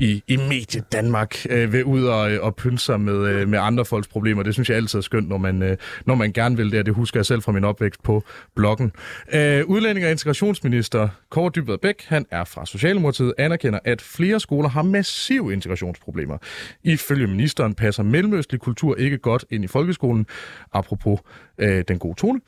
i, 0.00 0.22
i 0.28 0.36
medie 0.36 0.82
Danmark, 0.92 1.46
øh, 1.50 1.72
ved 1.72 1.84
ud 1.84 2.04
og, 2.04 2.32
øh, 2.32 2.42
og 2.42 2.56
pynte 2.56 2.78
sig 2.78 3.00
med, 3.00 3.28
øh, 3.28 3.48
med 3.48 3.58
andre 3.62 3.84
folks 3.84 4.08
problemer. 4.08 4.42
Det 4.42 4.54
synes 4.54 4.68
jeg 4.68 4.76
altid 4.76 4.98
er 4.98 5.02
skønt, 5.02 5.28
når 5.28 5.38
man, 5.38 5.62
øh, 5.62 5.76
når 6.06 6.14
man 6.14 6.32
gerne 6.32 6.56
vil 6.56 6.70
det, 6.70 6.78
og 6.78 6.86
det 6.86 6.94
husker 6.94 7.20
jeg 7.20 7.26
selv 7.26 7.42
fra 7.42 7.52
min 7.52 7.64
opvækst 7.64 8.02
på 8.02 8.24
bloggen. 8.56 8.92
Øh, 9.34 9.64
udlænding 9.66 10.06
og 10.06 10.12
integrationsminister 10.12 11.08
Kåre 11.30 11.50
Dybvad 11.54 11.78
Bæk, 11.78 12.04
han 12.06 12.26
er 12.30 12.44
fra 12.44 12.66
Socialdemokratiet, 12.66 13.34
anerkender, 13.38 13.78
at 13.84 14.02
flere 14.02 14.40
skoler 14.40 14.68
har 14.68 14.82
massive 14.82 15.52
integrationsproblemer. 15.52 16.38
Ifølge 16.84 17.26
ministeren 17.26 17.74
passer 17.74 18.02
mellemøstlig 18.14 18.60
kultur 18.60 18.96
ikke 18.96 19.18
godt 19.18 19.44
ind 19.50 19.64
i 19.64 19.66
folkeskolen, 19.66 20.26
apropos 20.72 21.20
øh, 21.58 21.84
den 21.88 21.98
gode 21.98 22.14
tone. 22.14 22.40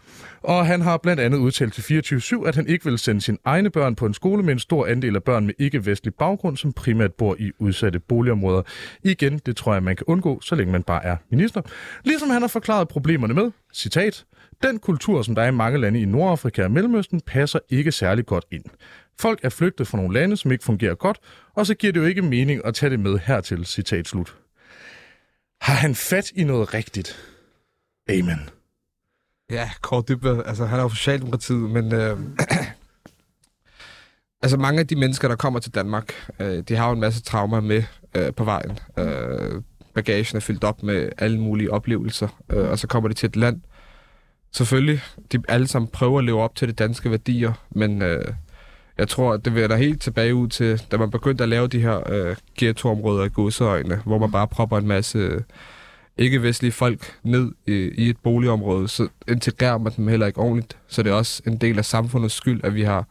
Og 0.42 0.66
han 0.66 0.80
har 0.80 0.96
blandt 0.96 1.22
andet 1.22 1.38
udtalt 1.38 1.74
til 1.74 1.82
24-7, 1.82 2.48
at 2.48 2.56
han 2.56 2.66
ikke 2.66 2.84
vil 2.84 2.98
sende 2.98 3.20
sine 3.20 3.38
egne 3.44 3.70
børn 3.70 3.94
på 3.94 4.06
en 4.06 4.14
skole 4.14 4.42
med 4.42 4.52
en 4.52 4.58
stor 4.58 4.86
andel 4.86 5.16
af 5.16 5.22
børn 5.22 5.46
med 5.46 5.54
ikke-vestlig 5.58 6.14
baggrund, 6.14 6.56
som 6.56 6.72
primært 6.72 7.14
bor 7.14 7.36
i 7.38 7.50
udsatte 7.58 7.98
boligområder. 7.98 8.62
Igen, 9.04 9.40
det 9.46 9.56
tror 9.56 9.72
jeg, 9.72 9.82
man 9.82 9.96
kan 9.96 10.04
undgå, 10.06 10.40
så 10.40 10.54
længe 10.54 10.72
man 10.72 10.82
bare 10.82 11.04
er 11.04 11.16
minister. 11.30 11.62
Ligesom 12.04 12.30
han 12.30 12.42
har 12.42 12.48
forklaret 12.48 12.88
problemerne 12.88 13.34
med, 13.34 13.50
citat, 13.74 14.24
den 14.62 14.78
kultur, 14.78 15.22
som 15.22 15.34
der 15.34 15.42
er 15.42 15.48
i 15.48 15.50
mange 15.50 15.78
lande 15.78 16.00
i 16.00 16.04
Nordafrika 16.04 16.64
og 16.64 16.70
Mellemøsten, 16.70 17.20
passer 17.20 17.58
ikke 17.68 17.92
særlig 17.92 18.26
godt 18.26 18.44
ind. 18.52 18.64
Folk 19.18 19.40
er 19.42 19.48
flygtet 19.48 19.86
fra 19.86 19.98
nogle 19.98 20.14
lande, 20.14 20.36
som 20.36 20.52
ikke 20.52 20.64
fungerer 20.64 20.94
godt, 20.94 21.18
og 21.54 21.66
så 21.66 21.74
giver 21.74 21.92
det 21.92 22.00
jo 22.00 22.04
ikke 22.04 22.22
mening 22.22 22.60
at 22.64 22.74
tage 22.74 22.90
det 22.90 23.00
med 23.00 23.18
hertil, 23.18 23.64
citat 23.64 24.08
slut. 24.08 24.36
Har 25.60 25.74
han 25.74 25.94
fat 25.94 26.30
i 26.30 26.44
noget 26.44 26.74
rigtigt? 26.74 27.16
Amen. 28.08 28.50
Ja, 29.50 29.70
Kåre 29.80 30.02
Dybvad, 30.08 30.42
altså 30.46 30.66
han 30.66 30.78
er 30.78 30.82
jo 30.82 30.88
Socialdemokratiet, 30.88 31.70
men 31.70 31.94
øh, 31.94 32.18
altså 34.42 34.56
mange 34.56 34.80
af 34.80 34.86
de 34.86 34.96
mennesker, 34.96 35.28
der 35.28 35.36
kommer 35.36 35.60
til 35.60 35.74
Danmark, 35.74 36.32
øh, 36.40 36.62
de 36.62 36.76
har 36.76 36.86
jo 36.86 36.92
en 36.92 37.00
masse 37.00 37.22
traumer 37.22 37.60
med 37.60 37.82
øh, 38.14 38.34
på 38.34 38.44
vejen. 38.44 38.78
Øh, 38.98 39.62
bagagen 39.94 40.36
er 40.36 40.40
fyldt 40.40 40.64
op 40.64 40.82
med 40.82 41.08
alle 41.18 41.40
mulige 41.40 41.72
oplevelser, 41.72 42.28
øh, 42.50 42.70
og 42.70 42.78
så 42.78 42.86
kommer 42.86 43.08
de 43.08 43.14
til 43.14 43.26
et 43.26 43.36
land. 43.36 43.60
Selvfølgelig, 44.52 45.02
de 45.32 45.42
alle 45.48 45.66
sammen 45.66 45.88
prøver 45.88 46.18
at 46.18 46.24
leve 46.24 46.42
op 46.42 46.54
til 46.54 46.68
de 46.68 46.72
danske 46.72 47.10
værdier, 47.10 47.52
men 47.70 48.02
øh, 48.02 48.34
jeg 48.98 49.08
tror, 49.08 49.32
at 49.32 49.44
det 49.44 49.70
da 49.70 49.76
helt 49.76 50.02
tilbage 50.02 50.34
ud 50.34 50.48
til, 50.48 50.82
da 50.90 50.96
man 50.96 51.10
begyndte 51.10 51.42
at 51.42 51.48
lave 51.48 51.68
de 51.68 51.80
her 51.80 52.12
øh, 52.12 52.36
ghettoområder 52.58 53.24
i 53.24 53.28
godseøjne, 53.28 54.00
hvor 54.04 54.18
man 54.18 54.30
bare 54.30 54.48
propper 54.48 54.78
en 54.78 54.86
masse 54.86 55.18
øh, 55.18 55.40
ikke-vestlige 56.18 56.72
folk 56.72 57.14
ned 57.22 57.52
i, 57.66 57.72
i 57.72 58.10
et 58.10 58.16
boligområde, 58.16 58.88
så 58.88 59.08
integrerer 59.28 59.78
man 59.78 59.92
dem 59.96 60.08
heller 60.08 60.26
ikke 60.26 60.40
ordentligt. 60.40 60.76
Så 60.88 61.02
det 61.02 61.10
er 61.10 61.14
også 61.14 61.42
en 61.46 61.56
del 61.56 61.78
af 61.78 61.84
samfundets 61.84 62.34
skyld, 62.34 62.60
at 62.64 62.74
vi 62.74 62.82
har 62.82 63.06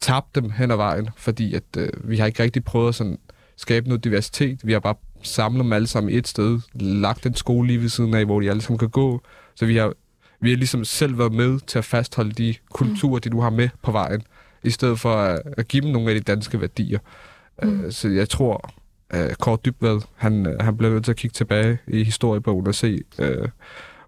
tabt 0.00 0.34
dem 0.34 0.50
hen 0.50 0.70
ad 0.70 0.76
vejen, 0.76 1.08
fordi 1.16 1.54
at 1.54 1.62
øh, 1.78 1.88
vi 2.04 2.16
har 2.16 2.26
ikke 2.26 2.42
rigtig 2.42 2.64
prøvet 2.64 2.88
at 2.88 2.94
sådan, 2.94 3.18
skabe 3.56 3.88
noget 3.88 4.04
diversitet. 4.04 4.60
Vi 4.64 4.72
har 4.72 4.80
bare 4.80 4.94
samlet 5.22 5.64
dem 5.64 5.72
alle 5.72 5.86
sammen 5.86 6.12
i 6.12 6.16
et 6.16 6.28
sted, 6.28 6.60
lagt 6.74 7.26
en 7.26 7.34
skole 7.34 7.66
lige 7.66 7.80
ved 7.80 7.88
siden 7.88 8.14
af, 8.14 8.24
hvor 8.24 8.40
de 8.40 8.50
alle 8.50 8.62
sammen 8.62 8.78
kan 8.78 8.88
gå. 8.88 9.20
Så 9.54 9.66
vi 9.66 9.76
har, 9.76 9.92
vi 10.40 10.50
har 10.50 10.56
ligesom 10.56 10.84
selv 10.84 11.18
været 11.18 11.32
med 11.32 11.60
til 11.66 11.78
at 11.78 11.84
fastholde 11.84 12.32
de 12.32 12.54
kulturer, 12.72 13.18
de 13.18 13.30
nu 13.30 13.40
har 13.40 13.50
med 13.50 13.68
på 13.82 13.92
vejen 13.92 14.22
i 14.64 14.70
stedet 14.70 15.00
for 15.00 15.14
at, 15.14 15.42
at 15.56 15.68
give 15.68 15.82
dem 15.82 15.90
nogle 15.90 16.10
af 16.10 16.14
de 16.14 16.20
danske 16.20 16.60
værdier. 16.60 16.98
Mm. 17.62 17.84
Uh, 17.84 17.90
så 17.90 18.08
jeg 18.08 18.28
tror, 18.28 18.70
at 19.10 19.38
Kåre 19.38 19.58
Dybvad, 19.64 20.00
han, 20.16 20.46
øh, 20.46 20.60
han 20.60 20.76
bliver 20.76 20.92
nødt 20.92 21.04
til 21.04 21.12
at 21.12 21.16
kigge 21.16 21.34
tilbage 21.34 21.78
i 21.88 22.04
historiebogen 22.04 22.66
og 22.66 22.74
se, 22.74 23.00
uh, 23.18 23.48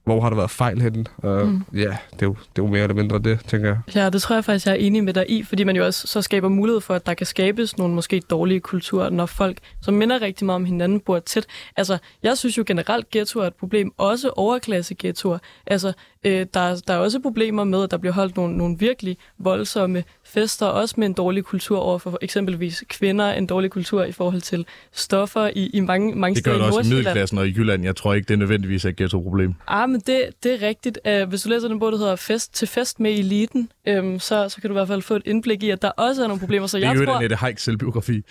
hvor 0.04 0.20
har 0.20 0.28
der 0.28 0.36
været 0.36 0.50
fejl 0.50 0.80
henne. 0.80 1.04
Uh, 1.16 1.48
mm. 1.48 1.62
Ja, 1.74 1.96
det 2.12 2.22
er, 2.22 2.26
jo, 2.26 2.36
det 2.56 2.62
er 2.62 2.62
jo 2.62 2.66
mere 2.66 2.82
eller 2.82 2.94
mindre 2.94 3.18
det, 3.18 3.40
tænker 3.46 3.68
jeg. 3.68 3.78
Ja, 3.94 4.10
det 4.10 4.22
tror 4.22 4.34
jeg 4.34 4.44
faktisk, 4.44 4.66
jeg 4.66 4.72
er 4.72 4.76
enig 4.76 5.04
med 5.04 5.14
dig 5.14 5.30
i, 5.30 5.42
fordi 5.42 5.64
man 5.64 5.76
jo 5.76 5.86
også 5.86 6.06
så 6.06 6.22
skaber 6.22 6.48
mulighed 6.48 6.80
for, 6.80 6.94
at 6.94 7.06
der 7.06 7.14
kan 7.14 7.26
skabes 7.26 7.78
nogle 7.78 7.94
måske 7.94 8.20
dårlige 8.30 8.60
kulturer, 8.60 9.10
når 9.10 9.26
folk, 9.26 9.58
som 9.82 9.94
minder 9.94 10.22
rigtig 10.22 10.46
meget 10.46 10.56
om 10.56 10.64
hinanden, 10.64 11.00
bor 11.00 11.18
tæt. 11.18 11.46
Altså, 11.76 11.98
jeg 12.22 12.38
synes 12.38 12.58
jo 12.58 12.64
generelt, 12.66 13.10
ghettoer 13.10 13.42
er 13.42 13.46
et 13.46 13.54
problem, 13.54 13.92
også 13.96 14.30
overklasse 14.36 14.94
ghettoer. 14.98 15.38
Altså, 15.66 15.92
øh, 16.24 16.46
der, 16.54 16.82
der 16.86 16.94
er 16.94 16.98
også 16.98 17.20
problemer 17.20 17.64
med, 17.64 17.82
at 17.82 17.90
der 17.90 17.96
bliver 17.96 18.12
holdt 18.12 18.36
nogle, 18.36 18.56
nogle 18.56 18.76
virkelig 18.78 19.16
voldsomme 19.38 20.04
fester, 20.34 20.66
også 20.66 20.94
med 20.98 21.06
en 21.06 21.12
dårlig 21.12 21.44
kultur 21.44 21.78
over 21.78 21.98
for 21.98 22.18
eksempelvis 22.22 22.84
kvinder, 22.88 23.32
en 23.32 23.46
dårlig 23.46 23.70
kultur 23.70 24.04
i 24.04 24.12
forhold 24.12 24.40
til 24.40 24.66
stoffer 24.92 25.50
i, 25.56 25.66
i 25.66 25.80
mange, 25.80 26.14
mange 26.14 26.34
Det 26.34 26.44
gør 26.44 26.52
steder 26.52 26.66
det 26.66 26.74
i 26.74 26.76
også 26.76 26.90
i 26.90 26.94
middelklassen 26.94 27.38
og 27.38 27.46
i 27.46 27.54
Jylland. 27.56 27.84
Jeg 27.84 27.96
tror 27.96 28.14
ikke, 28.14 28.26
det 28.26 28.34
er 28.34 28.38
nødvendigvis 28.38 28.84
et 28.84 28.96
ghetto-problem. 28.96 29.54
Ah, 29.66 29.90
men 29.90 30.00
det, 30.00 30.22
det 30.42 30.62
er 30.62 30.66
rigtigt. 30.66 30.98
Uh, 31.08 31.28
hvis 31.28 31.42
du 31.42 31.48
læser 31.48 31.68
den 31.68 31.78
bog, 31.78 31.92
der 31.92 31.98
hedder 31.98 32.16
Fest 32.16 32.54
til 32.54 32.68
fest 32.68 33.00
med 33.00 33.10
eliten, 33.10 33.68
um, 33.98 34.18
så, 34.18 34.48
så 34.48 34.60
kan 34.60 34.70
du 34.70 34.74
i 34.74 34.78
hvert 34.78 34.88
fald 34.88 35.02
få 35.02 35.14
et 35.14 35.22
indblik 35.26 35.62
i, 35.62 35.70
at 35.70 35.82
der 35.82 35.88
også 35.88 36.22
er 36.22 36.28
nogle 36.28 36.40
problemer. 36.40 36.66
Så 36.66 36.76
Det 36.76 36.84
er 36.84 36.88
jeg 36.88 37.00
jo 37.00 37.04
tror, 37.04 37.14
Annette 37.14 37.36
Haik 37.36 37.58
selvbiografi. 37.58 38.22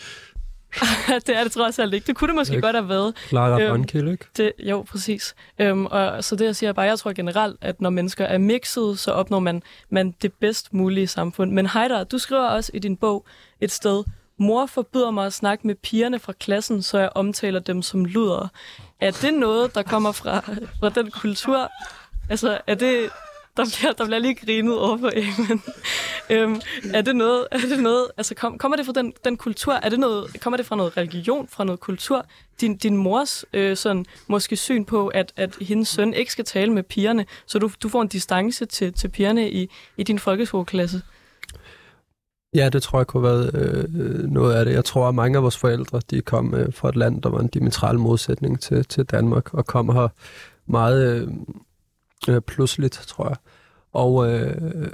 det 1.27 1.37
er 1.37 1.43
det 1.43 1.51
trods 1.51 1.79
alt 1.79 1.93
ikke. 1.93 2.07
Det 2.07 2.15
kunne 2.15 2.27
det 2.27 2.35
måske 2.35 2.53
Ikke. 2.55 2.67
godt 2.67 2.75
have 2.75 2.89
været. 2.89 3.15
Clara 3.27 3.61
Øhm, 3.61 3.85
ikke? 3.93 4.17
Det, 4.37 4.51
jo, 4.59 4.85
præcis. 4.91 5.35
Øhm, 5.59 5.85
og 5.85 6.23
så 6.23 6.35
det, 6.35 6.45
jeg 6.45 6.55
siger 6.55 6.73
bare, 6.73 6.85
jeg 6.85 6.99
tror 6.99 7.13
generelt, 7.13 7.57
at 7.61 7.81
når 7.81 7.89
mennesker 7.89 8.25
er 8.25 8.37
mixet, 8.37 8.99
så 8.99 9.11
opnår 9.11 9.39
man, 9.39 9.63
man 9.89 10.15
det 10.21 10.33
bedst 10.33 10.73
mulige 10.73 11.07
samfund. 11.07 11.51
Men 11.51 11.67
Heider, 11.67 12.03
du 12.03 12.17
skriver 12.17 12.47
også 12.47 12.71
i 12.73 12.79
din 12.79 12.97
bog 12.97 13.25
et 13.61 13.71
sted, 13.71 14.03
mor 14.37 14.65
forbyder 14.65 15.11
mig 15.11 15.25
at 15.25 15.33
snakke 15.33 15.67
med 15.67 15.75
pigerne 15.75 16.19
fra 16.19 16.33
klassen, 16.33 16.81
så 16.81 16.99
jeg 16.99 17.09
omtaler 17.15 17.59
dem 17.59 17.81
som 17.81 18.05
luder. 18.05 18.47
Er 19.01 19.11
det 19.11 19.33
noget, 19.33 19.75
der 19.75 19.83
kommer 19.83 20.11
fra, 20.11 20.39
fra 20.79 20.89
den 20.89 21.11
kultur? 21.11 21.71
Altså, 22.29 22.57
er 22.67 22.75
det... 22.75 23.09
Der 23.57 23.65
bliver, 23.77 23.93
der 23.93 24.05
bliver 24.05 24.19
lige 24.19 24.35
grinet 24.35 24.79
over 24.79 24.97
for 24.97 25.11
Amen. 25.15 25.61
øhm, 26.29 26.61
er 26.93 27.01
det 27.01 27.15
noget, 27.15 27.47
er 27.51 27.57
det 27.57 27.79
noget 27.79 28.07
altså 28.17 28.35
kom, 28.35 28.57
kommer 28.57 28.77
det 28.77 28.85
fra 28.85 28.93
den, 28.93 29.13
den 29.25 29.37
kultur, 29.37 29.73
er 29.73 29.89
det 29.89 29.99
noget, 29.99 30.41
kommer 30.41 30.57
det 30.57 30.65
fra 30.65 30.75
noget 30.75 30.97
religion, 30.97 31.47
fra 31.47 31.63
noget 31.63 31.79
kultur? 31.79 32.25
Din, 32.61 32.77
din 32.77 32.97
mors 32.97 33.45
øh, 33.53 33.77
sådan, 33.77 34.05
måske 34.27 34.55
syn 34.55 34.85
på, 34.85 35.07
at, 35.07 35.33
at 35.35 35.55
hendes 35.61 35.87
søn 35.87 36.13
ikke 36.13 36.31
skal 36.31 36.45
tale 36.45 36.73
med 36.73 36.83
pigerne, 36.83 37.25
så 37.45 37.59
du, 37.59 37.69
du 37.83 37.89
får 37.89 38.01
en 38.01 38.07
distance 38.07 38.65
til, 38.65 38.93
til 38.93 39.07
pigerne 39.07 39.51
i, 39.51 39.69
i 39.97 40.03
din 40.03 40.19
folkeskoleklasse. 40.19 41.01
Ja, 42.55 42.69
det 42.69 42.83
tror 42.83 42.99
jeg 42.99 43.07
kunne 43.07 43.27
have 43.27 43.37
været 43.37 43.55
øh, 43.93 44.29
noget 44.31 44.53
af 44.53 44.65
det. 44.65 44.73
Jeg 44.73 44.85
tror, 44.85 45.07
at 45.07 45.15
mange 45.15 45.37
af 45.37 45.43
vores 45.43 45.57
forældre, 45.57 46.01
de 46.09 46.21
kom 46.21 46.55
øh, 46.55 46.73
fra 46.73 46.89
et 46.89 46.95
land, 46.95 47.21
der 47.21 47.29
var 47.29 47.39
en 47.39 47.47
diametral 47.47 47.99
modsætning 47.99 48.59
til, 48.59 48.85
til 48.85 49.03
Danmark, 49.03 49.53
og 49.53 49.65
kom 49.65 49.89
her 49.89 50.07
meget 50.65 51.21
øh, 51.21 51.27
øh, 52.29 52.41
pludseligt, 52.41 52.93
tror 52.93 53.27
jeg. 53.27 53.37
Og 53.93 54.31
øh, 54.31 54.91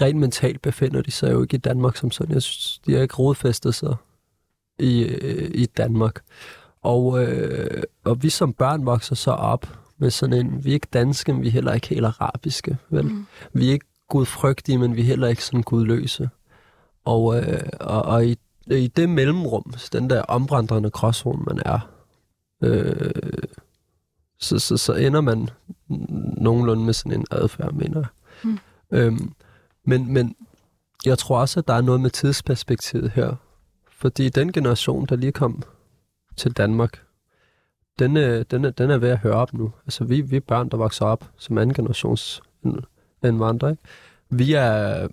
rent 0.00 0.18
mentalt 0.18 0.62
befinder 0.62 1.02
de 1.02 1.10
sig 1.10 1.32
jo 1.32 1.42
ikke 1.42 1.54
i 1.54 1.58
Danmark 1.58 1.96
som 1.96 2.10
sådan. 2.10 2.34
Jeg 2.34 2.42
synes, 2.42 2.80
de 2.86 2.94
har 2.94 3.02
ikke 3.02 3.14
rodfæstet 3.14 3.74
sig 3.74 3.96
i, 4.78 5.02
øh, 5.02 5.50
i 5.54 5.66
Danmark. 5.66 6.20
Og, 6.82 7.24
øh, 7.24 7.82
og 8.04 8.22
vi 8.22 8.30
som 8.30 8.52
børn 8.52 8.86
vokser 8.86 9.14
så 9.14 9.30
op 9.30 9.78
med 9.98 10.10
sådan 10.10 10.46
en, 10.46 10.64
vi 10.64 10.70
er 10.70 10.74
ikke 10.74 10.88
danske, 10.92 11.32
men 11.32 11.42
vi 11.42 11.48
er 11.48 11.52
heller 11.52 11.72
ikke 11.72 11.88
helt 11.88 12.04
arabiske, 12.04 12.76
vel? 12.90 13.04
Mm. 13.04 13.26
Vi 13.52 13.68
er 13.68 13.72
ikke 13.72 13.86
gudfrygtige, 14.08 14.78
men 14.78 14.96
vi 14.96 15.00
er 15.00 15.04
heller 15.04 15.28
ikke 15.28 15.44
sådan 15.44 15.62
gudløse. 15.62 16.30
Og, 17.04 17.38
øh, 17.38 17.62
og, 17.80 18.02
og 18.02 18.26
i, 18.26 18.38
i 18.66 18.88
det 18.88 19.08
mellemrum, 19.08 19.74
den 19.92 20.10
der 20.10 20.22
omvandrende 20.22 20.90
gråzone, 20.90 21.44
man 21.46 21.62
er, 21.64 21.78
øh, 22.62 23.10
så, 24.38 24.58
så, 24.58 24.76
så 24.76 24.92
ender 24.92 25.20
man 25.20 25.48
nogenlunde 26.36 26.84
med 26.84 26.92
sådan 26.92 27.20
en 27.20 27.26
adfærd, 27.30 27.72
mener 27.72 27.98
jeg. 27.98 28.06
Mm. 28.44 28.58
Øhm, 28.90 29.32
men, 29.84 30.12
men 30.12 30.36
jeg 31.06 31.18
tror 31.18 31.40
også, 31.40 31.60
at 31.60 31.68
der 31.68 31.74
er 31.74 31.80
noget 31.80 32.00
med 32.00 32.10
tidsperspektivet 32.10 33.10
her. 33.10 33.34
Fordi 33.90 34.28
den 34.28 34.52
generation, 34.52 35.06
der 35.06 35.16
lige 35.16 35.32
kom 35.32 35.62
til 36.36 36.52
Danmark, 36.52 37.02
den, 37.98 38.16
øh, 38.16 38.44
den, 38.50 38.64
er, 38.64 38.70
den 38.70 38.90
er 38.90 38.98
ved 38.98 39.08
at 39.08 39.18
høre 39.18 39.34
op 39.34 39.54
nu. 39.54 39.72
Altså, 39.86 40.04
vi, 40.04 40.20
vi 40.20 40.36
er 40.36 40.40
børn, 40.40 40.68
der 40.68 40.76
vokser 40.76 41.06
op 41.06 41.30
som 41.36 41.58
anden 41.58 41.74
generations 41.74 42.42
indvandrere. 43.24 43.70
Ikke? 43.70 43.82
Vi 44.30 44.52
er... 44.52 45.08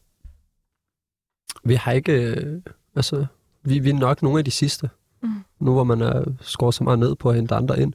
Vi 1.63 1.75
har 1.75 1.91
ikke... 1.91 2.35
øh, 2.35 2.61
Altså, 2.95 3.25
vi, 3.63 3.79
vi 3.79 3.89
er 3.89 3.93
nok 3.93 4.21
nogle 4.21 4.39
af 4.39 4.45
de 4.45 4.51
sidste. 4.51 4.89
Mm. 5.21 5.29
Nu 5.59 5.73
hvor 5.73 5.83
man 5.83 6.01
er 6.01 6.23
skåret 6.41 6.75
så 6.75 6.83
meget 6.83 6.99
ned 6.99 7.15
på 7.15 7.29
at 7.29 7.35
hente 7.35 7.55
andre 7.55 7.81
ind. 7.81 7.93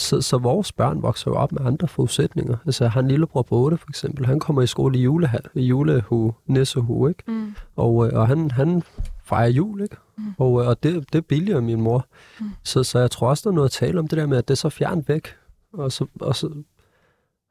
Så, 0.00 0.20
så 0.20 0.38
vores 0.38 0.72
børn 0.72 1.02
vokser 1.02 1.30
jo 1.30 1.36
op 1.36 1.52
med 1.52 1.60
andre 1.66 1.88
forudsætninger. 1.88 2.56
Altså, 2.66 2.90
en 2.98 3.08
lillebror 3.08 3.42
på 3.42 3.56
8, 3.56 3.76
for 3.76 3.86
eksempel. 3.88 4.26
Han 4.26 4.40
kommer 4.40 4.62
i 4.62 4.66
skole 4.66 4.98
i, 4.98 5.02
jule, 5.02 5.30
i 5.54 5.62
julehue, 5.62 6.32
nissehue, 6.46 7.08
ikke? 7.08 7.22
Mm. 7.26 7.54
Og, 7.76 8.06
øh, 8.06 8.18
og 8.18 8.28
han, 8.28 8.50
han 8.50 8.82
fejrer 9.24 9.48
jul, 9.48 9.82
ikke? 9.82 9.96
Mm. 10.18 10.24
Og, 10.38 10.60
øh, 10.60 10.68
og 10.68 10.82
det, 10.82 11.12
det 11.12 11.26
billiger 11.26 11.60
min 11.60 11.80
mor. 11.80 12.06
Mm. 12.40 12.46
Så, 12.64 12.82
så 12.82 12.98
jeg 12.98 13.10
tror 13.10 13.28
også, 13.28 13.42
der 13.44 13.50
er 13.50 13.54
noget 13.54 13.68
at 13.68 13.72
tale 13.72 13.98
om 13.98 14.08
det 14.08 14.18
der 14.18 14.26
med, 14.26 14.38
at 14.38 14.48
det 14.48 14.54
er 14.54 14.56
så 14.56 14.68
fjernt 14.68 15.08
væk. 15.08 15.28
Og 15.72 15.92
så, 15.92 16.06
og 16.20 16.36
så 16.36 16.50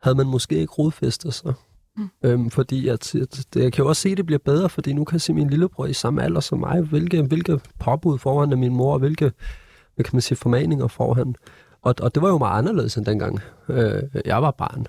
havde 0.01 0.17
man 0.17 0.27
måske 0.27 0.55
ikke 0.55 0.73
rodfæstet 0.73 1.33
sig. 1.33 1.53
Mm. 1.97 2.09
Øhm, 2.23 2.49
fordi 2.49 2.87
at, 2.87 3.15
at, 3.15 3.45
det, 3.53 3.63
jeg 3.63 3.73
kan 3.73 3.83
jo 3.83 3.89
også 3.89 4.01
se, 4.01 4.09
at 4.09 4.17
det 4.17 4.25
bliver 4.25 4.39
bedre, 4.45 4.69
fordi 4.69 4.93
nu 4.93 5.03
kan 5.03 5.13
jeg 5.13 5.21
se 5.21 5.33
min 5.33 5.49
lillebror 5.49 5.85
i 5.85 5.93
samme 5.93 6.23
alder 6.23 6.39
som 6.39 6.59
mig, 6.59 6.81
hvilke, 6.81 7.21
hvilke 7.21 7.59
påbud 7.79 8.17
får 8.17 8.39
han 8.39 8.51
af 8.51 8.57
min 8.57 8.75
mor, 8.75 8.93
og 8.93 8.99
hvilke 8.99 9.31
hvad 9.99 10.03
kan 10.03 10.15
man 10.15 10.21
sige, 10.21 10.37
formaninger 10.37 10.87
får 10.87 11.13
han. 11.13 11.35
Og, 11.81 11.95
og 12.01 12.15
det 12.15 12.23
var 12.23 12.29
jo 12.29 12.37
meget 12.37 12.57
anderledes 12.57 12.97
end 12.97 13.05
dengang. 13.05 13.39
Øh, 13.69 14.03
jeg 14.25 14.41
var 14.41 14.51
barn. 14.51 14.85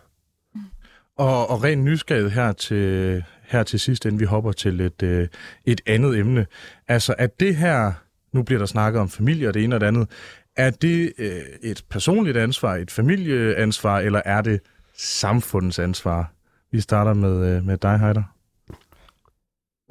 Og, 1.16 1.50
og 1.50 1.64
ren 1.64 1.84
nysgerrighed 1.84 2.30
her 2.30 2.52
til, 2.52 3.24
her 3.42 3.62
til 3.62 3.80
sidst, 3.80 4.04
inden 4.04 4.20
vi 4.20 4.24
hopper 4.24 4.52
til 4.52 4.80
et, 4.80 5.02
øh, 5.02 5.28
et 5.64 5.80
andet 5.86 6.18
emne. 6.18 6.46
Altså, 6.88 7.14
at 7.18 7.40
det 7.40 7.56
her, 7.56 7.92
nu 8.32 8.42
bliver 8.42 8.58
der 8.58 8.66
snakket 8.66 9.00
om 9.00 9.08
familie 9.08 9.48
og 9.48 9.54
det 9.54 9.64
ene 9.64 9.76
og 9.76 9.80
det 9.80 9.86
andet, 9.86 10.08
er 10.56 10.70
det 10.70 11.12
øh, 11.18 11.42
et 11.62 11.84
personligt 11.90 12.36
ansvar, 12.36 12.74
et 12.74 12.90
familieansvar, 12.90 13.98
eller 13.98 14.22
er 14.24 14.40
det 14.40 14.60
samfundets 14.96 15.78
ansvar? 15.78 16.32
Vi 16.72 16.80
starter 16.80 17.14
med, 17.14 17.56
øh, 17.56 17.64
med 17.64 17.76
dig, 17.76 17.98
Heider. 17.98 18.22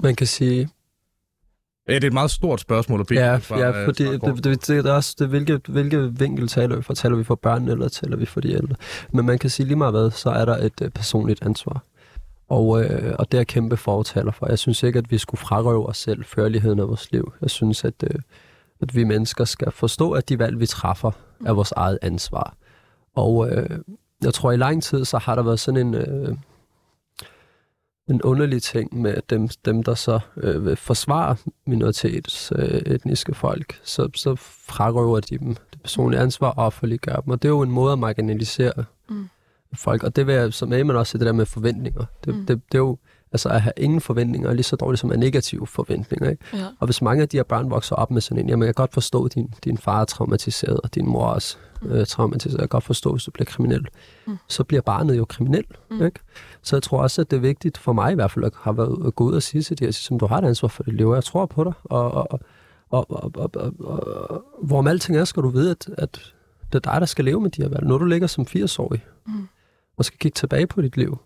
Man 0.02 0.14
kan 0.14 0.26
sige, 0.26 0.68
Ja, 1.90 1.94
det 1.94 2.04
er 2.04 2.08
et 2.08 2.12
meget 2.12 2.30
stort 2.30 2.60
spørgsmål 2.60 3.00
at 3.00 3.06
bede 3.06 3.20
Ja, 3.20 3.36
fra, 3.36 3.58
ja 3.58 3.68
øh, 3.68 3.84
fordi 3.84 4.04
det, 4.04 4.22
det, 4.22 4.44
det, 4.44 4.66
det 4.66 4.86
er 4.86 4.92
også, 4.92 5.16
det, 5.18 5.28
hvilke, 5.28 5.60
hvilke 5.68 6.12
vinkel 6.18 6.48
taler 6.48 6.76
vi 6.76 6.82
for? 6.82 6.94
Taler 6.94 7.16
vi 7.16 7.24
for 7.24 7.34
børnene, 7.34 7.72
eller 7.72 7.88
taler 7.88 8.16
vi 8.16 8.26
for 8.26 8.40
de 8.40 8.52
ældre? 8.52 8.76
Men 9.12 9.26
man 9.26 9.38
kan 9.38 9.50
sige 9.50 9.66
lige 9.66 9.76
meget 9.76 9.92
hvad, 9.92 10.10
så 10.10 10.30
er 10.30 10.44
der 10.44 10.56
et 10.56 10.82
øh, 10.82 10.90
personligt 10.90 11.42
ansvar. 11.42 11.82
Og, 12.48 12.84
øh, 12.84 13.14
og 13.18 13.32
det 13.32 13.40
er 13.40 13.44
kæmpe 13.44 13.76
fortaler 13.76 14.32
for. 14.32 14.48
Jeg 14.48 14.58
synes 14.58 14.82
ikke, 14.82 14.98
at 14.98 15.10
vi 15.10 15.18
skulle 15.18 15.38
frarøve 15.38 15.86
os 15.86 15.96
selv 15.96 16.24
førligheden 16.24 16.80
af 16.80 16.88
vores 16.88 17.12
liv. 17.12 17.32
Jeg 17.42 17.50
synes, 17.50 17.84
at, 17.84 17.94
øh, 18.04 18.20
at 18.82 18.96
vi 18.96 19.04
mennesker 19.04 19.44
skal 19.44 19.72
forstå, 19.72 20.10
at 20.10 20.28
de 20.28 20.38
valg, 20.38 20.60
vi 20.60 20.66
træffer, 20.66 21.10
er 21.46 21.52
vores 21.52 21.72
eget 21.72 21.98
ansvar. 22.02 22.54
Og 23.14 23.50
øh, 23.50 23.78
jeg 24.22 24.34
tror, 24.34 24.52
i 24.52 24.56
lang 24.56 24.82
tid, 24.82 25.04
så 25.04 25.18
har 25.18 25.34
der 25.34 25.42
været 25.42 25.60
sådan 25.60 25.86
en... 25.86 25.94
Øh, 25.94 26.36
en 28.10 28.22
underlig 28.22 28.62
ting 28.62 29.00
med 29.00 29.14
dem, 29.30 29.48
dem 29.64 29.82
der 29.82 29.94
så 29.94 30.20
øh, 30.36 30.66
vil 30.66 30.76
forsvare 30.76 31.36
minoritets 31.66 32.52
øh, 32.56 32.68
etniske 32.68 33.34
folk, 33.34 33.80
så, 33.84 34.08
så 34.14 34.34
frarøver 34.68 35.20
de 35.20 35.38
dem 35.38 35.54
det 35.54 35.80
personlige 35.82 36.20
ansvar 36.20 36.48
og 36.50 36.66
offerliggør 36.66 37.16
dem. 37.16 37.30
Og 37.32 37.42
det 37.42 37.48
er 37.48 37.52
jo 37.52 37.62
en 37.62 37.70
måde 37.70 37.92
at 37.92 37.98
marginalisere 37.98 38.84
Mm. 39.08 39.28
folk. 39.74 40.02
Og 40.02 40.16
det 40.16 40.26
vil 40.26 40.34
jeg 40.34 40.54
som 40.54 40.72
Amen 40.72 40.96
også 40.96 41.18
det 41.18 41.26
der 41.26 41.32
med 41.32 41.46
forventninger. 41.46 42.04
Det, 42.24 42.34
Mm. 42.34 42.46
det, 42.46 42.60
det 42.72 42.78
er 42.78 42.82
jo 42.82 42.98
altså 43.32 43.48
at 43.48 43.62
have 43.62 43.72
ingen 43.76 44.00
forventninger 44.00 44.48
er 44.48 44.52
lige 44.54 44.62
så 44.64 44.76
dårligt 44.76 45.00
som 45.00 45.12
at 45.12 45.18
negative 45.18 45.66
forventninger. 45.66 46.30
Ikke? 46.30 46.44
Ja. 46.52 46.66
Og 46.78 46.84
hvis 46.86 47.02
mange 47.02 47.22
af 47.22 47.28
de 47.28 47.36
her 47.36 47.44
børn 47.44 47.70
vokser 47.70 47.96
op 47.96 48.10
med 48.10 48.20
sådan 48.20 48.44
en, 48.44 48.48
jamen 48.48 48.66
jeg 48.66 48.74
kan 48.74 48.82
godt 48.82 48.92
forstå, 48.92 49.24
at 49.24 49.34
din, 49.34 49.54
din 49.64 49.78
far 49.78 50.00
er 50.00 50.04
traumatiseret, 50.04 50.80
og 50.80 50.94
din 50.94 51.06
mor 51.06 51.26
også 51.26 51.56
øh, 51.86 52.06
traumatiseret. 52.06 52.60
Jeg 52.60 52.62
kan 52.62 52.68
godt 52.68 52.84
forstå, 52.84 53.12
hvis 53.12 53.24
du 53.24 53.30
bliver 53.30 53.44
kriminel. 53.46 53.86
Mm. 54.26 54.36
Så 54.48 54.64
bliver 54.64 54.80
barnet 54.82 55.18
jo 55.18 55.24
kriminel. 55.24 55.64
Mm. 55.90 56.04
Ikke? 56.04 56.20
Så 56.62 56.76
jeg 56.76 56.82
tror 56.82 57.02
også, 57.02 57.20
at 57.20 57.30
det 57.30 57.36
er 57.36 57.40
vigtigt 57.40 57.78
for 57.78 57.92
mig 57.92 58.12
i 58.12 58.14
hvert 58.14 58.30
fald, 58.30 58.44
at 58.44 58.52
have 58.60 58.76
været 58.76 59.06
at 59.06 59.14
gå 59.14 59.24
ud 59.24 59.34
og 59.34 59.42
sige 59.42 59.62
til 59.62 59.78
de 59.78 59.84
her, 59.84 59.92
som 59.92 60.18
du 60.18 60.26
har 60.26 60.38
et 60.38 60.44
ansvar 60.44 60.68
for 60.68 60.82
dit 60.82 60.94
liv, 60.94 61.12
jeg 61.14 61.24
tror 61.24 61.46
på 61.46 61.64
dig. 61.64 61.72
Og, 61.84 62.10
og, 62.12 62.32
og, 62.32 62.40
og, 62.90 63.10
og, 63.10 63.30
og, 63.34 63.50
og, 63.80 64.06
og 64.30 64.44
hvorom 64.62 64.86
alting 64.86 65.18
er, 65.18 65.24
skal 65.24 65.42
du 65.42 65.48
vide, 65.48 65.70
at, 65.70 65.88
at 65.98 66.32
det 66.72 66.86
er 66.86 66.92
dig, 66.92 67.00
der 67.00 67.06
skal 67.06 67.24
leve 67.24 67.40
med 67.40 67.50
de 67.50 67.62
her 67.62 67.68
valg. 67.68 67.86
Når 67.86 67.98
du 67.98 68.04
ligger 68.04 68.26
som 68.26 68.46
80-årig, 68.56 69.04
Mm. 69.26 69.48
og 69.96 70.04
skal 70.04 70.18
kigge 70.18 70.34
tilbage 70.34 70.66
på 70.66 70.82
dit 70.82 70.96
liv, 70.96 71.18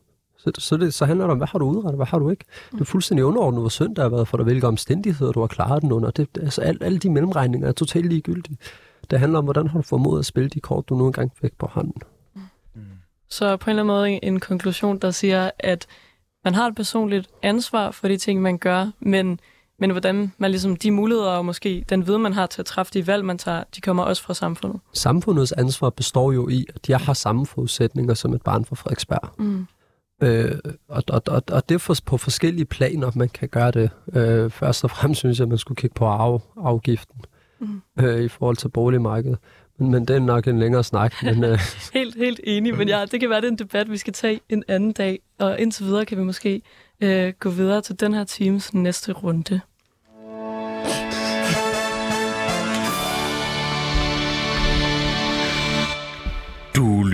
så, 0.45 0.53
så, 0.59 0.77
det, 0.77 0.95
så 0.95 1.05
handler 1.05 1.25
det 1.25 1.33
om, 1.33 1.39
hvad 1.39 1.47
har 1.47 1.59
du 1.59 1.67
udrettet, 1.67 1.97
hvad 1.99 2.07
har 2.07 2.19
du 2.19 2.31
ikke? 2.31 2.45
Det 2.73 2.81
er 2.81 2.85
fuldstændig 2.85 3.25
underordnet, 3.25 3.63
hvor 3.63 3.69
synd 3.69 3.97
der 3.97 4.03
har 4.03 4.09
været 4.09 4.29
for 4.29 4.37
dig, 4.37 4.45
hvilke 4.45 4.67
omstændigheder 4.67 5.33
du 5.33 5.41
har 5.41 5.47
klaret 5.47 5.83
den 5.83 5.93
under. 5.93 6.11
Det, 6.11 6.29
altså, 6.41 6.61
al, 6.61 6.79
alle 6.81 6.99
de 6.99 7.11
mellemregninger 7.11 7.69
er 7.69 7.73
totalt 7.73 8.07
ligegyldige. 8.07 8.57
Det 9.11 9.19
handler 9.21 9.39
om, 9.39 9.45
hvordan 9.45 9.67
har 9.67 9.79
du 9.79 9.83
formået 9.83 10.19
at 10.19 10.27
spille 10.27 10.49
de 10.49 10.61
kort, 10.61 10.89
du 10.89 10.95
nu 10.95 11.07
engang 11.07 11.33
fik 11.41 11.59
på 11.59 11.67
hånden. 11.67 12.03
Så 13.29 13.57
på 13.57 13.71
en 13.71 13.71
eller 13.71 13.83
anden 13.83 13.95
måde 13.97 14.11
en, 14.11 14.21
en 14.23 14.41
konklusion, 14.41 14.99
der 14.99 15.11
siger, 15.11 15.51
at 15.59 15.87
man 16.45 16.55
har 16.55 16.67
et 16.67 16.75
personligt 16.75 17.31
ansvar 17.43 17.91
for 17.91 18.09
de 18.09 18.17
ting, 18.17 18.43
man 18.43 18.59
gør, 18.59 18.91
men, 19.01 19.41
men 19.79 19.91
hvordan 19.91 20.33
man 20.39 20.51
ligesom, 20.51 20.77
de 20.77 20.91
muligheder 20.91 21.31
og 21.31 21.45
måske 21.45 21.85
den 21.89 22.07
viden, 22.07 22.23
man 22.23 22.33
har 22.33 22.47
til 22.47 22.63
at 22.63 22.67
træffe 22.67 22.93
de 22.95 23.07
valg, 23.07 23.25
man 23.25 23.39
tager, 23.39 23.65
de 23.77 23.81
kommer 23.81 24.03
også 24.03 24.23
fra 24.23 24.35
samfundet. 24.35 24.81
Samfundets 24.93 25.53
ansvar 25.53 25.91
består 25.91 26.33
jo 26.33 26.49
i, 26.49 26.67
at 26.75 26.89
jeg 26.89 26.99
har 26.99 27.13
samme 27.13 27.47
forudsætninger 27.47 28.15
som 28.15 28.35
et 28.35 28.43
barn 28.43 28.65
fra 28.65 28.77
Frederiksberg. 28.77 29.31
Mm. 29.39 29.67
Øh, 30.25 30.59
og, 30.89 31.03
og, 31.09 31.23
og, 31.27 31.43
og 31.53 31.69
det 31.69 31.75
er 31.75 32.01
på 32.07 32.17
forskellige 32.17 32.65
planer, 32.65 33.11
man 33.15 33.29
kan 33.29 33.49
gøre 33.49 33.71
det. 33.71 33.91
Øh, 34.13 34.51
først 34.51 34.85
og 34.85 34.91
fremmest 34.91 35.19
synes 35.19 35.39
jeg, 35.39 35.45
at 35.45 35.49
man 35.49 35.59
skulle 35.59 35.77
kigge 35.77 35.95
på 35.95 36.07
arv, 36.07 36.43
afgiften 36.57 37.21
Mm. 37.59 37.83
øh, 38.01 38.25
i 38.25 38.29
forhold 38.29 38.57
til 38.57 38.69
boligmarkedet. 38.69 39.39
Men, 39.79 39.91
men 39.91 40.05
det 40.05 40.17
er 40.17 40.21
nok 40.21 40.47
en 40.47 40.59
længere 40.59 40.85
snak. 40.85 41.15
Men, 41.23 41.45
øh, 41.45 41.59
Helt, 41.95 42.17
helt 42.17 42.41
enig, 42.45 42.77
men 42.77 42.89
ja, 42.89 43.05
det 43.11 43.21
kan 43.21 43.31
være, 43.31 43.41
det 43.41 43.47
er 43.47 43.51
en 43.51 43.59
debat, 43.59 43.91
vi 43.91 43.97
skal 43.97 44.13
tage 44.13 44.41
en 44.49 44.65
anden 44.69 44.93
dag, 44.93 45.19
og 45.39 45.61
indtil 45.61 45.85
videre 45.87 46.05
kan 46.05 46.19
vi 46.19 46.23
måske 46.23 46.63
øh, 47.01 47.33
gå 47.41 47.51
videre 47.51 47.81
til 47.81 48.01
den 48.01 48.15
her 48.15 48.25
teams 48.25 48.75
næste 48.75 49.13
runde. 49.13 49.61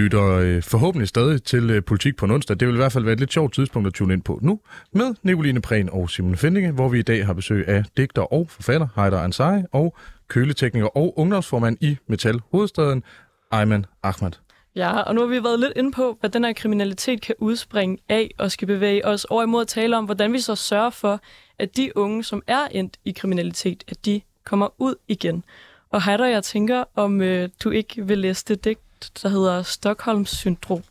Lytter 0.00 0.24
øh, 0.24 0.62
forhåbentlig 0.62 1.08
stadig 1.08 1.42
til 1.42 1.70
øh, 1.70 1.82
Politik 1.82 2.16
på 2.16 2.24
en 2.24 2.30
onsdag. 2.30 2.60
Det 2.60 2.68
vil 2.68 2.74
i 2.74 2.76
hvert 2.76 2.92
fald 2.92 3.04
være 3.04 3.12
et 3.12 3.20
lidt 3.20 3.32
sjovt 3.32 3.54
tidspunkt 3.54 3.86
at 3.86 3.94
tune 3.94 4.14
ind 4.14 4.22
på 4.22 4.38
nu, 4.42 4.60
med 4.92 5.14
Nicoline 5.22 5.60
Prehn 5.60 5.88
og 5.92 6.10
Simon 6.10 6.36
Fendinge, 6.36 6.72
hvor 6.72 6.88
vi 6.88 6.98
i 6.98 7.02
dag 7.02 7.26
har 7.26 7.32
besøg 7.32 7.68
af 7.68 7.84
digter 7.96 8.22
og 8.22 8.50
forfatter 8.50 8.88
Heider 8.96 9.20
Ansari 9.20 9.62
og 9.72 9.96
køletekniker 10.28 10.86
og 10.86 11.18
ungdomsformand 11.18 11.76
i 11.80 11.96
Metal 12.06 12.40
Hovedstaden, 12.50 13.02
Ayman 13.50 13.86
Ahmad. 14.02 14.32
Ja, 14.76 15.00
og 15.00 15.14
nu 15.14 15.20
har 15.20 15.28
vi 15.28 15.44
været 15.44 15.60
lidt 15.60 15.72
inde 15.76 15.92
på, 15.92 16.16
hvad 16.20 16.30
den 16.30 16.44
her 16.44 16.52
kriminalitet 16.52 17.20
kan 17.20 17.34
udspringe 17.38 17.98
af, 18.08 18.30
og 18.38 18.50
skal 18.50 18.66
bevæge 18.66 19.06
os 19.06 19.24
over 19.24 19.42
imod 19.42 19.60
at 19.60 19.68
tale 19.68 19.96
om, 19.96 20.04
hvordan 20.04 20.32
vi 20.32 20.40
så 20.40 20.54
sørger 20.54 20.90
for, 20.90 21.20
at 21.58 21.76
de 21.76 21.96
unge, 21.96 22.24
som 22.24 22.42
er 22.46 22.66
endt 22.70 22.96
i 23.04 23.10
kriminalitet, 23.12 23.84
at 23.88 24.06
de 24.06 24.20
kommer 24.44 24.68
ud 24.78 24.94
igen. 25.08 25.44
Og 25.90 26.04
Heider, 26.04 26.26
jeg 26.26 26.42
tænker, 26.42 26.84
om 26.94 27.20
øh, 27.20 27.48
du 27.64 27.70
ikke 27.70 28.06
vil 28.06 28.18
læse 28.18 28.44
det 28.48 28.64
digt, 28.64 28.80
der 29.22 29.28
hedder 29.28 29.62
Stockholms 29.62 30.30
syndrom 30.30 30.82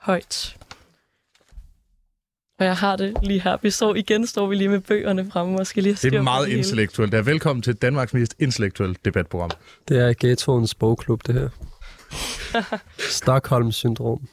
højt. 0.00 0.56
Og 2.58 2.66
jeg 2.66 2.76
har 2.76 2.96
det 2.96 3.14
lige 3.22 3.40
her. 3.40 3.56
Vi 3.62 3.70
står 3.70 3.94
igen, 3.94 4.26
står 4.26 4.46
vi 4.46 4.54
lige 4.54 4.68
med 4.68 4.80
bøgerne 4.80 5.30
fremme, 5.30 5.58
og 5.58 5.66
skal 5.66 5.82
lige 5.82 5.94
Det 5.94 6.14
er 6.14 6.22
meget 6.22 6.46
hele. 6.46 6.58
intellektuelt. 6.58 7.12
Det 7.12 7.18
er 7.18 7.22
velkommen 7.22 7.62
til 7.62 7.74
Danmarks 7.74 8.14
mest 8.14 8.34
intellektuelle 8.38 8.96
debatprogram. 9.04 9.50
Det 9.88 9.98
er 9.98 10.14
Ghettoens 10.20 10.74
bogklub, 10.74 11.26
det 11.26 11.34
her. 11.34 11.48
Stockholms 13.20 13.76
syndrom. 13.76 14.28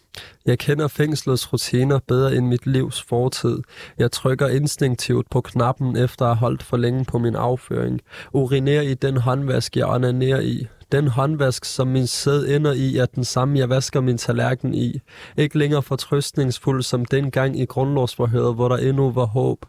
Jeg 0.45 0.59
kender 0.59 0.88
fængslets 0.88 1.53
rutiner 1.53 1.99
bedre 2.07 2.36
end 2.36 2.47
mit 2.47 2.65
livs 2.65 3.01
fortid. 3.01 3.59
Jeg 3.97 4.11
trykker 4.11 4.47
instinktivt 4.47 5.30
på 5.30 5.41
knappen 5.41 5.97
efter 5.97 6.26
at 6.26 6.30
have 6.30 6.39
holdt 6.39 6.63
for 6.63 6.78
længe 6.78 7.05
på 7.05 7.18
min 7.18 7.36
afføring. 7.36 8.01
Urinerer 8.34 8.82
i 8.82 8.93
den 8.93 9.18
håndvask, 9.18 9.78
jeg 9.78 9.86
onanerer 9.86 10.39
i. 10.39 10.68
Den 10.91 11.07
håndvask, 11.07 11.65
som 11.65 11.88
min 11.88 12.07
sæd 12.07 12.45
ender 12.47 12.73
i, 12.73 12.97
er 12.97 13.05
den 13.05 13.23
samme, 13.23 13.59
jeg 13.59 13.69
vasker 13.69 14.01
min 14.01 14.17
tallerken 14.17 14.73
i. 14.73 14.99
Ikke 15.38 15.57
længere 15.57 15.83
fortrøstningsfuld 15.83 16.83
som 16.83 17.05
dengang 17.05 17.59
i 17.59 17.65
grundlovsforhøret, 17.65 18.55
hvor 18.55 18.69
der 18.69 18.77
endnu 18.77 19.11
var 19.11 19.25
håb. 19.25 19.65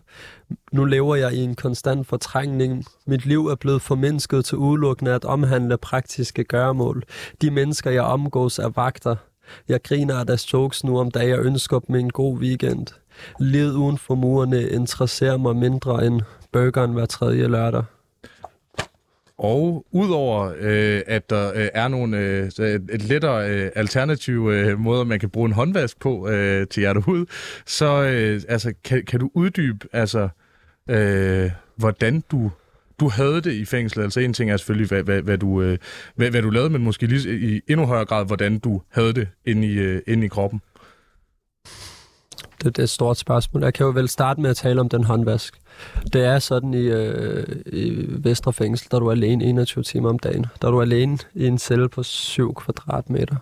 Nu 0.73 0.85
lever 0.85 1.17
jeg 1.17 1.35
i 1.35 1.39
en 1.39 1.55
konstant 1.55 2.07
fortrængning. 2.07 2.85
Mit 3.07 3.27
liv 3.27 3.47
er 3.47 3.55
blevet 3.55 3.83
formindsket 3.83 4.45
til 4.45 4.59
udelukkende 4.59 5.13
at 5.13 5.25
omhandle 5.25 5.79
praktiske 5.79 6.45
gøremål. 6.45 7.03
De 7.43 7.51
mennesker, 7.51 7.91
jeg 7.91 8.03
omgås, 8.03 8.59
er 8.59 8.69
vagter. 8.69 9.17
Jeg 9.69 9.83
griner 9.83 10.15
af 10.15 10.27
deres 10.27 10.53
jokes 10.53 10.85
nu 10.85 10.99
om 10.99 11.11
dagen. 11.11 11.31
Jeg 11.31 11.39
ønsker 11.39 11.79
dem 11.79 11.95
en 11.95 12.11
god 12.11 12.39
weekend. 12.39 12.87
Livet 13.41 13.73
uden 13.73 13.99
for 13.99 14.15
murene 14.15 14.69
interesserer 14.69 15.37
mig 15.37 15.57
mindre 15.57 16.07
end 16.07 16.21
burgeren 16.53 16.93
hver 16.93 17.07
tredje 17.07 17.49
lørdag. 17.49 17.85
Og 19.39 19.87
udover 19.91 20.53
øh, 20.59 21.03
at 21.07 21.31
der 21.31 21.53
øh, 21.55 21.69
er 21.75 21.89
nogle 21.89 22.19
øh, 22.19 22.51
et 22.93 23.03
lettere 23.03 23.51
øh, 23.51 23.71
alternative 23.75 24.55
øh, 24.55 24.79
måder, 24.79 25.05
man 25.05 25.21
kan 25.21 25.31
bruge 25.31 25.47
en 25.47 25.53
håndvask 25.53 26.01
på 26.01 26.29
øh, 26.29 26.67
til 26.67 26.81
hjerte 26.81 27.01
hud, 27.01 27.27
så 27.67 28.03
øh, 28.03 28.43
altså, 28.49 28.73
kan, 28.85 29.05
kan 29.05 29.21
du 29.21 29.31
uddybe, 29.35 29.87
altså, 29.93 30.29
øh, 30.91 31.51
hvordan 31.77 32.25
du 32.31 32.51
du 33.01 33.09
havde 33.09 33.41
det 33.41 33.53
i 33.53 33.65
fængslet. 33.65 34.05
Altså 34.05 34.21
en 34.21 34.33
ting 34.33 34.51
er 34.51 34.57
selvfølgelig, 34.57 34.89
hvad, 34.89 35.03
hvad, 35.03 35.23
hvad, 35.23 35.39
du, 35.39 35.63
øh, 35.63 35.79
hvad, 36.15 36.31
hvad 36.31 36.43
du 36.43 36.51
lavede, 36.51 36.71
men 36.71 36.83
måske 36.83 37.07
lige 37.07 37.41
i 37.41 37.61
endnu 37.69 37.87
højere 37.87 38.05
grad, 38.05 38.27
hvordan 38.27 38.59
du 38.59 38.83
havde 38.89 39.13
det 39.13 39.29
inde 39.45 39.67
i, 39.67 39.79
øh, 39.79 40.03
inde 40.07 40.25
i 40.25 40.29
kroppen. 40.29 40.61
Det, 42.63 42.65
det 42.65 42.79
er 42.79 42.83
et 42.83 42.91
stort 42.91 43.19
spørgsmål. 43.19 43.63
Jeg 43.63 43.75
kan 43.75 43.87
jo 43.87 43.93
vel 43.93 44.09
starte 44.09 44.41
med 44.41 44.51
at 44.51 44.57
tale 44.57 44.81
om 44.81 44.89
den 44.89 45.05
håndvask. 45.05 45.55
Det 46.13 46.25
er 46.25 46.39
sådan 46.39 46.75
i, 46.75 46.87
øh, 46.87 47.47
i 47.67 48.07
Vestre 48.09 48.53
Fængsel, 48.53 48.91
der 48.91 48.97
er 48.97 49.01
du 49.01 49.11
alene 49.11 49.45
21 49.45 49.85
timer 49.85 50.09
om 50.09 50.19
dagen. 50.19 50.47
Der 50.63 50.69
er 50.69 50.73
du 50.73 50.81
alene 50.81 51.19
i 51.35 51.47
en 51.47 51.59
celle 51.59 51.89
på 51.89 52.03
7 52.03 52.55
kvadratmeter. 52.55 53.37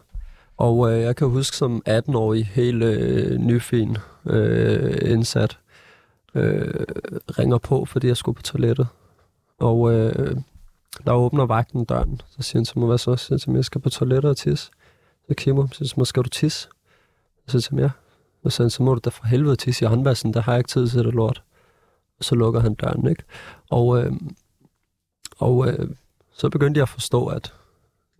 Og 0.56 0.92
øh, 0.92 1.00
jeg 1.00 1.16
kan 1.16 1.28
huske 1.28 1.56
som 1.56 1.82
18-årig, 1.88 2.46
helt 2.46 2.82
øh, 2.82 3.38
nyfin 3.38 3.96
øh, 4.26 5.12
indsat, 5.12 5.58
øh, 6.34 6.74
ringer 7.38 7.58
på, 7.58 7.84
fordi 7.84 8.06
jeg 8.06 8.16
skulle 8.16 8.36
på 8.36 8.42
toilettet. 8.42 8.86
Og 9.58 9.92
øh, 9.92 10.36
der 11.04 11.12
åbner 11.12 11.46
vagten 11.46 11.84
døren. 11.84 12.20
Så 12.30 12.42
siger 12.42 12.58
han 12.58 12.64
til 12.64 12.78
mig, 12.78 12.88
hvad 12.88 12.98
så? 12.98 13.16
Så 13.16 13.24
siger 13.24 13.34
han 13.34 13.38
til 13.38 13.50
mig, 13.50 13.56
jeg 13.56 13.64
skal 13.64 13.80
på 13.80 13.90
toilettet 13.90 14.30
og 14.30 14.36
tisse. 14.36 14.70
Så 15.28 15.34
kigger 15.34 15.66
så 15.66 15.74
siger 15.74 15.84
han 15.84 15.88
til 15.88 15.98
mig, 15.98 16.06
skal 16.06 16.22
du 16.22 16.28
tisse? 16.28 16.58
Så 16.58 16.68
siger 17.46 17.56
jeg 17.58 17.62
til 17.62 17.74
mig, 17.74 17.82
ja. 17.82 17.90
Og 18.44 18.52
så, 18.52 18.68
så 18.68 18.82
må 18.82 18.94
du 18.94 19.00
da 19.04 19.10
for 19.10 19.26
helvede 19.26 19.56
tisse 19.56 19.84
i 19.84 19.88
håndvasken, 19.88 20.34
der 20.34 20.40
har 20.40 20.52
jeg 20.52 20.60
ikke 20.60 20.68
tid 20.68 20.88
til 20.88 21.04
det 21.04 21.14
lort. 21.14 21.42
Så 22.20 22.34
lukker 22.34 22.60
han 22.60 22.74
døren, 22.74 23.06
ikke? 23.06 23.22
Og, 23.70 24.04
øh, 24.04 24.12
og 25.38 25.68
øh, 25.68 25.90
så 26.32 26.48
begyndte 26.48 26.78
jeg 26.78 26.82
at 26.82 26.88
forstå, 26.88 27.26
at 27.26 27.52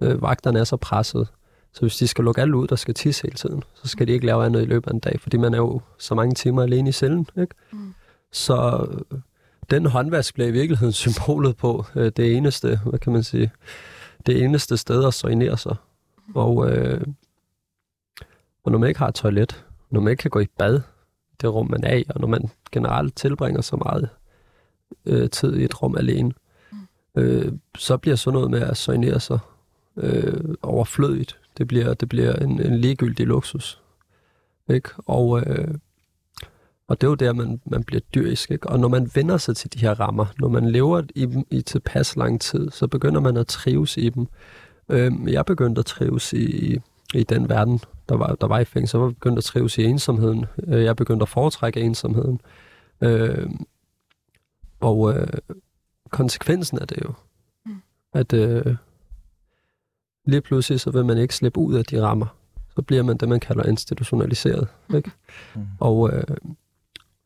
Øh, 0.00 0.22
vagterne 0.22 0.58
er 0.58 0.64
så 0.64 0.76
presset, 0.76 1.28
så 1.72 1.80
hvis 1.80 1.96
de 1.96 2.08
skal 2.08 2.24
lukke 2.24 2.40
alle 2.40 2.56
ud, 2.56 2.66
der 2.66 2.76
skal 2.76 2.94
tisse 2.94 3.22
hele 3.22 3.36
tiden, 3.36 3.62
så 3.74 3.88
skal 3.88 4.06
de 4.06 4.12
ikke 4.12 4.26
lave 4.26 4.44
andet 4.44 4.62
i 4.62 4.64
løbet 4.64 4.90
af 4.90 4.94
en 4.94 5.00
dag, 5.00 5.20
fordi 5.20 5.36
man 5.36 5.54
er 5.54 5.58
jo 5.58 5.80
så 5.98 6.14
mange 6.14 6.34
timer 6.34 6.62
alene 6.62 6.88
i 6.88 6.92
cellen. 6.92 7.26
Ikke? 7.40 7.54
Mm. 7.72 7.94
Så 8.32 8.86
øh, 8.90 9.18
den 9.70 9.86
håndvask 9.86 10.34
bliver 10.34 10.48
i 10.48 10.52
virkeligheden 10.52 10.92
symbolet 11.04 11.56
på 11.56 11.84
øh, 11.94 12.12
det 12.16 12.36
eneste, 12.36 12.80
hvad 12.84 12.98
kan 12.98 13.12
man 13.12 13.22
sige, 13.22 13.50
det 14.26 14.44
eneste 14.44 14.76
sted 14.76 15.04
at 15.04 15.14
soignere 15.14 15.58
sig. 15.58 15.76
Og, 16.34 16.70
øh, 16.70 17.00
og 18.64 18.72
når 18.72 18.78
man 18.78 18.88
ikke 18.88 18.98
har 18.98 19.08
et 19.08 19.14
toilet, 19.14 19.64
når 19.90 20.00
man 20.00 20.10
ikke 20.10 20.20
kan 20.20 20.30
gå 20.30 20.40
i 20.40 20.46
bad, 20.58 20.80
det 21.40 21.54
rum, 21.54 21.70
man 21.70 21.84
er 21.84 21.94
i, 21.94 22.04
og 22.08 22.20
når 22.20 22.28
man 22.28 22.50
generelt 22.72 23.16
tilbringer 23.16 23.60
så 23.60 23.76
meget 23.76 24.08
øh, 25.06 25.30
tid 25.30 25.56
i 25.56 25.64
et 25.64 25.82
rum 25.82 25.96
alene, 25.96 26.32
øh, 27.16 27.52
så 27.78 27.96
bliver 27.96 28.16
sådan 28.16 28.34
noget 28.34 28.50
med 28.50 28.60
at 28.62 28.76
soignere 28.76 29.20
sig 29.20 29.38
øh, 29.96 30.54
overflødigt. 30.62 31.38
Det 31.58 31.68
bliver, 31.68 31.94
det 31.94 32.08
bliver 32.08 32.32
en, 32.32 32.60
en 32.60 32.78
ligegyldig 32.78 33.26
luksus. 33.26 33.82
Ikke? 34.70 34.88
Og, 35.06 35.40
øh, 35.40 35.74
og 36.88 37.00
det 37.00 37.06
er 37.06 37.10
jo 37.10 37.14
der, 37.14 37.32
man, 37.32 37.60
man 37.66 37.84
bliver 37.84 38.00
dyrisk. 38.14 38.50
Ikke? 38.50 38.68
Og 38.68 38.80
når 38.80 38.88
man 38.88 39.10
vender 39.14 39.36
sig 39.36 39.56
til 39.56 39.72
de 39.72 39.78
her 39.78 40.00
rammer, 40.00 40.26
når 40.40 40.48
man 40.48 40.70
lever 40.70 41.02
i 41.14 41.26
dem 41.26 41.46
i 41.50 41.62
tilpas 41.62 42.16
lang 42.16 42.40
tid, 42.40 42.70
så 42.70 42.86
begynder 42.86 43.20
man 43.20 43.36
at 43.36 43.46
trives 43.46 43.96
i 43.96 44.08
dem. 44.08 44.26
Øh, 44.88 45.12
jeg 45.26 45.46
begyndte 45.46 45.78
at 45.78 45.86
trives 45.86 46.32
i, 46.32 46.74
i 46.74 46.78
den 47.12 47.48
verden, 47.48 47.80
der 48.08 48.16
var, 48.16 48.34
der 48.34 48.46
var 48.46 48.58
i 48.58 48.64
fængsel. 48.64 48.90
Så 48.90 48.98
var 48.98 49.06
jeg 49.06 49.14
begyndt 49.14 49.38
at 49.38 49.44
trives 49.44 49.78
i 49.78 49.84
ensomheden. 49.84 50.46
Øh, 50.66 50.84
jeg 50.84 50.96
begyndte 50.96 51.22
at 51.22 51.28
foretrække 51.28 51.80
ensomheden. 51.80 52.40
Øh, 53.00 53.50
og 54.80 55.14
øh, 55.14 55.28
konsekvensen 56.10 56.78
af 56.78 56.88
det 56.88 56.98
jo, 57.04 57.12
mm. 57.66 57.82
at 58.12 58.32
øh, 58.32 58.76
lige 60.26 60.40
pludselig 60.40 60.80
så 60.80 60.90
vil 60.90 61.04
man 61.04 61.18
ikke 61.18 61.34
slippe 61.34 61.60
ud 61.60 61.74
af 61.74 61.84
de 61.84 62.02
rammer. 62.02 62.26
Så 62.74 62.82
bliver 62.82 63.02
man 63.02 63.16
det, 63.16 63.28
man 63.28 63.40
kalder 63.40 63.64
institutionaliseret. 63.64 64.68
Ikke? 64.94 65.10
Mm. 65.54 65.66
Og, 65.80 66.12
øh, 66.12 66.36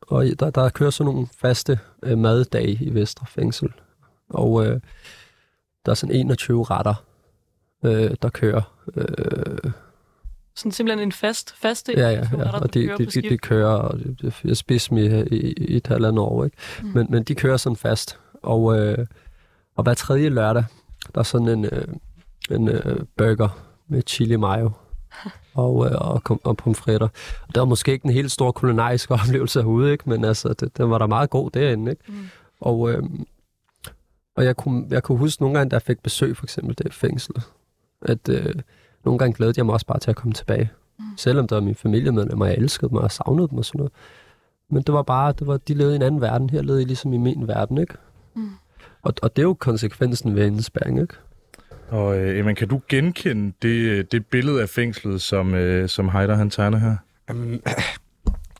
og 0.01 0.25
der, 0.39 0.49
der 0.49 0.69
kører 0.69 0.89
sådan 0.89 1.13
nogle 1.13 1.27
faste 1.37 1.79
øh, 2.03 2.17
maddage 2.17 2.83
i 2.83 2.93
Vestre 2.93 3.25
Fængsel. 3.29 3.73
Og 4.29 4.65
øh, 4.65 4.81
der 5.85 5.91
er 5.91 5.95
sådan 5.95 6.15
21 6.15 6.63
retter, 6.63 7.03
øh, 7.83 8.15
der 8.21 8.29
kører. 8.29 8.61
Øh, 8.95 9.70
sådan 10.61 10.71
simpelthen 10.71 11.07
en 11.07 11.11
fast, 11.11 11.55
faste 11.57 11.93
Ja, 11.97 12.09
ja, 12.09 12.27
ja. 12.37 12.59
og 12.59 12.73
de, 12.73 12.89
de, 12.97 13.05
de, 13.05 13.21
de 13.21 13.37
kører, 13.37 13.73
og 13.73 13.99
jeg 14.43 14.57
spiste 14.57 14.89
dem 14.89 14.97
i, 14.97 15.35
i, 15.35 15.53
i 15.57 15.75
et 15.75 15.87
halvandet 15.87 16.19
år, 16.19 16.45
ikke? 16.45 16.57
Mm. 16.81 16.89
Men, 16.93 17.07
men 17.09 17.23
de 17.23 17.35
kører 17.35 17.57
sådan 17.57 17.75
fast. 17.75 18.19
Og, 18.41 18.79
øh, 18.79 19.05
og 19.75 19.83
hver 19.83 19.93
tredje 19.93 20.29
lørdag, 20.29 20.63
der 21.15 21.19
er 21.19 21.23
sådan 21.23 21.47
en, 21.47 21.65
øh, 21.65 21.87
en 22.51 22.69
øh, 22.69 22.99
burger 23.17 23.59
med 23.87 24.03
chili 24.07 24.35
mayo 24.35 24.71
og, 25.53 25.85
øh, 25.85 25.91
og, 26.01 26.39
og 26.43 26.57
pomfritter. 26.57 27.07
Og 27.47 27.55
det 27.55 27.59
var 27.59 27.65
måske 27.65 27.91
ikke 27.91 28.05
en 28.05 28.13
helt 28.13 28.31
stor 28.31 28.51
kulinarisk 28.51 29.11
oplevelse 29.21 29.61
herude, 29.61 29.91
ikke? 29.91 30.09
men 30.09 30.25
altså, 30.25 30.53
det, 30.53 30.77
den 30.77 30.89
var 30.89 30.97
da 30.97 31.05
meget 31.05 31.29
god 31.29 31.51
derinde. 31.51 31.91
Ikke? 31.91 32.03
Mm. 32.07 32.15
Og, 32.59 32.91
øh, 32.91 33.03
og 34.35 34.45
jeg, 34.45 34.57
kunne, 34.57 34.85
jeg 34.89 35.03
kunne 35.03 35.17
huske 35.17 35.41
nogle 35.41 35.57
gange, 35.57 35.69
da 35.69 35.75
jeg 35.75 35.81
fik 35.81 35.99
besøg, 36.03 36.37
for 36.37 36.45
eksempel 36.45 36.77
det 36.77 36.93
fængsel, 36.93 37.35
at 38.01 38.29
øh, 38.29 38.55
nogle 39.05 39.19
gange 39.19 39.33
glædede 39.33 39.53
jeg 39.57 39.65
mig 39.65 39.73
også 39.73 39.85
bare 39.85 39.99
til 39.99 40.09
at 40.09 40.15
komme 40.15 40.33
tilbage. 40.33 40.69
Mm. 40.99 41.05
Selvom 41.17 41.47
der 41.47 41.55
var 41.55 41.61
mine 41.61 41.75
familiemedlemmer, 41.75 42.45
jeg 42.45 42.55
elskede 42.55 42.93
mig 42.93 43.01
og 43.01 43.11
savnede 43.11 43.47
dem 43.47 43.57
og 43.57 43.65
sådan 43.65 43.79
noget. 43.79 43.91
Men 44.69 44.83
det 44.83 44.93
var 44.93 45.01
bare, 45.01 45.33
det 45.39 45.47
var, 45.47 45.57
de 45.57 45.73
levede 45.73 45.93
i 45.93 45.95
en 45.95 46.01
anden 46.01 46.21
verden. 46.21 46.49
Her 46.49 46.61
levede 46.61 46.81
I 46.81 46.85
ligesom 46.85 47.13
i 47.13 47.17
min 47.17 47.47
verden, 47.47 47.77
ikke? 47.77 47.93
Mm. 48.35 48.49
Og, 49.01 49.13
og 49.21 49.35
det 49.35 49.41
er 49.41 49.47
jo 49.47 49.53
konsekvensen 49.53 50.35
ved 50.35 50.45
indespærring, 50.45 51.01
ikke? 51.01 51.13
Og 51.89 52.17
øh, 52.17 52.39
Eman, 52.39 52.55
kan 52.55 52.67
du 52.67 52.81
genkende 52.89 53.53
det, 53.61 54.11
det 54.11 54.25
billede 54.25 54.61
af 54.61 54.69
fængslet, 54.69 55.21
som, 55.21 55.53
øh, 55.53 55.89
som 55.89 56.09
Heider 56.09 56.35
han 56.35 56.49
tegner 56.49 56.77
her? 56.77 56.95
Um, 57.31 57.61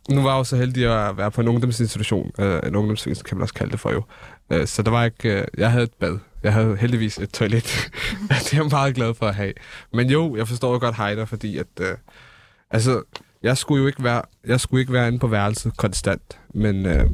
nu 0.16 0.22
var 0.22 0.30
jeg 0.30 0.38
jo 0.38 0.44
så 0.44 0.58
heldig 0.58 1.08
at 1.08 1.18
være 1.18 1.32
på 1.32 1.42
en 1.42 1.48
ungdomsinstitution. 1.48 2.32
Uh, 2.39 2.46
en 2.68 2.76
ungdomsfængsel 2.76 3.26
kan 3.26 3.38
man 3.38 3.42
også 3.42 3.54
kalde 3.54 3.72
det 3.72 3.80
for 3.80 3.92
jo. 3.92 4.04
Uh, 4.52 4.66
så 4.66 4.82
der 4.82 4.91
var 4.91 5.06
ikke... 5.06 5.41
Uh, 5.41 5.60
jeg 5.60 5.72
havde 5.72 5.84
et 5.84 5.93
bad. 5.99 6.18
Jeg 6.43 6.54
havde 6.54 6.76
heldigvis 6.76 7.18
et 7.18 7.30
toilet. 7.30 7.64
det 8.30 8.54
er 8.54 8.58
jeg 8.58 8.66
meget 8.66 8.95
glad 8.95 9.14
for 9.14 9.28
at 9.28 9.36
have. 9.36 9.54
Men 9.93 10.10
jo, 10.10 10.36
jeg 10.36 10.47
forstår 10.47 10.80
godt 10.80 10.95
Heider, 10.95 11.26
fordi 11.26 11.58
at... 11.58 11.68
Uh, 11.80 11.86
altså, 12.72 13.04
jeg 13.43 13.58
skulle 13.58 13.82
jo 13.82 13.88
ikke 13.88 14.04
være, 14.04 14.22
jeg 14.45 14.60
skulle 14.60 14.82
ikke 14.82 14.93
være 14.93 15.08
inde 15.08 15.20
på 15.20 15.28
værelset 15.28 15.78
konstant, 15.78 16.39
men 16.54 16.86
uh, 16.86 17.12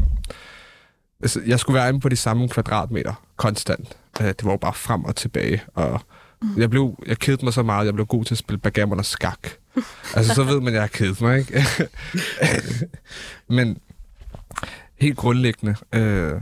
altså, 1.21 1.41
jeg 1.45 1.59
skulle 1.59 1.79
være 1.79 1.89
inde 1.89 1.99
på 1.99 2.09
de 2.09 2.15
samme 2.15 2.49
kvadratmeter 2.49 3.23
konstant. 3.35 3.97
Uh, 4.19 4.25
det 4.25 4.45
var 4.45 4.51
jo 4.51 4.57
bare 4.57 4.73
frem 4.73 5.05
og 5.05 5.15
tilbage, 5.15 5.63
og 5.73 6.01
mm. 6.41 6.61
jeg, 6.61 6.69
blev, 6.69 7.03
jeg 7.07 7.19
kedede 7.19 7.45
mig 7.45 7.53
så 7.53 7.63
meget, 7.63 7.85
jeg 7.85 7.93
blev 7.93 8.05
god 8.05 8.25
til 8.25 8.33
at 8.33 8.37
spille 8.37 8.59
backgammon 8.59 8.99
og 8.99 9.05
skak. 9.05 9.49
altså, 10.15 10.33
så 10.33 10.43
ved 10.43 10.59
man, 10.59 10.67
at 10.67 10.73
jeg 10.73 10.81
har 10.81 10.87
kedet 10.87 11.21
mig, 11.21 11.37
ikke? 11.39 11.65
men 13.57 13.77
helt 14.97 15.17
grundlæggende, 15.17 15.75
uh, 15.95 16.41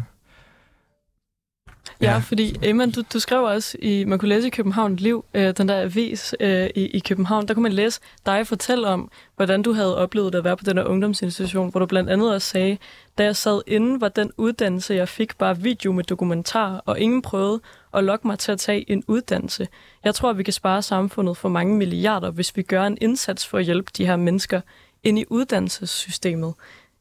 Ja, 2.01 2.11
ja. 2.11 2.17
fordi 2.17 2.55
Emma, 2.63 2.85
du, 2.85 3.03
du 3.13 3.19
skrev 3.19 3.43
også 3.43 3.77
i, 3.81 4.03
man 4.03 4.19
kunne 4.19 4.29
læse 4.29 4.47
i 4.47 4.49
København 4.49 4.95
Liv, 4.95 5.25
øh, 5.33 5.57
den 5.57 5.67
der 5.67 5.81
avis 5.81 6.35
øh, 6.39 6.69
i, 6.75 6.85
i 6.85 6.99
København, 6.99 7.47
der 7.47 7.53
kunne 7.53 7.63
man 7.63 7.73
læse 7.73 7.99
dig 8.25 8.47
fortælle 8.47 8.87
om, 8.87 9.11
hvordan 9.35 9.61
du 9.61 9.73
havde 9.73 9.97
oplevet 9.97 10.35
at 10.35 10.43
være 10.43 10.57
på 10.57 10.63
den 10.63 10.77
her 10.77 10.85
ungdomsinstitution, 10.85 11.71
hvor 11.71 11.79
du 11.79 11.85
blandt 11.85 12.09
andet 12.09 12.33
også 12.33 12.49
sagde, 12.49 12.77
da 13.17 13.23
jeg 13.23 13.35
sad 13.35 13.61
inde, 13.67 14.01
var 14.01 14.09
den 14.09 14.31
uddannelse, 14.37 14.93
jeg 14.93 15.09
fik, 15.09 15.37
bare 15.37 15.57
video 15.59 15.91
med 15.91 16.03
dokumentar, 16.03 16.81
og 16.85 16.99
ingen 16.99 17.21
prøvede 17.21 17.61
at 17.93 18.03
lokke 18.03 18.27
mig 18.27 18.39
til 18.39 18.51
at 18.51 18.59
tage 18.59 18.91
en 18.91 19.03
uddannelse. 19.07 19.67
Jeg 20.03 20.15
tror, 20.15 20.29
at 20.29 20.37
vi 20.37 20.43
kan 20.43 20.53
spare 20.53 20.81
samfundet 20.81 21.37
for 21.37 21.49
mange 21.49 21.77
milliarder, 21.77 22.31
hvis 22.31 22.57
vi 22.57 22.61
gør 22.61 22.83
en 22.83 22.97
indsats 23.01 23.47
for 23.47 23.57
at 23.57 23.65
hjælpe 23.65 23.91
de 23.97 24.05
her 24.05 24.15
mennesker 24.15 24.61
ind 25.03 25.19
i 25.19 25.25
uddannelsessystemet. 25.29 26.53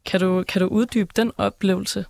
Kan 0.05 0.21
du, 0.21 0.45
kan 0.49 0.61
du 0.61 0.67
uddybe 0.67 1.11
den 1.17 1.33
oplevelse? 1.39 2.05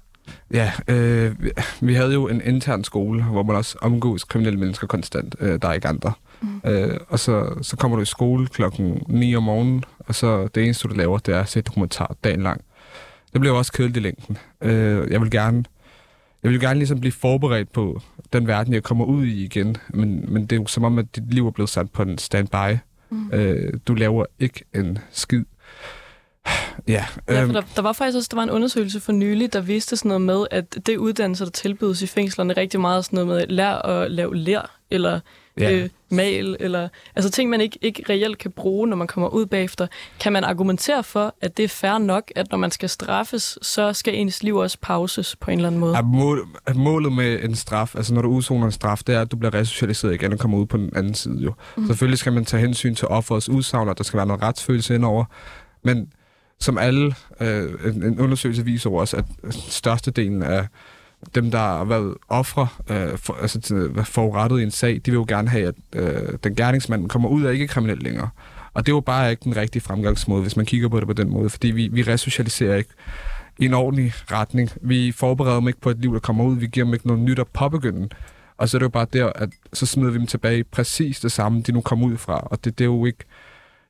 Ja, 0.52 0.72
øh, 0.88 1.36
vi 1.80 1.94
havde 1.94 2.12
jo 2.12 2.28
en 2.28 2.42
intern 2.44 2.84
skole, 2.84 3.22
hvor 3.22 3.42
man 3.42 3.56
også 3.56 3.78
omgås 3.80 4.24
kriminelle 4.24 4.58
mennesker 4.58 4.86
konstant. 4.86 5.34
Øh, 5.40 5.62
der 5.62 5.68
er 5.68 5.72
ikke 5.72 5.88
andre. 5.88 6.12
Mm. 6.40 6.60
Øh, 6.70 6.96
og 7.08 7.18
så, 7.18 7.54
så 7.62 7.76
kommer 7.76 7.96
du 7.96 8.02
i 8.02 8.06
skole 8.06 8.46
klokken 8.46 9.02
9 9.08 9.36
om 9.36 9.42
morgenen, 9.42 9.84
og 9.98 10.14
så 10.14 10.48
det 10.54 10.64
eneste, 10.64 10.88
du 10.88 10.94
laver, 10.94 11.18
det 11.18 11.34
er 11.34 11.40
at 11.40 11.48
se 11.48 11.60
dokumentar 11.60 12.16
dagen 12.24 12.42
lang. 12.42 12.60
Det 13.32 13.40
bliver 13.40 13.56
også 13.56 13.72
kedeligt 13.72 13.96
i 13.96 14.00
længden. 14.00 14.38
Øh, 14.62 15.10
jeg 15.10 15.20
vil 15.20 15.30
gerne 15.30 15.64
jeg 16.44 16.52
vil 16.52 16.60
gerne 16.60 16.78
ligesom 16.78 17.00
blive 17.00 17.12
forberedt 17.12 17.72
på 17.72 18.00
den 18.32 18.46
verden, 18.46 18.74
jeg 18.74 18.82
kommer 18.82 19.04
ud 19.04 19.24
i 19.26 19.44
igen. 19.44 19.76
Men, 19.88 20.32
men 20.32 20.42
det 20.42 20.52
er 20.52 20.60
jo 20.60 20.66
som 20.66 20.84
om, 20.84 20.98
at 20.98 21.16
dit 21.16 21.34
liv 21.34 21.46
er 21.46 21.50
blevet 21.50 21.70
sat 21.70 21.90
på 21.90 22.02
en 22.02 22.18
standby. 22.18 22.78
Mm. 23.10 23.30
Øh, 23.32 23.72
du 23.88 23.94
laver 23.94 24.24
ikke 24.38 24.64
en 24.74 24.98
skid. 25.10 25.44
Ja, 26.88 27.04
øh... 27.28 27.34
ja 27.34 27.40
for 27.40 27.44
øhm. 27.44 27.52
der, 27.52 27.62
der 27.76 27.82
var 27.82 27.92
faktisk 27.92 28.16
også 28.16 28.28
der 28.30 28.36
var 28.36 28.42
en 28.42 28.50
undersøgelse 28.50 29.00
for 29.00 29.12
nylig, 29.12 29.52
der 29.52 29.60
viste 29.60 29.96
sådan 29.96 30.08
noget 30.08 30.22
med, 30.22 30.46
at 30.50 30.86
det 30.86 30.96
uddannelse, 30.96 31.44
der 31.44 31.50
tilbydes 31.50 32.02
i 32.02 32.06
fængslerne, 32.06 32.52
rigtig 32.52 32.80
meget 32.80 33.04
sådan 33.04 33.16
noget 33.16 33.28
med 33.48 33.56
lær 33.56 33.72
at 33.72 34.10
lave 34.10 34.36
lær, 34.36 34.78
eller 34.90 35.20
ja. 35.60 35.72
øh, 35.72 35.88
mal, 36.10 36.56
eller 36.60 36.88
altså 37.16 37.30
ting, 37.30 37.50
man 37.50 37.60
ikke, 37.60 37.78
ikke 37.82 38.04
reelt 38.08 38.38
kan 38.38 38.50
bruge, 38.50 38.88
når 38.88 38.96
man 38.96 39.06
kommer 39.06 39.28
ud 39.28 39.46
bagefter. 39.46 39.86
Kan 40.20 40.32
man 40.32 40.44
argumentere 40.44 41.04
for, 41.04 41.34
at 41.40 41.56
det 41.56 41.64
er 41.64 41.68
fair 41.68 41.98
nok, 41.98 42.32
at 42.36 42.50
når 42.50 42.58
man 42.58 42.70
skal 42.70 42.88
straffes, 42.88 43.58
så 43.62 43.92
skal 43.92 44.14
ens 44.14 44.42
liv 44.42 44.56
også 44.56 44.78
pauses 44.82 45.36
på 45.36 45.50
en 45.50 45.58
eller 45.58 45.66
anden 45.66 45.80
måde? 45.80 45.96
Ja, 45.96 46.02
mål, 46.02 46.48
målet 46.74 47.12
med 47.12 47.42
en 47.42 47.54
straf, 47.54 47.94
altså 47.96 48.14
når 48.14 48.22
du 48.22 48.28
udsoner 48.28 48.66
en 48.66 48.72
straf, 48.72 49.02
det 49.06 49.14
er, 49.14 49.20
at 49.20 49.32
du 49.32 49.36
bliver 49.36 49.54
resocialiseret 49.54 50.14
igen 50.14 50.32
og 50.32 50.38
kommer 50.38 50.58
ud 50.58 50.66
på 50.66 50.76
den 50.76 50.90
anden 50.96 51.14
side 51.14 51.38
jo. 51.38 51.52
Mm. 51.76 51.86
Selvfølgelig 51.86 52.18
skal 52.18 52.32
man 52.32 52.44
tage 52.44 52.60
hensyn 52.60 52.94
til 52.94 53.08
offerets 53.08 53.48
udsagn, 53.48 53.88
og 53.88 53.98
der 53.98 54.04
skal 54.04 54.16
være 54.16 54.26
noget 54.26 54.42
retsfølelse 54.42 54.94
indover, 54.94 55.24
men 55.82 56.08
som 56.64 56.78
alle, 56.78 57.14
øh, 57.40 57.70
en, 57.84 58.02
en 58.02 58.20
undersøgelse 58.20 58.64
viser 58.64 58.90
også, 58.90 59.16
at 59.16 59.24
størstedelen 59.50 60.42
af 60.42 60.66
dem, 61.34 61.50
der 61.50 61.58
har 61.58 61.84
været 61.84 62.14
ofre, 62.28 62.68
øh, 62.90 63.18
for, 63.18 63.34
altså 63.42 63.74
øh, 63.74 64.04
forurettet 64.04 64.60
i 64.60 64.62
en 64.62 64.70
sag, 64.70 64.94
de 64.94 65.10
vil 65.10 65.14
jo 65.14 65.24
gerne 65.28 65.48
have, 65.48 65.68
at 65.68 65.74
øh, 66.02 66.38
den 66.44 66.54
gerningsmand 66.54 67.08
kommer 67.08 67.28
ud 67.28 67.42
af 67.42 67.52
ikke 67.52 67.66
kriminel 67.66 67.98
længere. 67.98 68.28
Og 68.74 68.86
det 68.86 68.92
er 68.92 68.96
jo 68.96 69.00
bare 69.00 69.30
ikke 69.30 69.44
den 69.44 69.56
rigtige 69.56 69.82
fremgangsmåde, 69.82 70.42
hvis 70.42 70.56
man 70.56 70.66
kigger 70.66 70.88
på 70.88 71.00
det 71.00 71.06
på 71.06 71.12
den 71.12 71.30
måde, 71.30 71.50
fordi 71.50 71.70
vi, 71.70 71.88
vi 71.88 72.02
resocialiserer 72.02 72.76
ikke 72.76 72.90
i 73.58 73.64
en 73.64 73.74
ordentlig 73.74 74.12
retning. 74.32 74.70
Vi 74.82 75.12
forbereder 75.12 75.56
dem 75.56 75.68
ikke 75.68 75.80
på 75.80 75.90
et 75.90 75.98
liv, 75.98 76.12
der 76.12 76.20
kommer 76.20 76.44
ud. 76.44 76.56
Vi 76.56 76.66
giver 76.66 76.86
dem 76.86 76.94
ikke 76.94 77.06
noget 77.06 77.22
nyt 77.22 77.38
at 77.38 77.46
påbegynde. 77.48 78.08
Og 78.58 78.68
så 78.68 78.76
er 78.76 78.78
det 78.78 78.84
jo 78.84 78.88
bare 78.88 79.06
der, 79.12 79.26
at 79.34 79.48
så 79.72 79.86
smider 79.86 80.10
vi 80.10 80.18
dem 80.18 80.26
tilbage 80.26 80.58
i 80.58 80.62
præcis 80.62 81.20
det 81.20 81.32
samme, 81.32 81.62
de 81.62 81.72
nu 81.72 81.80
kom 81.80 82.02
ud 82.02 82.16
fra. 82.16 82.38
Og 82.38 82.64
det, 82.64 82.78
det 82.78 82.84
er 82.84 82.88
jo 82.88 83.04
ikke 83.04 83.24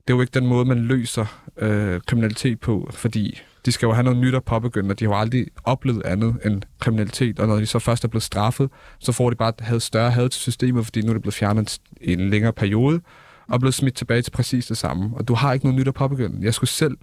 det 0.07 0.13
er 0.13 0.17
jo 0.17 0.21
ikke 0.21 0.41
den 0.41 0.47
måde, 0.47 0.65
man 0.65 0.79
løser 0.79 1.27
øh, 1.57 2.01
kriminalitet 2.07 2.61
på, 2.61 2.91
fordi 2.93 3.41
de 3.67 3.73
skal 3.73 3.87
jo 3.87 3.93
have 3.93 4.05
noget 4.05 4.19
nyt 4.19 4.35
at 4.35 4.45
påbegynde, 4.45 4.91
og 4.91 5.01
de 5.01 5.05
har 5.05 5.13
jo 5.13 5.21
aldrig 5.21 5.47
oplevet 5.65 6.03
andet 6.05 6.37
end 6.45 6.63
kriminalitet, 6.81 7.41
og 7.41 7.49
når 7.49 7.57
de 7.57 7.67
så 7.67 7.79
først 7.79 8.05
er 8.05 8.09
blevet 8.09 8.23
straffet, 8.23 8.71
så 8.99 9.13
får 9.13 9.31
de 9.31 9.37
bare 9.37 9.53
havde 9.59 9.81
større 9.81 10.11
had 10.11 10.29
til 10.29 10.41
systemet, 10.41 10.85
fordi 10.85 11.03
nu 11.03 11.09
er 11.09 11.13
det 11.13 11.23
blevet 11.23 11.35
fjernet 11.35 11.79
i 12.01 12.13
en 12.13 12.31
længere 12.31 12.53
periode, 12.53 13.01
og 13.49 13.61
blevet 13.61 13.75
smidt 13.75 13.95
tilbage 13.95 14.23
til 14.23 14.31
præcis 14.31 14.67
det 14.67 14.77
samme. 14.77 15.11
Og 15.17 15.29
du 15.29 15.35
har 15.35 15.53
ikke 15.53 15.67
noget 15.67 15.79
nyt 15.79 15.89
at 15.89 15.95
påbegynde. 15.95 16.45
Jeg 16.45 16.55
skulle 16.55 16.71
selv 16.71 16.97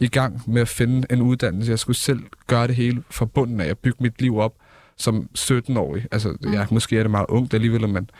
i 0.00 0.08
gang 0.08 0.42
med 0.46 0.60
at 0.62 0.68
finde 0.68 1.06
en 1.10 1.22
uddannelse. 1.22 1.70
Jeg 1.70 1.78
skulle 1.78 1.96
selv 1.96 2.20
gøre 2.46 2.66
det 2.66 2.76
hele 2.76 3.02
fra 3.10 3.24
bunden 3.24 3.60
af 3.60 3.66
at 3.66 3.78
bygge 3.78 4.02
mit 4.02 4.20
liv 4.20 4.38
op 4.38 4.54
som 4.96 5.28
17-årig. 5.38 6.06
Altså, 6.12 6.36
ja, 6.52 6.66
måske 6.70 6.98
er 6.98 7.02
det 7.02 7.10
meget 7.10 7.26
ungt 7.28 7.54
alligevel, 7.54 7.88
men 7.88 8.10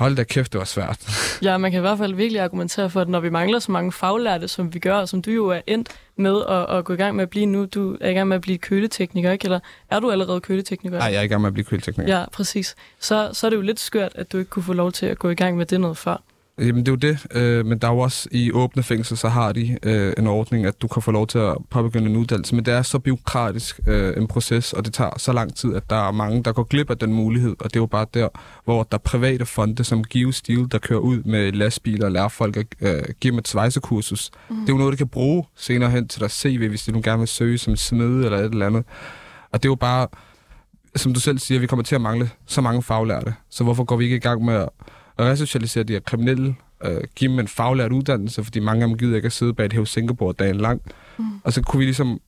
Hold 0.00 0.16
da 0.16 0.24
kæft, 0.24 0.52
det 0.52 0.58
var 0.58 0.64
svært. 0.64 0.98
Ja, 1.42 1.58
man 1.58 1.70
kan 1.70 1.78
i 1.78 1.80
hvert 1.80 1.98
fald 1.98 2.14
virkelig 2.14 2.40
argumentere 2.40 2.90
for, 2.90 3.00
at 3.00 3.08
når 3.08 3.20
vi 3.20 3.30
mangler 3.30 3.58
så 3.58 3.72
mange 3.72 3.92
faglærte, 3.92 4.48
som 4.48 4.74
vi 4.74 4.78
gør, 4.78 4.94
og 4.94 5.08
som 5.08 5.22
du 5.22 5.30
jo 5.30 5.48
er 5.48 5.60
endt 5.66 5.88
med 6.16 6.42
at, 6.48 6.76
at 6.78 6.84
gå 6.84 6.92
i 6.92 6.96
gang 6.96 7.16
med 7.16 7.22
at 7.22 7.30
blive 7.30 7.46
nu, 7.46 7.64
du 7.64 7.96
er 8.00 8.08
i 8.10 8.12
gang 8.12 8.28
med 8.28 8.36
at 8.36 8.40
blive 8.40 8.58
køletekniker, 8.58 9.32
ikke? 9.32 9.44
Eller 9.44 9.60
er 9.90 10.00
du 10.00 10.10
allerede 10.10 10.40
køletekniker? 10.40 10.98
Nej, 10.98 11.08
jeg 11.08 11.18
er 11.18 11.22
i 11.22 11.26
gang 11.26 11.40
med 11.40 11.48
at 11.48 11.52
blive 11.54 11.64
køletekniker. 11.64 12.18
Ja, 12.18 12.24
præcis. 12.32 12.76
Så, 13.00 13.30
så 13.32 13.46
er 13.46 13.50
det 13.50 13.56
jo 13.56 13.62
lidt 13.62 13.80
skørt, 13.80 14.12
at 14.14 14.32
du 14.32 14.38
ikke 14.38 14.48
kunne 14.48 14.62
få 14.62 14.72
lov 14.72 14.92
til 14.92 15.06
at 15.06 15.18
gå 15.18 15.30
i 15.30 15.34
gang 15.34 15.56
med 15.56 15.66
det 15.66 15.80
noget 15.80 15.96
før. 15.96 16.22
Jamen, 16.60 16.86
det 16.86 16.88
er 16.88 16.92
jo 16.92 16.96
det. 16.96 17.26
Øh, 17.36 17.66
men 17.66 17.78
der 17.78 17.88
er 17.88 17.92
jo 17.92 17.98
også 17.98 18.28
i 18.32 18.52
åbne 18.52 18.82
fængsel, 18.82 19.16
så 19.16 19.28
har 19.28 19.52
de 19.52 19.78
øh, 19.82 20.12
en 20.18 20.26
ordning, 20.26 20.66
at 20.66 20.82
du 20.82 20.88
kan 20.88 21.02
få 21.02 21.10
lov 21.10 21.26
til 21.26 21.38
at 21.38 21.56
påbegynde 21.70 22.10
en 22.10 22.16
uddannelse. 22.16 22.54
Men 22.54 22.64
det 22.64 22.74
er 22.74 22.82
så 22.82 22.98
byråkratisk 22.98 23.80
øh, 23.86 24.16
en 24.16 24.26
proces, 24.26 24.72
og 24.72 24.84
det 24.84 24.94
tager 24.94 25.10
så 25.16 25.32
lang 25.32 25.56
tid, 25.56 25.74
at 25.74 25.90
der 25.90 26.08
er 26.08 26.12
mange, 26.12 26.42
der 26.42 26.52
går 26.52 26.62
glip 26.62 26.90
af 26.90 26.98
den 26.98 27.12
mulighed. 27.12 27.56
Og 27.58 27.64
det 27.64 27.76
er 27.76 27.80
jo 27.80 27.86
bare 27.86 28.06
der, 28.14 28.28
hvor 28.64 28.82
der 28.82 28.98
er 28.98 29.02
private 29.02 29.46
fonde, 29.46 29.84
som 29.84 30.04
Give 30.04 30.32
Steel, 30.32 30.66
der 30.72 30.78
kører 30.78 31.00
ud 31.00 31.22
med 31.22 31.52
lastbiler 31.52 32.06
og 32.06 32.12
lærer 32.12 32.28
folk 32.28 32.56
at 32.56 32.66
øh, 32.80 33.02
give 33.20 33.30
dem 33.30 33.38
et 33.38 33.48
svejsekursus. 33.48 34.30
Mm. 34.50 34.56
Det 34.56 34.68
er 34.68 34.72
jo 34.72 34.78
noget, 34.78 34.92
de 34.92 34.96
kan 34.96 35.08
bruge 35.08 35.44
senere 35.56 35.90
hen 35.90 36.08
til 36.08 36.20
deres 36.20 36.32
CV, 36.32 36.68
hvis 36.68 36.82
de 36.82 36.92
nu 36.92 37.00
gerne 37.04 37.18
vil 37.18 37.28
søge 37.28 37.58
som 37.58 37.76
smed 37.76 38.24
eller 38.24 38.38
et 38.38 38.44
eller 38.44 38.66
andet. 38.66 38.84
Og 39.52 39.62
det 39.62 39.68
er 39.68 39.70
jo 39.70 39.74
bare, 39.74 40.08
som 40.96 41.14
du 41.14 41.20
selv 41.20 41.38
siger, 41.38 41.60
vi 41.60 41.66
kommer 41.66 41.82
til 41.82 41.94
at 41.94 42.00
mangle 42.00 42.30
så 42.46 42.60
mange 42.60 42.82
faglærte. 42.82 43.34
Så 43.50 43.64
hvorfor 43.64 43.84
går 43.84 43.96
vi 43.96 44.04
ikke 44.04 44.16
i 44.16 44.20
gang 44.20 44.44
med 44.44 44.54
at 44.54 44.68
resocialisere 45.24 45.84
de 45.84 45.92
her 45.92 46.00
kriminelle, 46.00 46.54
øh, 46.84 47.00
give 47.16 47.30
dem 47.30 47.38
en 47.38 47.48
faglært 47.48 47.92
uddannelse, 47.92 48.44
fordi 48.44 48.60
mange 48.60 48.82
af 48.82 48.88
dem 48.88 48.98
gider 48.98 49.16
ikke 49.16 49.26
at 49.26 49.32
sidde 49.32 49.54
bag 49.54 49.66
et 49.66 49.72
hæv 49.72 49.86
Singapore 49.86 50.32
dagen 50.32 50.56
lang. 50.56 50.82
Mm. 51.18 51.24
Og 51.44 51.52
så 51.52 51.62
kunne 51.62 51.78
vi 51.78 51.84
ligesom 51.84 52.20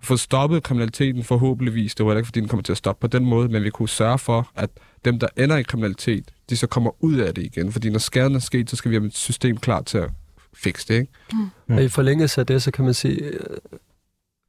få 0.00 0.16
stoppet 0.16 0.62
kriminaliteten 0.62 1.24
forhåbentligvis. 1.24 1.94
Det 1.94 2.06
var 2.06 2.16
ikke, 2.16 2.26
fordi 2.26 2.40
den 2.40 2.48
kommer 2.48 2.62
til 2.62 2.72
at 2.72 2.78
stoppe 2.78 3.00
på 3.00 3.06
den 3.06 3.24
måde, 3.24 3.48
men 3.48 3.64
vi 3.64 3.70
kunne 3.70 3.88
sørge 3.88 4.18
for, 4.18 4.50
at 4.54 4.70
dem, 5.04 5.18
der 5.18 5.28
ender 5.36 5.56
i 5.56 5.62
kriminalitet, 5.62 6.30
de 6.50 6.56
så 6.56 6.66
kommer 6.66 6.90
ud 7.00 7.14
af 7.14 7.34
det 7.34 7.42
igen. 7.42 7.72
Fordi 7.72 7.90
når 7.90 7.98
skaden 7.98 8.34
er 8.34 8.38
sket, 8.38 8.70
så 8.70 8.76
skal 8.76 8.90
vi 8.90 8.96
have 8.96 9.06
et 9.06 9.16
system 9.16 9.56
klar 9.56 9.82
til 9.82 9.98
at 9.98 10.10
fikse 10.54 10.88
det. 10.88 10.94
Ikke? 10.94 11.12
Mm. 11.32 11.76
Og 11.76 11.84
i 11.84 11.88
forlængelse 11.88 12.40
af 12.40 12.46
det, 12.46 12.62
så 12.62 12.70
kan 12.70 12.84
man 12.84 12.94
sige, 12.94 13.20
øh, 13.20 13.56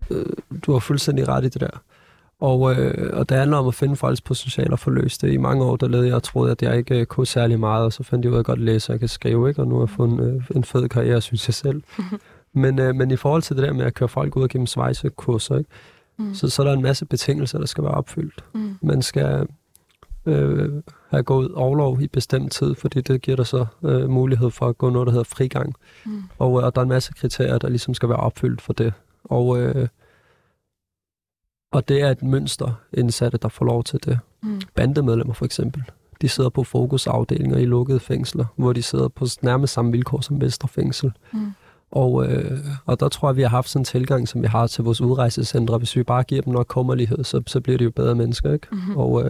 øh, 0.10 0.26
du 0.66 0.72
har 0.72 0.80
fuldstændig 0.80 1.28
ret 1.28 1.46
i 1.46 1.50
det 1.50 1.62
der. 1.62 1.82
Og, 2.46 2.76
øh, 2.76 3.10
og 3.14 3.30
det 3.30 3.38
handler 3.38 3.58
om 3.58 3.68
at 3.68 3.74
finde 3.74 3.96
folks 3.96 4.22
potentiale 4.22 4.72
og 4.72 4.80
få 4.80 4.90
løst 4.90 5.22
det. 5.22 5.34
I 5.34 5.38
mange 5.38 5.64
år, 5.64 5.76
der 5.76 5.88
levede 5.88 6.08
jeg 6.08 6.16
og 6.16 6.24
troede, 6.24 6.52
at 6.52 6.62
jeg 6.62 6.78
ikke 6.78 7.00
øh, 7.00 7.06
kunne 7.06 7.28
særlig 7.28 7.60
meget, 7.60 7.86
og 7.86 7.94
så 7.94 8.04
fandt 8.04 8.26
jeg 8.26 8.32
ud 8.32 8.36
af, 8.36 8.40
at 8.40 8.40
jeg 8.40 8.46
godt 8.46 8.60
læse 8.60 8.90
og 8.90 8.94
jeg 8.94 9.00
kan 9.00 9.10
skrive, 9.10 9.50
ikke? 9.50 9.62
og 9.62 9.68
nu 9.68 9.76
har 9.76 9.82
jeg 9.82 9.90
fået 9.90 10.10
en, 10.10 10.20
øh, 10.20 10.44
en 10.56 10.64
fed 10.64 10.90
karriere, 10.90 11.22
synes 11.22 11.48
jeg 11.48 11.54
selv. 11.54 11.84
men, 12.64 12.80
øh, 12.80 12.96
men 12.96 13.12
i 13.12 13.16
forhold 13.16 13.42
til 13.42 13.56
det 13.56 13.64
der 13.64 13.74
med 13.74 13.86
at 13.86 13.94
køre 13.94 14.10
folk 14.10 14.36
ud 14.36 14.44
og 14.44 14.50
give 14.50 14.60
dem 14.60 14.68
svejsekurser, 14.68 15.58
ikke? 15.58 15.70
Mm. 16.18 16.34
Så, 16.34 16.50
så 16.50 16.62
er 16.62 16.68
der 16.68 16.74
en 16.74 16.82
masse 16.82 17.06
betingelser, 17.06 17.60
der 17.60 17.66
skal 17.66 17.84
være 17.84 17.94
opfyldt. 17.94 18.44
Mm. 18.54 18.78
Man 18.82 19.02
skal 19.02 19.48
øh, 20.26 20.70
have 21.10 21.24
gået 21.24 21.52
overlov 21.52 22.02
i 22.02 22.08
bestemt 22.08 22.52
tid, 22.52 22.76
fordi 22.76 23.02
det 23.02 23.22
giver 23.22 23.38
dig 23.38 23.48
så 23.48 23.66
øh, 23.84 24.10
mulighed 24.10 24.52
for 24.52 24.68
at 24.68 24.78
gå 24.78 24.90
noget, 24.90 25.06
der 25.06 25.12
hedder 25.12 25.36
frigang. 25.36 25.74
Mm. 26.06 26.24
Og, 26.40 26.60
øh, 26.60 26.66
og 26.66 26.76
der 26.76 26.82
er 26.82 26.84
en 26.84 26.90
masse 26.90 27.14
kriterier, 27.14 27.58
der 27.58 27.70
ligesom 27.70 27.94
skal 27.94 28.10
være 28.10 28.18
opfyldt 28.18 28.62
for 28.62 28.74
det. 28.74 28.94
Og 29.24 29.62
øh, 29.62 29.88
og 31.76 31.88
det 31.88 32.02
er 32.02 32.10
et 32.10 32.24
mønster 32.24 32.80
indsatte, 32.94 33.38
der 33.38 33.50
får 33.50 33.66
lov 33.66 33.84
til 33.84 34.00
det. 34.06 34.20
Mm. 34.44 34.62
Bandemedlemmer 34.76 35.34
for 35.34 35.46
eksempel. 35.46 35.84
De 36.22 36.30
sidder 36.30 36.50
på 36.50 36.64
fokusafdelinger 36.64 37.58
i 37.58 37.66
lukkede 37.66 38.00
fængsler, 38.00 38.46
hvor 38.56 38.74
de 38.74 38.84
sidder 38.84 39.08
på 39.08 39.26
nærmest 39.42 39.74
samme 39.74 39.92
vilkår 39.92 40.22
som 40.22 40.42
Vestre 40.42 40.68
Fængsel. 40.68 41.12
Mm. 41.34 41.52
Og, 41.92 42.28
øh, 42.28 42.60
og 42.86 43.00
der 43.00 43.10
tror 43.10 43.30
jeg, 43.30 43.36
vi 43.36 43.42
har 43.42 43.50
haft 43.50 43.70
sådan 43.70 43.82
en 43.82 43.86
tilgang, 43.86 44.28
som 44.28 44.42
vi 44.42 44.48
har 44.48 44.68
til 44.68 44.84
vores 44.84 45.02
udrejsecentre. 45.02 45.78
Hvis 45.78 45.96
vi 45.96 46.04
bare 46.04 46.24
giver 46.24 46.42
dem 46.42 46.54
nok 46.54 46.66
kummerlighed, 46.68 47.24
så, 47.24 47.42
så 47.48 47.62
bliver 47.62 47.78
det 47.78 47.86
jo 47.86 47.92
bedre 47.92 48.16
mennesker. 48.16 48.54
Ikke? 48.54 48.68
Mm-hmm. 48.72 48.98
Og, 48.98 49.24
øh, 49.24 49.30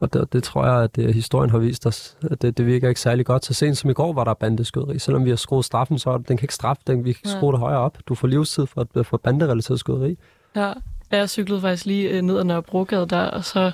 og 0.00 0.12
det, 0.12 0.32
det 0.32 0.42
tror 0.42 0.66
jeg, 0.66 0.82
at 0.82 0.96
det, 0.96 1.14
historien 1.14 1.50
har 1.50 1.58
vist 1.58 1.86
os, 1.86 2.16
at 2.30 2.42
det, 2.42 2.58
det 2.58 2.66
virker 2.66 2.88
ikke 2.88 3.00
særlig 3.00 3.26
godt. 3.26 3.44
Så 3.44 3.54
sent 3.54 3.78
som 3.78 3.90
i 3.90 3.92
går 3.92 4.12
var 4.12 4.24
der 4.24 4.34
bandeskyderi. 4.34 4.98
Selvom 4.98 5.24
vi 5.24 5.30
har 5.30 5.36
skruet 5.36 5.64
straffen, 5.64 5.98
så 5.98 6.22
den 6.28 6.36
kan 6.36 6.44
ikke 6.44 6.54
straffe 6.54 6.82
den. 6.86 7.04
Vi 7.04 7.12
kan 7.12 7.30
ja. 7.30 7.36
skrue 7.36 7.52
det 7.52 7.60
højere 7.60 7.80
op. 7.80 7.98
Du 8.08 8.14
får 8.14 8.28
livstid 8.28 8.66
for, 8.66 8.86
at, 8.96 9.06
for 9.06 9.16
banderelateret 9.16 9.80
skyderi. 9.80 10.18
Ja. 10.56 10.72
Jeg 11.12 11.30
cyklede 11.30 11.60
faktisk 11.60 11.86
lige 11.86 12.08
øh, 12.08 12.22
ned 12.22 12.38
ad 12.38 12.44
Nørrebrogade 12.44 13.06
der, 13.06 13.24
og 13.24 13.44
så 13.44 13.72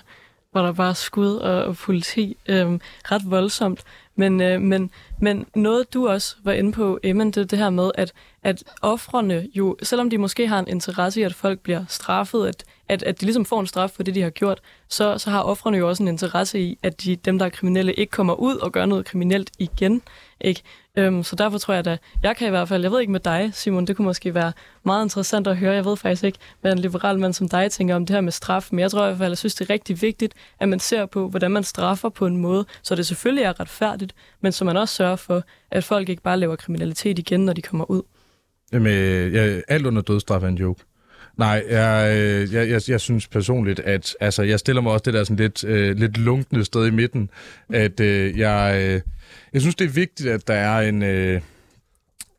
var 0.54 0.62
der 0.62 0.72
bare 0.72 0.94
skud 0.94 1.36
og, 1.36 1.64
og 1.64 1.76
politi. 1.76 2.36
Øhm, 2.48 2.80
ret 3.04 3.22
voldsomt. 3.24 3.84
Men, 4.16 4.40
øh, 4.40 4.60
men, 4.60 4.90
men 5.20 5.46
noget, 5.54 5.94
du 5.94 6.08
også 6.08 6.36
var 6.44 6.52
inde 6.52 6.72
på, 6.72 6.98
Emmen, 7.02 7.30
det 7.30 7.40
er 7.40 7.44
det 7.44 7.58
her 7.58 7.70
med, 7.70 7.90
at, 7.94 8.12
at 8.42 8.64
offrene 8.82 9.48
jo, 9.54 9.76
selvom 9.82 10.10
de 10.10 10.18
måske 10.18 10.48
har 10.48 10.58
en 10.58 10.68
interesse 10.68 11.20
i, 11.20 11.22
at 11.22 11.34
folk 11.34 11.60
bliver 11.60 11.84
straffet, 11.88 12.46
at, 12.46 12.64
at, 12.88 13.02
at 13.02 13.20
de 13.20 13.24
ligesom 13.24 13.44
får 13.44 13.60
en 13.60 13.66
straf 13.66 13.90
for 13.90 14.02
det, 14.02 14.14
de 14.14 14.22
har 14.22 14.30
gjort, 14.30 14.60
så, 14.88 15.18
så 15.18 15.30
har 15.30 15.42
offrene 15.42 15.78
jo 15.78 15.88
også 15.88 16.02
en 16.02 16.08
interesse 16.08 16.60
i, 16.60 16.78
at 16.82 17.04
de, 17.04 17.16
dem, 17.16 17.38
der 17.38 17.46
er 17.46 17.50
kriminelle, 17.50 17.94
ikke 17.94 18.10
kommer 18.10 18.34
ud 18.34 18.56
og 18.56 18.72
gør 18.72 18.86
noget 18.86 19.04
kriminelt 19.04 19.50
igen. 19.58 20.02
Ikke? 20.40 20.62
Øhm, 20.98 21.22
så 21.22 21.36
derfor 21.36 21.58
tror 21.58 21.74
jeg 21.74 21.84
da, 21.84 21.98
jeg 22.22 22.36
kan 22.36 22.46
i 22.46 22.50
hvert 22.50 22.68
fald, 22.68 22.82
jeg 22.82 22.92
ved 22.92 23.00
ikke 23.00 23.12
med 23.12 23.20
dig, 23.20 23.50
Simon, 23.52 23.86
det 23.86 23.96
kunne 23.96 24.04
måske 24.04 24.34
være 24.34 24.52
meget 24.84 25.04
interessant 25.04 25.46
at 25.46 25.56
høre. 25.56 25.74
Jeg 25.74 25.84
ved 25.84 25.96
faktisk 25.96 26.24
ikke, 26.24 26.38
hvad 26.60 26.72
en 26.72 26.78
liberal 26.78 27.18
mand 27.18 27.32
som 27.32 27.48
dig 27.48 27.70
tænker 27.70 27.94
om 27.94 28.06
det 28.06 28.14
her 28.14 28.20
med 28.20 28.32
straf, 28.32 28.68
men 28.70 28.80
jeg 28.80 28.90
tror 28.90 29.04
i 29.04 29.06
hvert 29.06 29.18
fald, 29.18 29.30
jeg 29.30 29.38
synes, 29.38 29.54
det 29.54 29.70
er 29.70 29.72
rigtig 29.72 30.02
vigtigt, 30.02 30.34
at 30.60 30.68
man 30.68 30.80
ser 30.80 31.06
på, 31.06 31.28
hvordan 31.28 31.50
man 31.50 31.64
straffer 31.64 32.08
på 32.08 32.26
en 32.26 32.36
måde, 32.36 32.66
så 32.82 32.94
det 32.94 33.06
selvfølgelig 33.06 33.44
er 33.44 33.60
retfærdigt, 33.60 34.14
men 34.40 34.52
så 34.52 34.64
man 34.64 34.76
også 34.76 34.94
sørger 34.94 35.16
for, 35.16 35.42
at 35.70 35.84
folk 35.84 36.08
ikke 36.08 36.22
bare 36.22 36.36
laver 36.36 36.56
kriminalitet 36.56 37.18
igen, 37.18 37.44
når 37.44 37.52
de 37.52 37.62
kommer 37.62 37.90
ud. 37.90 38.02
Jamen, 38.72 38.92
øh, 38.92 39.34
jeg, 39.34 39.62
alt 39.68 39.86
under 39.86 40.02
dødstraf 40.02 40.42
er 40.42 40.48
en 40.48 40.58
joke. 40.58 40.84
Nej, 41.38 41.64
jeg, 41.70 42.48
jeg, 42.52 42.68
jeg, 42.70 42.80
jeg 42.88 43.00
synes 43.00 43.26
personligt, 43.26 43.80
at 43.80 44.16
altså, 44.20 44.42
jeg 44.42 44.58
stiller 44.58 44.82
mig 44.82 44.92
også 44.92 45.02
det 45.04 45.14
der 45.14 45.24
sådan 45.24 45.36
lidt, 45.36 45.64
øh, 45.64 45.96
lidt 45.96 46.18
lunkende 46.18 46.64
sted 46.64 46.86
i 46.86 46.90
midten, 46.90 47.30
at 47.72 48.00
øh, 48.00 48.38
jeg, 48.38 48.82
øh, 48.82 49.00
jeg 49.52 49.60
synes, 49.60 49.74
det 49.74 49.84
er 49.84 49.88
vigtigt, 49.88 50.28
at 50.28 50.48
der 50.48 50.54
er 50.54 50.88
en... 50.88 51.02
Øh, 51.02 51.40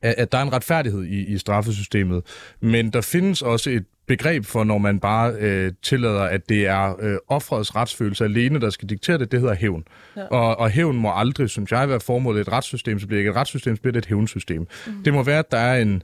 at 0.02 0.32
der 0.32 0.38
er 0.38 0.42
en 0.42 0.54
retfærdighed 0.54 1.04
i, 1.04 1.26
i 1.26 1.38
straffesystemet, 1.38 2.24
men 2.60 2.90
der 2.90 3.02
findes 3.02 3.42
også 3.42 3.70
et 3.70 3.86
begreb 4.08 4.46
for, 4.46 4.64
når 4.64 4.78
man 4.78 5.00
bare 5.00 5.34
øh, 5.40 5.72
tillader, 5.84 6.22
at 6.22 6.50
det 6.50 6.68
er 6.68 6.96
øh, 7.02 7.18
offrets 7.28 7.76
retsfølelse 7.76 8.24
alene, 8.24 8.62
der 8.62 8.70
skal 8.70 8.90
diktere 8.90 9.18
det, 9.18 9.32
det 9.32 9.40
hedder 9.40 9.56
hævn. 9.56 9.84
Ja. 10.18 10.24
Og, 10.24 10.60
og 10.60 10.70
hævn 10.70 10.98
må 10.98 11.12
aldrig, 11.16 11.50
synes 11.50 11.72
jeg, 11.72 11.90
være 11.90 12.00
formålet 12.00 12.42
et 12.42 12.52
retssystem, 12.52 13.00
så 13.00 13.08
bliver 13.08 13.18
det 13.18 13.22
ikke 13.22 13.30
et 13.30 13.36
retssystem, 13.36 13.76
så 13.76 13.82
bliver 13.82 13.92
det 13.92 14.00
et 14.00 14.06
hævnsystem. 14.06 14.68
Mm. 14.88 15.04
Det 15.06 15.14
må 15.14 15.24
være, 15.24 15.40
at 15.40 15.52
der 15.52 15.58
er 15.58 15.82
en, 15.82 16.04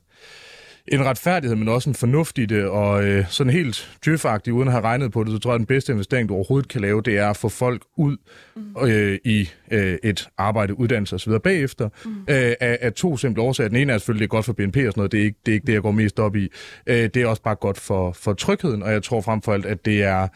en 0.88 1.06
retfærdighed, 1.06 1.56
men 1.56 1.68
også 1.68 1.90
en 1.90 1.96
fornuft 1.96 2.38
i 2.38 2.46
det, 2.46 2.66
og 2.66 3.06
øh, 3.06 3.26
sådan 3.30 3.54
helt 3.54 3.98
djøfagtigt, 4.06 4.54
uden 4.54 4.68
at 4.68 4.72
have 4.72 4.84
regnet 4.84 5.12
på 5.12 5.24
det, 5.24 5.32
så 5.32 5.40
tror 5.40 5.52
jeg, 5.52 5.56
at 5.56 5.60
den 5.60 5.66
bedste 5.66 5.92
investering, 5.92 6.30
du 6.30 6.34
overhovedet 6.34 6.70
kan 6.70 6.82
lave, 6.82 7.02
det 7.02 7.18
er 7.18 7.30
at 7.30 7.38
få 7.38 7.50
folk 7.50 7.82
ud 7.98 8.18
mm. 8.56 8.88
øh, 8.88 9.20
i 9.26 9.50
øh, 9.72 9.98
et 10.04 10.28
arbejde, 10.38 10.80
uddannelse 10.80 11.16
osv. 11.16 11.34
bagefter, 11.44 11.90
mm. 12.06 12.12
øh, 12.12 12.54
af, 12.60 12.78
af 12.82 12.94
to 12.94 13.18
simple 13.18 13.44
årsager. 13.44 13.68
Den 13.68 13.78
ene 13.78 13.94
er 13.94 13.98
selvfølgelig, 13.98 14.20
det 14.20 14.28
er 14.28 14.38
godt 14.38 14.46
for 14.46 14.54
BNP 14.54 14.78
og 14.78 14.82
sådan 14.82 14.94
noget, 14.96 15.12
det 15.12 15.20
er 15.20 15.24
ikke 15.24 15.40
det, 15.46 15.52
er 15.52 15.56
ikke 15.56 15.68
det 15.68 15.74
jeg 15.74 15.82
går 15.82 15.92
mest 15.92 16.20
op 16.20 16.36
i. 16.36 16.50
Øh, 16.88 16.96
det 16.96 17.18
er 17.18 17.28
også 17.28 17.42
bare 17.42 17.56
godt 17.56 17.80
for, 17.80 18.12
for 18.12 18.34
trygheden, 18.34 18.84
og 18.84 18.92
jeg 18.92 19.04
tror 19.04 19.22
frem 19.22 19.42
for 19.42 19.54
alt, 19.54 19.66
at 19.66 19.86
det 19.86 20.04
er 20.04 20.28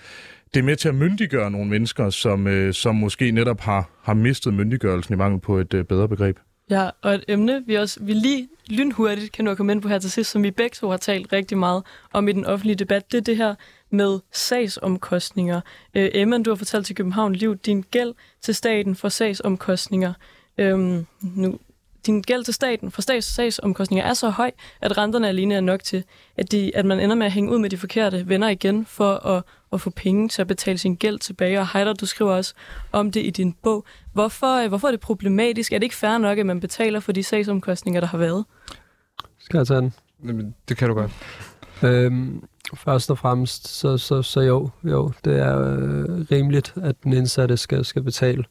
det 0.54 0.60
er 0.60 0.64
med 0.64 0.76
til 0.76 0.90
at 0.90 0.96
myndiggøre 0.96 1.52
nogle 1.52 1.70
mennesker, 1.70 2.10
som, 2.10 2.48
øh, 2.48 2.74
som 2.74 2.96
måske 2.96 3.32
netop 3.32 3.62
har, 3.62 3.90
har 4.04 4.14
mistet 4.14 4.54
myndiggørelsen 4.54 5.14
i 5.14 5.18
mangel 5.18 5.42
på 5.42 5.58
et 5.58 5.74
øh, 5.74 5.86
bedre 5.86 6.10
begreb. 6.10 6.38
Ja, 6.70 6.90
og 7.02 7.16
et 7.16 7.24
emne, 7.28 7.64
vi 7.66 7.76
også 7.76 8.00
vi 8.04 8.14
lige 8.14 8.50
lynhurtigt 8.68 9.32
kan 9.32 9.46
nu 9.46 9.56
komme 9.56 9.72
ind 9.72 9.82
på 9.82 9.88
her 9.88 10.00
til 10.00 10.12
sidst, 10.12 10.32
som 10.32 10.44
vi 10.44 10.52
begge 10.52 10.76
to 10.76 10.90
har 10.90 10.98
talt 10.98 11.34
rigtig 11.34 11.58
meget 11.58 11.84
om 12.14 12.28
i 12.28 12.32
den 12.32 12.46
offentlige 12.46 12.76
debat, 12.76 13.12
det 13.12 13.18
er 13.18 13.22
det 13.22 13.38
her 13.38 13.56
med 13.90 14.20
sagsomkostninger. 14.32 15.62
Øh, 15.94 16.10
Emma, 16.14 16.38
du 16.38 16.50
har 16.50 16.56
fortalt 16.56 16.86
til 16.86 16.96
København 16.96 17.36
Liv, 17.36 17.56
din 17.56 17.86
gæld 17.92 18.14
til 18.42 18.56
staten 18.56 18.96
for 18.96 19.10
sagsomkostninger. 19.10 20.14
Øhm, 20.58 21.06
nu, 21.22 21.60
din 22.06 22.22
gæld 22.22 22.44
til 22.44 22.54
staten 22.54 22.92
for 22.92 23.02
stats 23.02 23.28
sagsomkostninger 23.28 24.06
er 24.06 24.14
så 24.14 24.30
høj, 24.30 24.52
at 24.82 24.98
renterne 24.98 25.28
alene 25.28 25.56
er 25.56 25.62
nok 25.62 25.84
til, 25.84 26.04
at, 26.38 26.52
de, 26.52 26.76
at 26.76 26.86
man 26.86 27.00
ender 27.00 27.16
med 27.16 27.26
at 27.26 27.32
hænge 27.32 27.52
ud 27.52 27.60
med 27.60 27.70
de 27.70 27.78
forkerte 27.78 28.30
venner 28.30 28.50
igen 28.50 28.86
for 28.86 29.14
at, 29.14 29.44
at 29.74 29.82
få 29.82 29.90
penge 29.90 30.30
til 30.30 30.42
at 30.42 30.48
betale 30.48 30.78
sin 30.78 30.96
gæld 30.96 31.20
tilbage. 31.20 31.60
Og 31.60 31.68
Heider, 31.74 31.94
du 31.94 32.06
skriver 32.06 32.32
også 32.32 32.54
om 32.92 33.12
det 33.12 33.26
i 33.26 33.30
din 33.30 33.54
bog. 33.64 33.86
Hvorfor, 34.14 34.68
hvorfor 34.68 34.88
er 34.88 34.92
det 34.92 35.00
problematisk? 35.00 35.74
Er 35.74 35.78
det 35.78 35.84
ikke 35.84 35.96
fair 35.96 36.18
nok, 36.18 36.38
at 36.38 36.46
man 36.46 36.60
betaler 36.60 37.00
for 37.00 37.12
de 37.12 37.24
sagsomkostninger, 37.24 38.02
der 38.02 38.08
har 38.08 38.18
været? 38.18 38.46
Skal 39.40 39.58
jeg 39.58 39.68
tage 39.68 39.82
den? 39.82 39.94
Jamen, 40.28 40.56
det 40.70 40.78
kan 40.78 40.88
du 40.88 40.94
godt. 40.94 41.12
Øhm, 41.84 42.44
først 42.76 43.12
og 43.12 43.18
fremmest, 43.18 43.68
så, 43.68 43.98
så, 43.98 44.22
så 44.22 44.42
jo, 44.42 44.70
jo, 44.84 45.12
det 45.26 45.40
er 45.40 45.60
øh, 45.60 46.26
rimeligt, 46.32 46.74
at 46.82 47.04
den 47.04 47.14
indsatte 47.14 47.58
skal, 47.58 47.86
skal 47.86 48.04
betale 48.04 48.44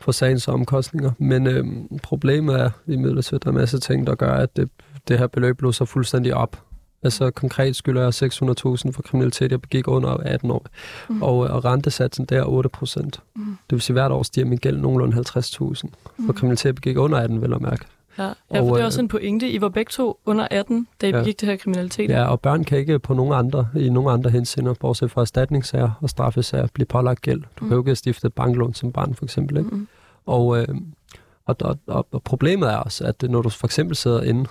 for 0.00 0.12
sagens 0.12 0.48
omkostninger. 0.48 1.10
Men 1.18 1.46
øhm, 1.46 1.98
problemet 2.02 2.60
er 2.60 2.70
i 2.86 2.96
midlertid, 2.96 3.36
at 3.36 3.44
der 3.44 3.48
er 3.48 3.54
masser 3.54 3.78
af 3.78 3.82
ting, 3.82 4.06
der 4.06 4.14
gør, 4.14 4.32
at 4.32 4.56
det, 4.56 4.68
det 5.08 5.18
her 5.18 5.26
beløb 5.26 5.60
så 5.72 5.84
fuldstændig 5.84 6.34
op. 6.34 6.62
Altså 7.02 7.30
konkret 7.30 7.76
skylder 7.76 8.02
jeg 8.02 8.08
600.000 8.08 8.92
for 8.92 9.02
kriminalitet, 9.02 9.50
jeg 9.50 9.60
begik 9.60 9.88
under 9.88 10.08
18 10.08 10.50
år. 10.50 10.66
Mm. 11.08 11.22
Og, 11.22 11.38
og 11.38 11.64
rentesatsen 11.64 12.24
der 12.24 12.38
er 12.38 12.44
8 12.44 12.68
procent. 12.68 13.22
Mm. 13.36 13.42
Det 13.44 13.76
vil 13.76 13.80
sige, 13.80 13.94
at 13.94 14.02
hvert 14.02 14.12
år 14.12 14.22
stiger 14.22 14.46
min 14.46 14.58
gæld 14.58 14.78
nogenlunde 14.78 15.16
50.000 15.16 15.22
for 15.34 15.82
mm. 16.16 16.32
kriminalitet, 16.32 16.64
jeg 16.64 16.74
begik 16.74 16.96
under 16.96 17.18
18, 17.18 17.42
vil 17.42 17.50
jeg 17.50 17.60
mærke. 17.60 17.84
Ja, 18.18 18.32
ja 18.52 18.60
for 18.60 18.74
det 18.74 18.80
er 18.80 18.84
også 18.84 19.00
en 19.00 19.08
pointe. 19.08 19.50
I 19.50 19.60
var 19.60 19.68
begge 19.68 19.90
to 19.90 20.18
under 20.26 20.48
18, 20.50 20.88
da 21.00 21.06
I 21.06 21.10
ja. 21.10 21.18
begik 21.18 21.40
det 21.40 21.48
her 21.48 21.56
kriminalitet. 21.56 22.10
Ja, 22.10 22.24
og 22.24 22.40
børn 22.40 22.64
kan 22.64 22.78
ikke 22.78 22.98
på 22.98 23.14
nogen 23.14 23.32
andre, 23.32 23.68
i 23.76 23.88
nogen 23.90 24.12
andre 24.12 24.30
henseender, 24.30 24.74
bortset 24.74 25.10
fra 25.10 25.20
erstatningssager 25.20 25.90
og 26.00 26.10
straffesager, 26.10 26.66
blive 26.74 26.86
pålagt 26.86 27.22
gæld. 27.22 27.42
Du 27.42 27.64
mm. 27.64 27.68
kan 27.68 27.76
jo 27.76 27.80
ikke 27.80 27.96
stifte 27.96 28.26
et 28.26 28.34
banklån 28.34 28.74
som 28.74 28.92
barn, 28.92 29.14
for 29.14 29.24
eksempel. 29.24 29.56
Ikke? 29.56 29.70
Mm. 29.70 29.88
Og, 30.26 30.58
øh, 30.58 30.68
og, 31.46 31.56
og, 31.60 31.78
og, 31.86 32.06
og 32.12 32.22
problemet 32.22 32.68
er 32.72 32.76
også, 32.76 33.04
at 33.04 33.22
når 33.22 33.42
du 33.42 33.48
for 33.48 33.66
eksempel 33.66 33.96
sidder 33.96 34.22
inde, 34.22 34.46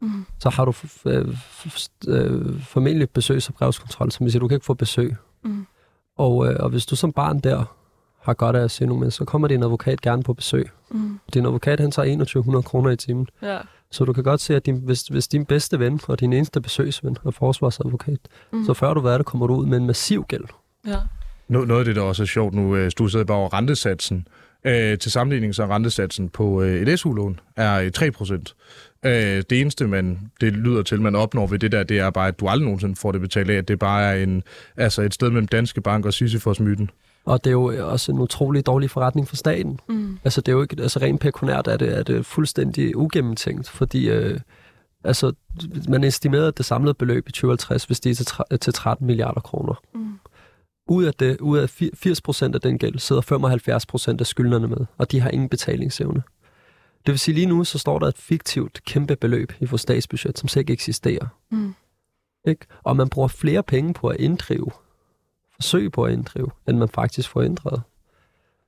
Mm. 0.00 0.26
så 0.38 0.50
har 0.50 0.64
du 0.64 0.72
øh, 1.06 1.28
øh, 2.08 2.60
formentlig 2.60 3.10
besøgs- 3.10 3.48
og 3.48 3.54
brevskontrol, 3.54 4.10
som 4.10 4.24
vil 4.24 4.32
sige, 4.32 4.40
du 4.40 4.48
kan 4.48 4.56
ikke 4.56 4.66
få 4.66 4.74
besøg. 4.74 5.16
Mm. 5.44 5.66
Og, 6.16 6.46
øh, 6.48 6.56
og 6.60 6.68
hvis 6.70 6.86
du 6.86 6.96
som 6.96 7.12
barn 7.12 7.38
der 7.38 7.64
har 8.24 8.34
godt 8.34 8.56
af 8.56 8.60
at 8.64 8.70
se 8.70 8.86
nogle 8.86 9.00
mennesker, 9.00 9.24
så 9.24 9.24
kommer 9.24 9.48
din 9.48 9.62
advokat 9.62 10.00
gerne 10.00 10.22
på 10.22 10.32
besøg. 10.32 10.68
Mm. 10.90 11.18
Din 11.34 11.44
advokat, 11.46 11.80
han 11.80 11.90
tager 11.90 12.06
2100 12.08 12.62
kroner 12.62 12.90
i 12.90 12.96
timen. 12.96 13.26
Ja. 13.42 13.58
Så 13.90 14.04
du 14.04 14.12
kan 14.12 14.24
godt 14.24 14.40
se, 14.40 14.56
at 14.56 14.66
din, 14.66 14.76
hvis, 14.84 15.02
hvis 15.02 15.28
din 15.28 15.44
bedste 15.44 15.78
ven 15.78 16.00
og 16.08 16.20
din 16.20 16.32
eneste 16.32 16.60
besøgsven 16.60 17.16
er 17.26 17.30
forsvarsadvokat, 17.30 18.18
Mm. 18.52 18.64
så 18.64 18.74
før 18.74 18.94
du 18.94 19.00
hvad 19.00 19.18
det, 19.18 19.26
kommer 19.26 19.46
du 19.46 19.54
ud 19.54 19.66
med 19.66 19.78
en 19.78 19.86
massiv 19.86 20.24
gæld. 20.28 20.44
ja. 20.86 20.96
Noget 21.48 21.68
noget 21.68 21.80
af 21.80 21.84
det, 21.84 21.96
der 21.96 22.02
også 22.02 22.22
er 22.22 22.26
sjovt 22.26 22.54
nu, 22.54 22.76
øh, 22.76 22.90
du 22.98 23.08
sidder 23.08 23.24
bare 23.24 23.36
over 23.38 23.54
rentesatsen. 23.54 24.28
Øh, 24.64 24.98
til 24.98 25.12
sammenligning 25.12 25.54
så 25.54 25.62
er 25.62 25.74
rentesatsen 25.74 26.28
på 26.28 26.62
øh, 26.62 26.88
et 26.88 26.98
SU-lån 27.00 27.40
er 27.56 27.80
øh, 27.80 27.90
3 27.92 28.10
procent. 28.10 28.54
Øh, 29.04 29.12
det 29.50 29.52
eneste, 29.60 29.86
man, 29.86 30.18
det 30.40 30.52
lyder 30.52 30.82
til, 30.82 31.00
man 31.00 31.14
opnår 31.14 31.46
ved 31.46 31.58
det 31.58 31.72
der, 31.72 31.82
det 31.82 31.98
er 31.98 32.10
bare, 32.10 32.28
at 32.28 32.40
du 32.40 32.48
aldrig 32.48 32.64
nogensinde 32.64 32.96
får 32.96 33.12
det 33.12 33.20
betalt 33.20 33.50
af, 33.50 33.54
at 33.54 33.68
det 33.68 33.78
bare 33.78 34.02
er 34.04 34.22
en, 34.22 34.42
altså 34.76 35.02
et 35.02 35.14
sted 35.14 35.30
mellem 35.30 35.48
Danske 35.48 35.80
Bank 35.80 36.06
og 36.06 36.12
Sisyfos-myten. 36.14 36.90
Og 37.24 37.44
det 37.44 37.50
er 37.50 37.52
jo 37.54 37.90
også 37.90 38.12
en 38.12 38.18
utrolig 38.18 38.66
dårlig 38.66 38.90
forretning 38.90 39.28
for 39.28 39.36
staten. 39.36 39.80
Mm. 39.88 40.18
Altså 40.24 40.40
det 40.40 40.52
er 40.52 40.56
jo 40.56 40.62
ikke, 40.62 40.82
altså 40.82 40.98
rent 40.98 41.20
pekuniært 41.20 41.66
er 41.66 41.76
det, 41.76 41.98
er 41.98 42.02
det 42.02 42.26
fuldstændig 42.26 42.96
ugennemtænkt, 42.96 43.68
fordi 43.68 44.08
øh, 44.10 44.40
altså, 45.04 45.32
man 45.88 46.04
estimerede 46.04 46.52
det 46.52 46.64
samlede 46.64 46.94
beløb 46.94 47.28
i 47.28 47.32
2050, 47.32 47.84
hvis 47.84 48.00
det 48.00 48.10
er 48.10 48.14
til, 48.14 48.26
tre- 48.26 48.56
til 48.60 48.72
13 48.72 49.06
milliarder 49.06 49.40
kroner. 49.40 49.74
Mm. 49.94 50.18
Ud 50.88 51.04
af, 51.04 51.14
det, 51.14 51.40
ud 51.40 51.58
af 51.58 51.82
fi- 51.82 51.90
80 51.94 52.20
procent 52.20 52.54
af 52.54 52.60
den 52.60 52.78
gæld 52.78 52.98
sidder 52.98 53.22
75 53.22 53.86
procent 53.86 54.20
af 54.20 54.26
skyldnerne 54.26 54.68
med, 54.68 54.86
og 54.98 55.12
de 55.12 55.20
har 55.20 55.30
ingen 55.30 55.48
betalingsevne. 55.48 56.22
Det 57.06 57.12
vil 57.12 57.18
sige, 57.18 57.34
lige 57.34 57.46
nu 57.46 57.64
så 57.64 57.78
står 57.78 57.98
der 57.98 58.06
et 58.06 58.18
fiktivt 58.18 58.80
kæmpe 58.86 59.16
beløb 59.16 59.52
i 59.60 59.64
vores 59.64 59.82
statsbudget, 59.82 60.38
som 60.38 60.48
slet 60.48 60.60
ikke 60.60 60.72
eksisterer. 60.72 61.26
Mm. 61.50 61.74
Ikke? 62.46 62.66
Og 62.82 62.96
man 62.96 63.08
bruger 63.08 63.28
flere 63.28 63.62
penge 63.62 63.94
på 63.94 64.08
at 64.08 64.16
inddrive, 64.20 64.70
forsøg 65.64 65.92
på 65.92 66.02
at 66.04 66.12
inddrive, 66.12 66.48
end 66.68 66.78
man 66.78 66.88
faktisk 66.88 67.28
får 67.28 67.42
inddrevet. 67.42 67.82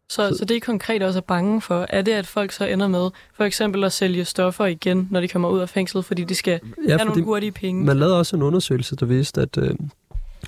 Så, 0.09 0.37
så 0.39 0.45
det 0.45 0.55
I 0.55 0.59
konkret 0.59 1.03
også 1.03 1.19
er 1.19 1.23
bange 1.23 1.61
for, 1.61 1.87
er 1.89 2.03
det, 2.03 2.13
at 2.13 2.27
folk 2.27 2.53
så 2.53 2.65
ender 2.65 2.89
med 2.89 3.11
for 3.35 3.45
eksempel 3.45 3.85
at 3.85 3.93
sælge 3.93 4.25
stoffer 4.25 4.65
igen, 4.67 5.09
når 5.11 5.21
de 5.21 5.29
kommer 5.29 5.49
ud 5.49 5.61
af 5.61 5.69
fængslet, 5.69 6.05
fordi 6.05 6.25
de 6.25 6.35
skal 6.35 6.61
Ja, 6.89 6.97
have 6.97 7.05
nogle 7.05 7.25
hurtige 7.25 7.53
penge? 7.53 7.85
Man 7.85 7.97
lavede 7.97 8.19
også 8.19 8.37
en 8.37 8.43
undersøgelse, 8.43 8.97
der 8.97 9.07
viste, 9.07 9.41
at, 9.41 9.59
øh, 9.59 9.75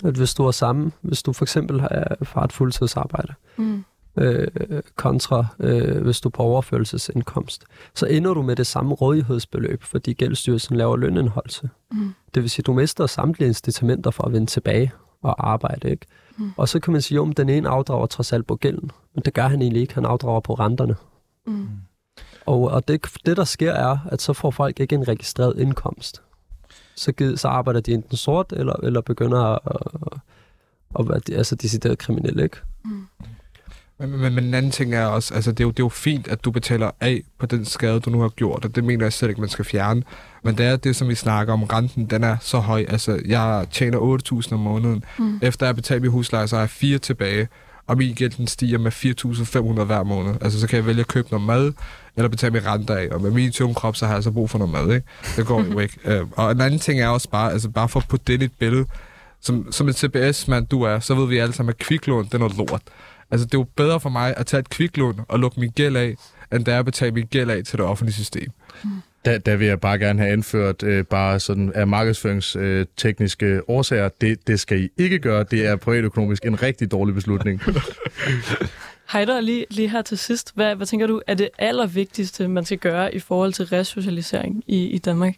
at 0.05 0.15
hvis 0.15 0.35
du 0.35 0.45
er 0.47 0.51
sammen, 0.51 0.93
hvis 1.01 1.23
du 1.23 1.33
for 1.33 1.45
eksempel 1.45 1.81
har, 1.81 2.17
har 2.33 2.43
et 2.43 2.53
fuldtidsarbejde, 2.53 3.35
Mm. 3.57 3.85
øh, 4.17 4.49
kontra 4.97 5.47
øh, 5.61 6.03
hvis 6.03 6.21
du 6.21 6.29
er 6.29 6.31
på 6.31 6.43
overførselsindkomst, 6.43 7.65
så 7.95 8.07
ender 8.07 8.35
du 8.35 8.43
med 8.43 8.57
det 8.57 8.67
samme 8.67 8.95
rådighedsbeløb, 8.95 9.83
fordi 9.83 10.13
Gældsstyrelsen 10.13 10.77
laver 10.77 10.97
lønindholdelse. 10.97 11.69
Mm. 11.93 12.15
Det 12.35 12.43
vil 12.43 12.51
sige, 12.51 12.63
at 12.63 12.67
du 12.67 12.73
mister 12.73 13.07
samtlige 13.07 13.49
incitamenter 13.49 14.11
for 14.11 14.25
at 14.25 14.33
vende 14.33 14.47
tilbage 14.47 14.93
og 15.23 15.51
arbejde. 15.51 15.91
Ikke? 15.91 16.07
Mm. 16.39 16.53
Og 16.57 16.69
så 16.69 16.81
kan 16.81 16.93
man 16.93 17.03
sige, 17.03 17.21
at 17.21 17.37
den 17.37 17.49
ene 17.49 17.69
afdrager 17.69 18.07
trods 18.07 18.33
alt 18.33 18.47
på 18.47 18.57
gælden, 18.57 18.91
men 19.15 19.23
det 19.25 19.35
gør 19.35 19.49
han 19.49 19.63
egentlig 19.63 19.83
ikke. 19.83 19.95
Han 19.95 20.05
afdrager 20.05 20.41
på 20.41 20.55
renterne. 20.55 20.97
Mm. 21.47 21.69
Og, 22.47 22.61
og 22.61 22.89
det, 22.89 23.07
det, 23.27 23.37
der 23.37 23.45
sker, 23.45 23.73
er, 23.73 23.99
at 24.11 24.23
så 24.23 24.33
får 24.33 24.51
folk 24.51 24.81
ikke 24.81 24.95
en 24.95 25.09
registreret 25.09 25.59
indkomst. 25.59 26.23
Så, 26.97 27.33
så 27.37 27.49
arbejder 27.49 27.81
de 27.81 27.93
enten 27.93 28.17
sort, 28.17 28.53
eller, 28.57 28.73
eller 28.83 29.01
begynder 29.01 29.39
at, 29.41 29.59
at, 29.67 30.21
at 30.99 31.09
være 31.09 31.21
de- 31.27 31.37
altså 31.37 31.55
decideret 31.55 31.99
kriminelle, 31.99 32.43
ikke? 32.43 32.57
Men, 33.99 34.11
men, 34.11 34.35
men 34.35 34.45
en 34.45 34.55
anden 34.55 34.73
ting 34.73 34.95
er 34.95 35.07
også, 35.07 35.35
altså 35.35 35.53
det 35.53 35.61
er, 35.61 35.65
jo, 35.65 35.71
det 35.71 35.79
er 35.79 35.85
jo 35.85 35.89
fint, 35.89 36.29
at 36.29 36.45
du 36.45 36.51
betaler 36.51 36.91
af 37.01 37.23
på 37.39 37.47
den 37.47 37.65
skade, 37.65 38.01
du 38.01 38.11
nu 38.11 38.21
har 38.21 38.29
gjort, 38.29 38.65
og 38.65 38.75
det 38.75 38.85
mener 38.85 39.05
jeg 39.05 39.13
slet 39.13 39.29
ikke, 39.29 39.41
man 39.41 39.51
skal 39.51 39.65
fjerne. 39.65 40.03
Men 40.45 40.59
det 40.59 40.67
er 40.67 40.77
det, 40.77 40.97
som 40.97 41.09
vi 41.09 41.15
snakker 41.15 41.53
om, 41.53 41.63
renten, 41.63 42.07
den 42.07 42.25
er 42.25 42.37
så 42.41 42.59
høj. 42.59 42.85
Altså, 42.89 43.21
jeg 43.27 43.67
tjener 43.71 44.19
8.000 44.49 44.55
om 44.55 44.61
måneden. 44.61 45.05
Mm. 45.19 45.39
Efter 45.43 45.67
jeg 45.67 45.75
betalt 45.75 46.03
min 46.03 46.11
husleje, 46.11 46.49
så 46.49 46.57
har 46.57 46.63
jeg 46.63 46.71
4 46.71 46.99
tilbage, 46.99 47.49
og 47.87 47.97
min 47.97 48.15
gæld 48.15 48.31
den 48.31 48.47
stiger 48.47 48.79
med 48.79 48.93
4.500 48.93 49.85
hver 49.85 50.03
måned. 50.03 50.35
Altså, 50.41 50.61
så 50.61 50.67
kan 50.67 50.77
jeg 50.77 50.87
vælge 50.87 51.01
at 51.01 51.09
købe 51.09 51.29
noget 51.31 51.47
mad, 51.47 51.73
eller 52.17 52.29
betale 52.29 52.53
min 52.53 52.67
renter 52.67 52.95
af. 52.95 53.09
Og 53.11 53.23
med 53.23 53.31
min 53.31 53.53
tunge 53.53 53.75
krop, 53.75 53.97
så 53.97 54.05
har 54.07 54.13
jeg 54.13 54.17
altså 54.17 54.31
brug 54.31 54.51
for 54.51 54.59
noget 54.59 54.73
mad, 54.73 54.95
ikke? 54.95 55.07
Det 55.37 55.47
går 55.47 55.65
jo 55.73 55.79
ikke. 55.85 55.99
Øh, 56.05 56.27
og 56.33 56.51
en 56.51 56.61
anden 56.61 56.81
ting 56.81 57.01
er 57.01 57.09
også 57.09 57.31
bare, 57.31 57.53
altså 57.53 57.69
bare 57.71 57.89
for 57.89 58.01
at 58.01 58.07
putte 58.09 58.33
det 58.33 58.43
i 58.43 58.45
et 58.45 58.53
billede, 58.59 58.87
som, 59.41 59.73
som 59.73 59.89
en 59.89 59.95
CBS-mand 59.95 60.67
du 60.67 60.83
er, 60.83 60.99
så 60.99 61.15
ved 61.15 61.27
vi 61.29 61.39
alle 61.39 61.55
sammen, 61.55 61.71
at 61.71 61.79
kviklån, 61.79 62.25
det 62.25 62.35
er 62.35 62.39
noget 62.39 62.57
lort. 62.57 62.83
Altså, 63.31 63.47
det 63.47 63.55
er 63.55 63.59
jo 63.59 63.67
bedre 63.77 64.01
for 64.01 64.09
mig 64.11 64.35
at 64.37 64.47
tage 64.47 64.61
et 64.61 64.71
kviklån 64.71 65.21
og 65.29 65.39
lukke 65.39 65.61
min 65.61 65.71
gæld 65.71 65.97
af, 65.97 66.15
end 66.53 66.65
det 66.65 66.75
er 66.75 66.79
at 66.79 66.85
betale 66.85 67.13
min 67.13 67.27
gæld 67.27 67.51
af 67.51 67.65
til 67.65 67.79
det 67.79 67.87
offentlige 67.87 68.15
system. 68.15 68.51
Der, 69.25 69.39
der 69.39 69.57
vil 69.57 69.67
jeg 69.67 69.81
bare 69.81 69.99
gerne 69.99 70.19
have 70.19 70.33
anført, 70.33 70.83
øh, 70.83 71.05
bare 71.05 71.41
sådan 71.41 71.73
af 71.75 71.87
markedsføringstekniske 71.87 73.47
øh, 73.47 73.63
årsager, 73.69 74.09
det, 74.21 74.47
det 74.47 74.61
skal 74.61 74.81
I 74.81 74.89
ikke 74.97 75.19
gøre. 75.19 75.45
Det 75.51 75.67
er 75.67 75.77
privatøkonomisk 75.77 76.47
en 76.47 76.63
rigtig 76.63 76.91
dårlig 76.91 77.15
beslutning. 77.15 77.63
Heider, 79.13 79.41
lige, 79.41 79.67
lige 79.71 79.89
her 79.89 80.03
til 80.03 80.19
sidst, 80.19 80.53
hvad, 80.55 80.77
hvad 80.77 80.87
tænker 80.87 81.07
du 81.07 81.21
er 81.27 81.35
det 81.35 81.49
allervigtigste, 81.59 82.49
man 82.49 82.65
skal 82.65 82.79
gøre 82.79 83.15
i 83.15 83.19
forhold 83.19 83.53
til 83.53 83.65
resocialisering 83.65 84.65
i, 84.67 84.87
i 84.87 84.99
Danmark? 84.99 85.35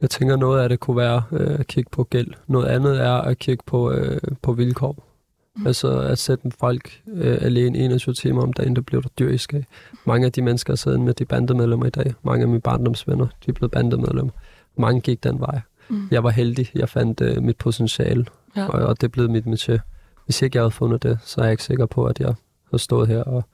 Jeg 0.00 0.10
tænker, 0.10 0.36
noget 0.36 0.62
af 0.62 0.68
det 0.68 0.80
kunne 0.80 0.96
være 0.96 1.22
øh, 1.32 1.60
at 1.60 1.66
kigge 1.66 1.90
på 1.90 2.04
gæld. 2.04 2.28
Noget 2.46 2.66
andet 2.66 3.00
er 3.00 3.12
at 3.12 3.38
kigge 3.38 3.62
på, 3.66 3.92
øh, 3.92 4.20
på 4.42 4.52
vilkår. 4.52 5.13
Altså 5.66 5.98
at 6.00 6.18
sætte 6.18 6.50
folk 6.60 7.00
øh, 7.14 7.38
alene 7.40 7.78
21 7.78 8.14
timer 8.14 8.42
om 8.42 8.52
dagen, 8.52 8.76
der 8.76 8.82
bliver 8.82 9.00
du 9.02 9.08
dyrisk 9.18 9.52
af. 9.54 9.64
Mange 10.06 10.26
af 10.26 10.32
de 10.32 10.42
mennesker, 10.42 10.72
jeg 10.72 10.78
sidder 10.78 10.98
med, 10.98 11.14
de 11.14 11.22
er 11.22 11.26
bandemedlemmer 11.26 11.86
i 11.86 11.90
dag. 11.90 12.14
Mange 12.22 12.42
af 12.42 12.48
mine 12.48 12.60
barndomsvenner, 12.60 13.26
de 13.26 13.48
er 13.48 13.52
blevet 13.52 13.70
bandemedlemmer. 13.70 14.32
Mange 14.78 15.00
gik 15.00 15.24
den 15.24 15.40
vej. 15.40 15.60
Mm. 15.88 16.08
Jeg 16.10 16.24
var 16.24 16.30
heldig. 16.30 16.70
Jeg 16.74 16.88
fandt 16.88 17.20
øh, 17.20 17.42
mit 17.42 17.56
potentiale, 17.56 18.26
Ja. 18.56 18.66
og, 18.66 18.86
og 18.86 19.00
det 19.00 19.06
er 19.06 19.10
blevet 19.10 19.30
mit 19.30 19.44
métier. 19.46 19.78
Hvis 20.24 20.42
ikke 20.42 20.56
jeg 20.56 20.62
havde 20.62 20.70
fundet 20.70 21.02
det, 21.02 21.18
så 21.24 21.40
er 21.40 21.44
jeg 21.44 21.52
ikke 21.52 21.62
sikker 21.64 21.86
på, 21.86 22.04
at 22.04 22.20
jeg 22.20 22.34
havde 22.70 22.82
stået 22.82 23.08
her 23.08 23.22
og, 23.22 23.44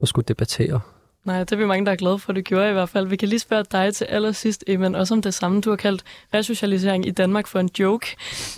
og 0.00 0.08
skulle 0.08 0.24
debattere. 0.28 0.80
Nej, 1.24 1.38
det 1.38 1.52
er 1.52 1.56
vi 1.56 1.66
mange, 1.66 1.86
der 1.86 1.92
er 1.92 1.96
glade 1.96 2.18
for, 2.18 2.30
at 2.32 2.36
du 2.36 2.40
gjorde 2.40 2.70
i 2.70 2.72
hvert 2.72 2.88
fald. 2.88 3.06
Vi 3.06 3.16
kan 3.16 3.28
lige 3.28 3.38
spørge 3.38 3.64
dig 3.72 3.94
til 3.94 4.04
allersidst, 4.04 4.64
Eman, 4.66 4.94
også 4.94 5.14
om 5.14 5.22
det 5.22 5.34
samme. 5.34 5.60
Du 5.60 5.70
har 5.70 5.76
kaldt 5.76 6.02
resocialisering 6.34 7.06
i 7.06 7.10
Danmark 7.10 7.46
for 7.46 7.60
en 7.60 7.70
joke. 7.78 8.06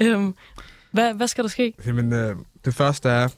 Øhm, 0.02 0.34
hvad, 0.90 1.14
hvad 1.14 1.26
skal 1.28 1.44
der 1.44 1.50
ske? 1.50 1.72
Jamen, 1.86 2.12
øh, 2.12 2.36
det 2.66 2.74
første 2.74 3.08
er, 3.08 3.28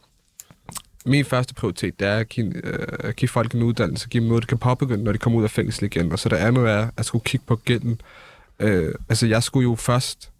min 1.06 1.24
første 1.24 1.54
prioritet, 1.54 2.00
det 2.00 2.08
er 2.08 2.18
at 2.18 2.28
give, 2.28 2.66
øh, 2.66 2.86
at 2.98 3.16
give 3.16 3.28
folk 3.28 3.54
en 3.54 3.62
uddannelse, 3.62 4.08
give 4.08 4.20
dem 4.20 4.28
noget, 4.28 4.42
de 4.42 4.46
kan 4.46 4.58
påbegynde, 4.58 5.04
når 5.04 5.12
de 5.12 5.18
kommer 5.18 5.38
ud 5.38 5.44
af 5.44 5.50
fængsel 5.50 5.84
igen. 5.84 6.12
Og 6.12 6.18
så 6.18 6.28
det 6.28 6.36
andet 6.36 6.68
er, 6.68 6.90
at 6.96 7.06
skulle 7.06 7.24
kigge 7.24 7.46
på 7.46 7.56
gælden. 7.56 8.00
Øh, 8.58 8.94
altså, 9.08 9.26
jeg 9.26 9.42
skulle 9.42 9.64
jo 9.64 9.74
først 9.74 10.30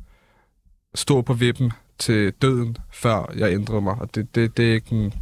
stå 0.95 1.23
på 1.23 1.33
vippen 1.35 1.73
til 1.99 2.33
døden, 2.33 2.77
før 2.91 3.33
jeg 3.37 3.53
ændrede 3.53 3.81
mig. 3.81 3.95
Og 4.01 4.15
det, 4.15 4.35
det, 4.35 4.57
det 4.57 4.71
er 4.71 4.75
ikke 4.75 4.93
en, 4.93 5.15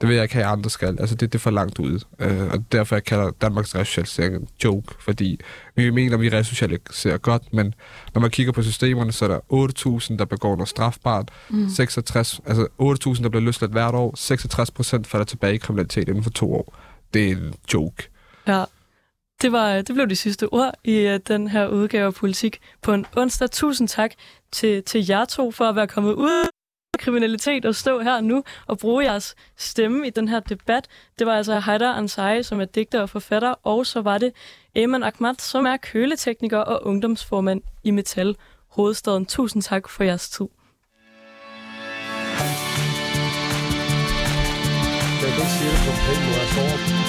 det 0.00 0.08
vil 0.08 0.14
jeg 0.14 0.22
ikke 0.22 0.34
have, 0.34 0.46
at 0.46 0.52
andre 0.52 0.70
skal. 0.70 0.96
Altså, 1.00 1.14
det, 1.14 1.32
det 1.32 1.38
er 1.38 1.42
for 1.42 1.50
langt 1.50 1.78
ude. 1.78 2.00
Øh, 2.18 2.48
og 2.52 2.64
derfor 2.72 2.96
jeg 2.96 3.04
kalder 3.04 3.30
Danmarks 3.30 3.74
resocialisering 3.74 4.34
en 4.34 4.48
joke, 4.64 4.94
fordi 5.00 5.40
vi 5.74 5.90
mener, 5.90 6.14
at 6.14 6.20
vi 6.20 6.28
resocialiserer 6.28 7.18
godt, 7.18 7.52
men 7.52 7.74
når 8.14 8.20
man 8.20 8.30
kigger 8.30 8.52
på 8.52 8.62
systemerne, 8.62 9.12
så 9.12 9.24
er 9.24 9.28
der 9.28 10.08
8.000, 10.10 10.16
der 10.16 10.24
begår 10.24 10.56
noget 10.56 10.68
strafbart, 10.68 11.30
Mm. 11.50 11.68
66, 11.68 12.40
altså 12.46 12.66
8.000, 13.16 13.22
der 13.22 13.28
bliver 13.28 13.42
løsladt 13.42 13.72
hvert 13.72 13.94
år. 13.94 14.16
66 14.16 14.70
procent 14.70 15.06
falder 15.06 15.24
tilbage 15.24 15.54
i 15.54 15.58
kriminalitet 15.58 16.08
inden 16.08 16.22
for 16.22 16.30
to 16.30 16.54
år. 16.54 16.76
Det 17.14 17.28
er 17.28 17.36
en 17.36 17.54
joke. 17.74 18.08
Ja, 18.46 18.64
det, 19.42 19.52
var, 19.52 19.74
det 19.74 19.94
blev 19.94 20.08
de 20.08 20.16
sidste 20.16 20.52
ord 20.52 20.74
i 20.84 21.06
uh, 21.06 21.20
den 21.28 21.48
her 21.48 21.68
udgave 21.68 22.06
af 22.06 22.14
Politik 22.14 22.58
på 22.82 22.92
en 22.92 23.06
onsdag. 23.16 23.50
Tusind 23.50 23.88
tak 23.88 24.10
til, 24.52 24.82
til 24.82 25.06
jer 25.08 25.24
to 25.24 25.50
for 25.50 25.64
at 25.64 25.76
være 25.76 25.86
kommet 25.86 26.12
ud 26.12 26.48
kriminalitet 26.98 27.64
at 27.64 27.76
stå 27.76 28.00
her 28.00 28.20
nu 28.20 28.44
og 28.66 28.78
bruge 28.78 29.04
jeres 29.04 29.34
stemme 29.56 30.06
i 30.06 30.10
den 30.10 30.28
her 30.28 30.40
debat. 30.40 30.88
Det 31.18 31.26
var 31.26 31.36
altså 31.36 31.58
Haider 31.58 31.92
Ansari, 31.92 32.42
som 32.42 32.60
er 32.60 32.64
digter 32.64 33.00
og 33.00 33.10
forfatter, 33.10 33.54
og 33.62 33.86
så 33.86 34.00
var 34.00 34.18
det 34.18 34.32
Eman 34.74 35.02
Ahmad, 35.02 35.34
som 35.38 35.66
er 35.66 35.76
køletekniker 35.76 36.58
og 36.58 36.86
ungdomsformand 36.86 37.62
i 37.84 37.90
Metal 37.90 38.36
Hovedstaden. 38.68 39.26
Tusind 39.26 39.62
tak 39.62 39.88
for 39.88 40.04
jeres 40.04 40.30
tid. 40.30 40.46
Jeg 45.22 45.30
kan 45.32 45.42
ikke 45.42 45.52
sige 45.52 45.70
det 45.70 45.80
på 45.84 45.90
en 46.12 46.20
måde. 46.26 47.07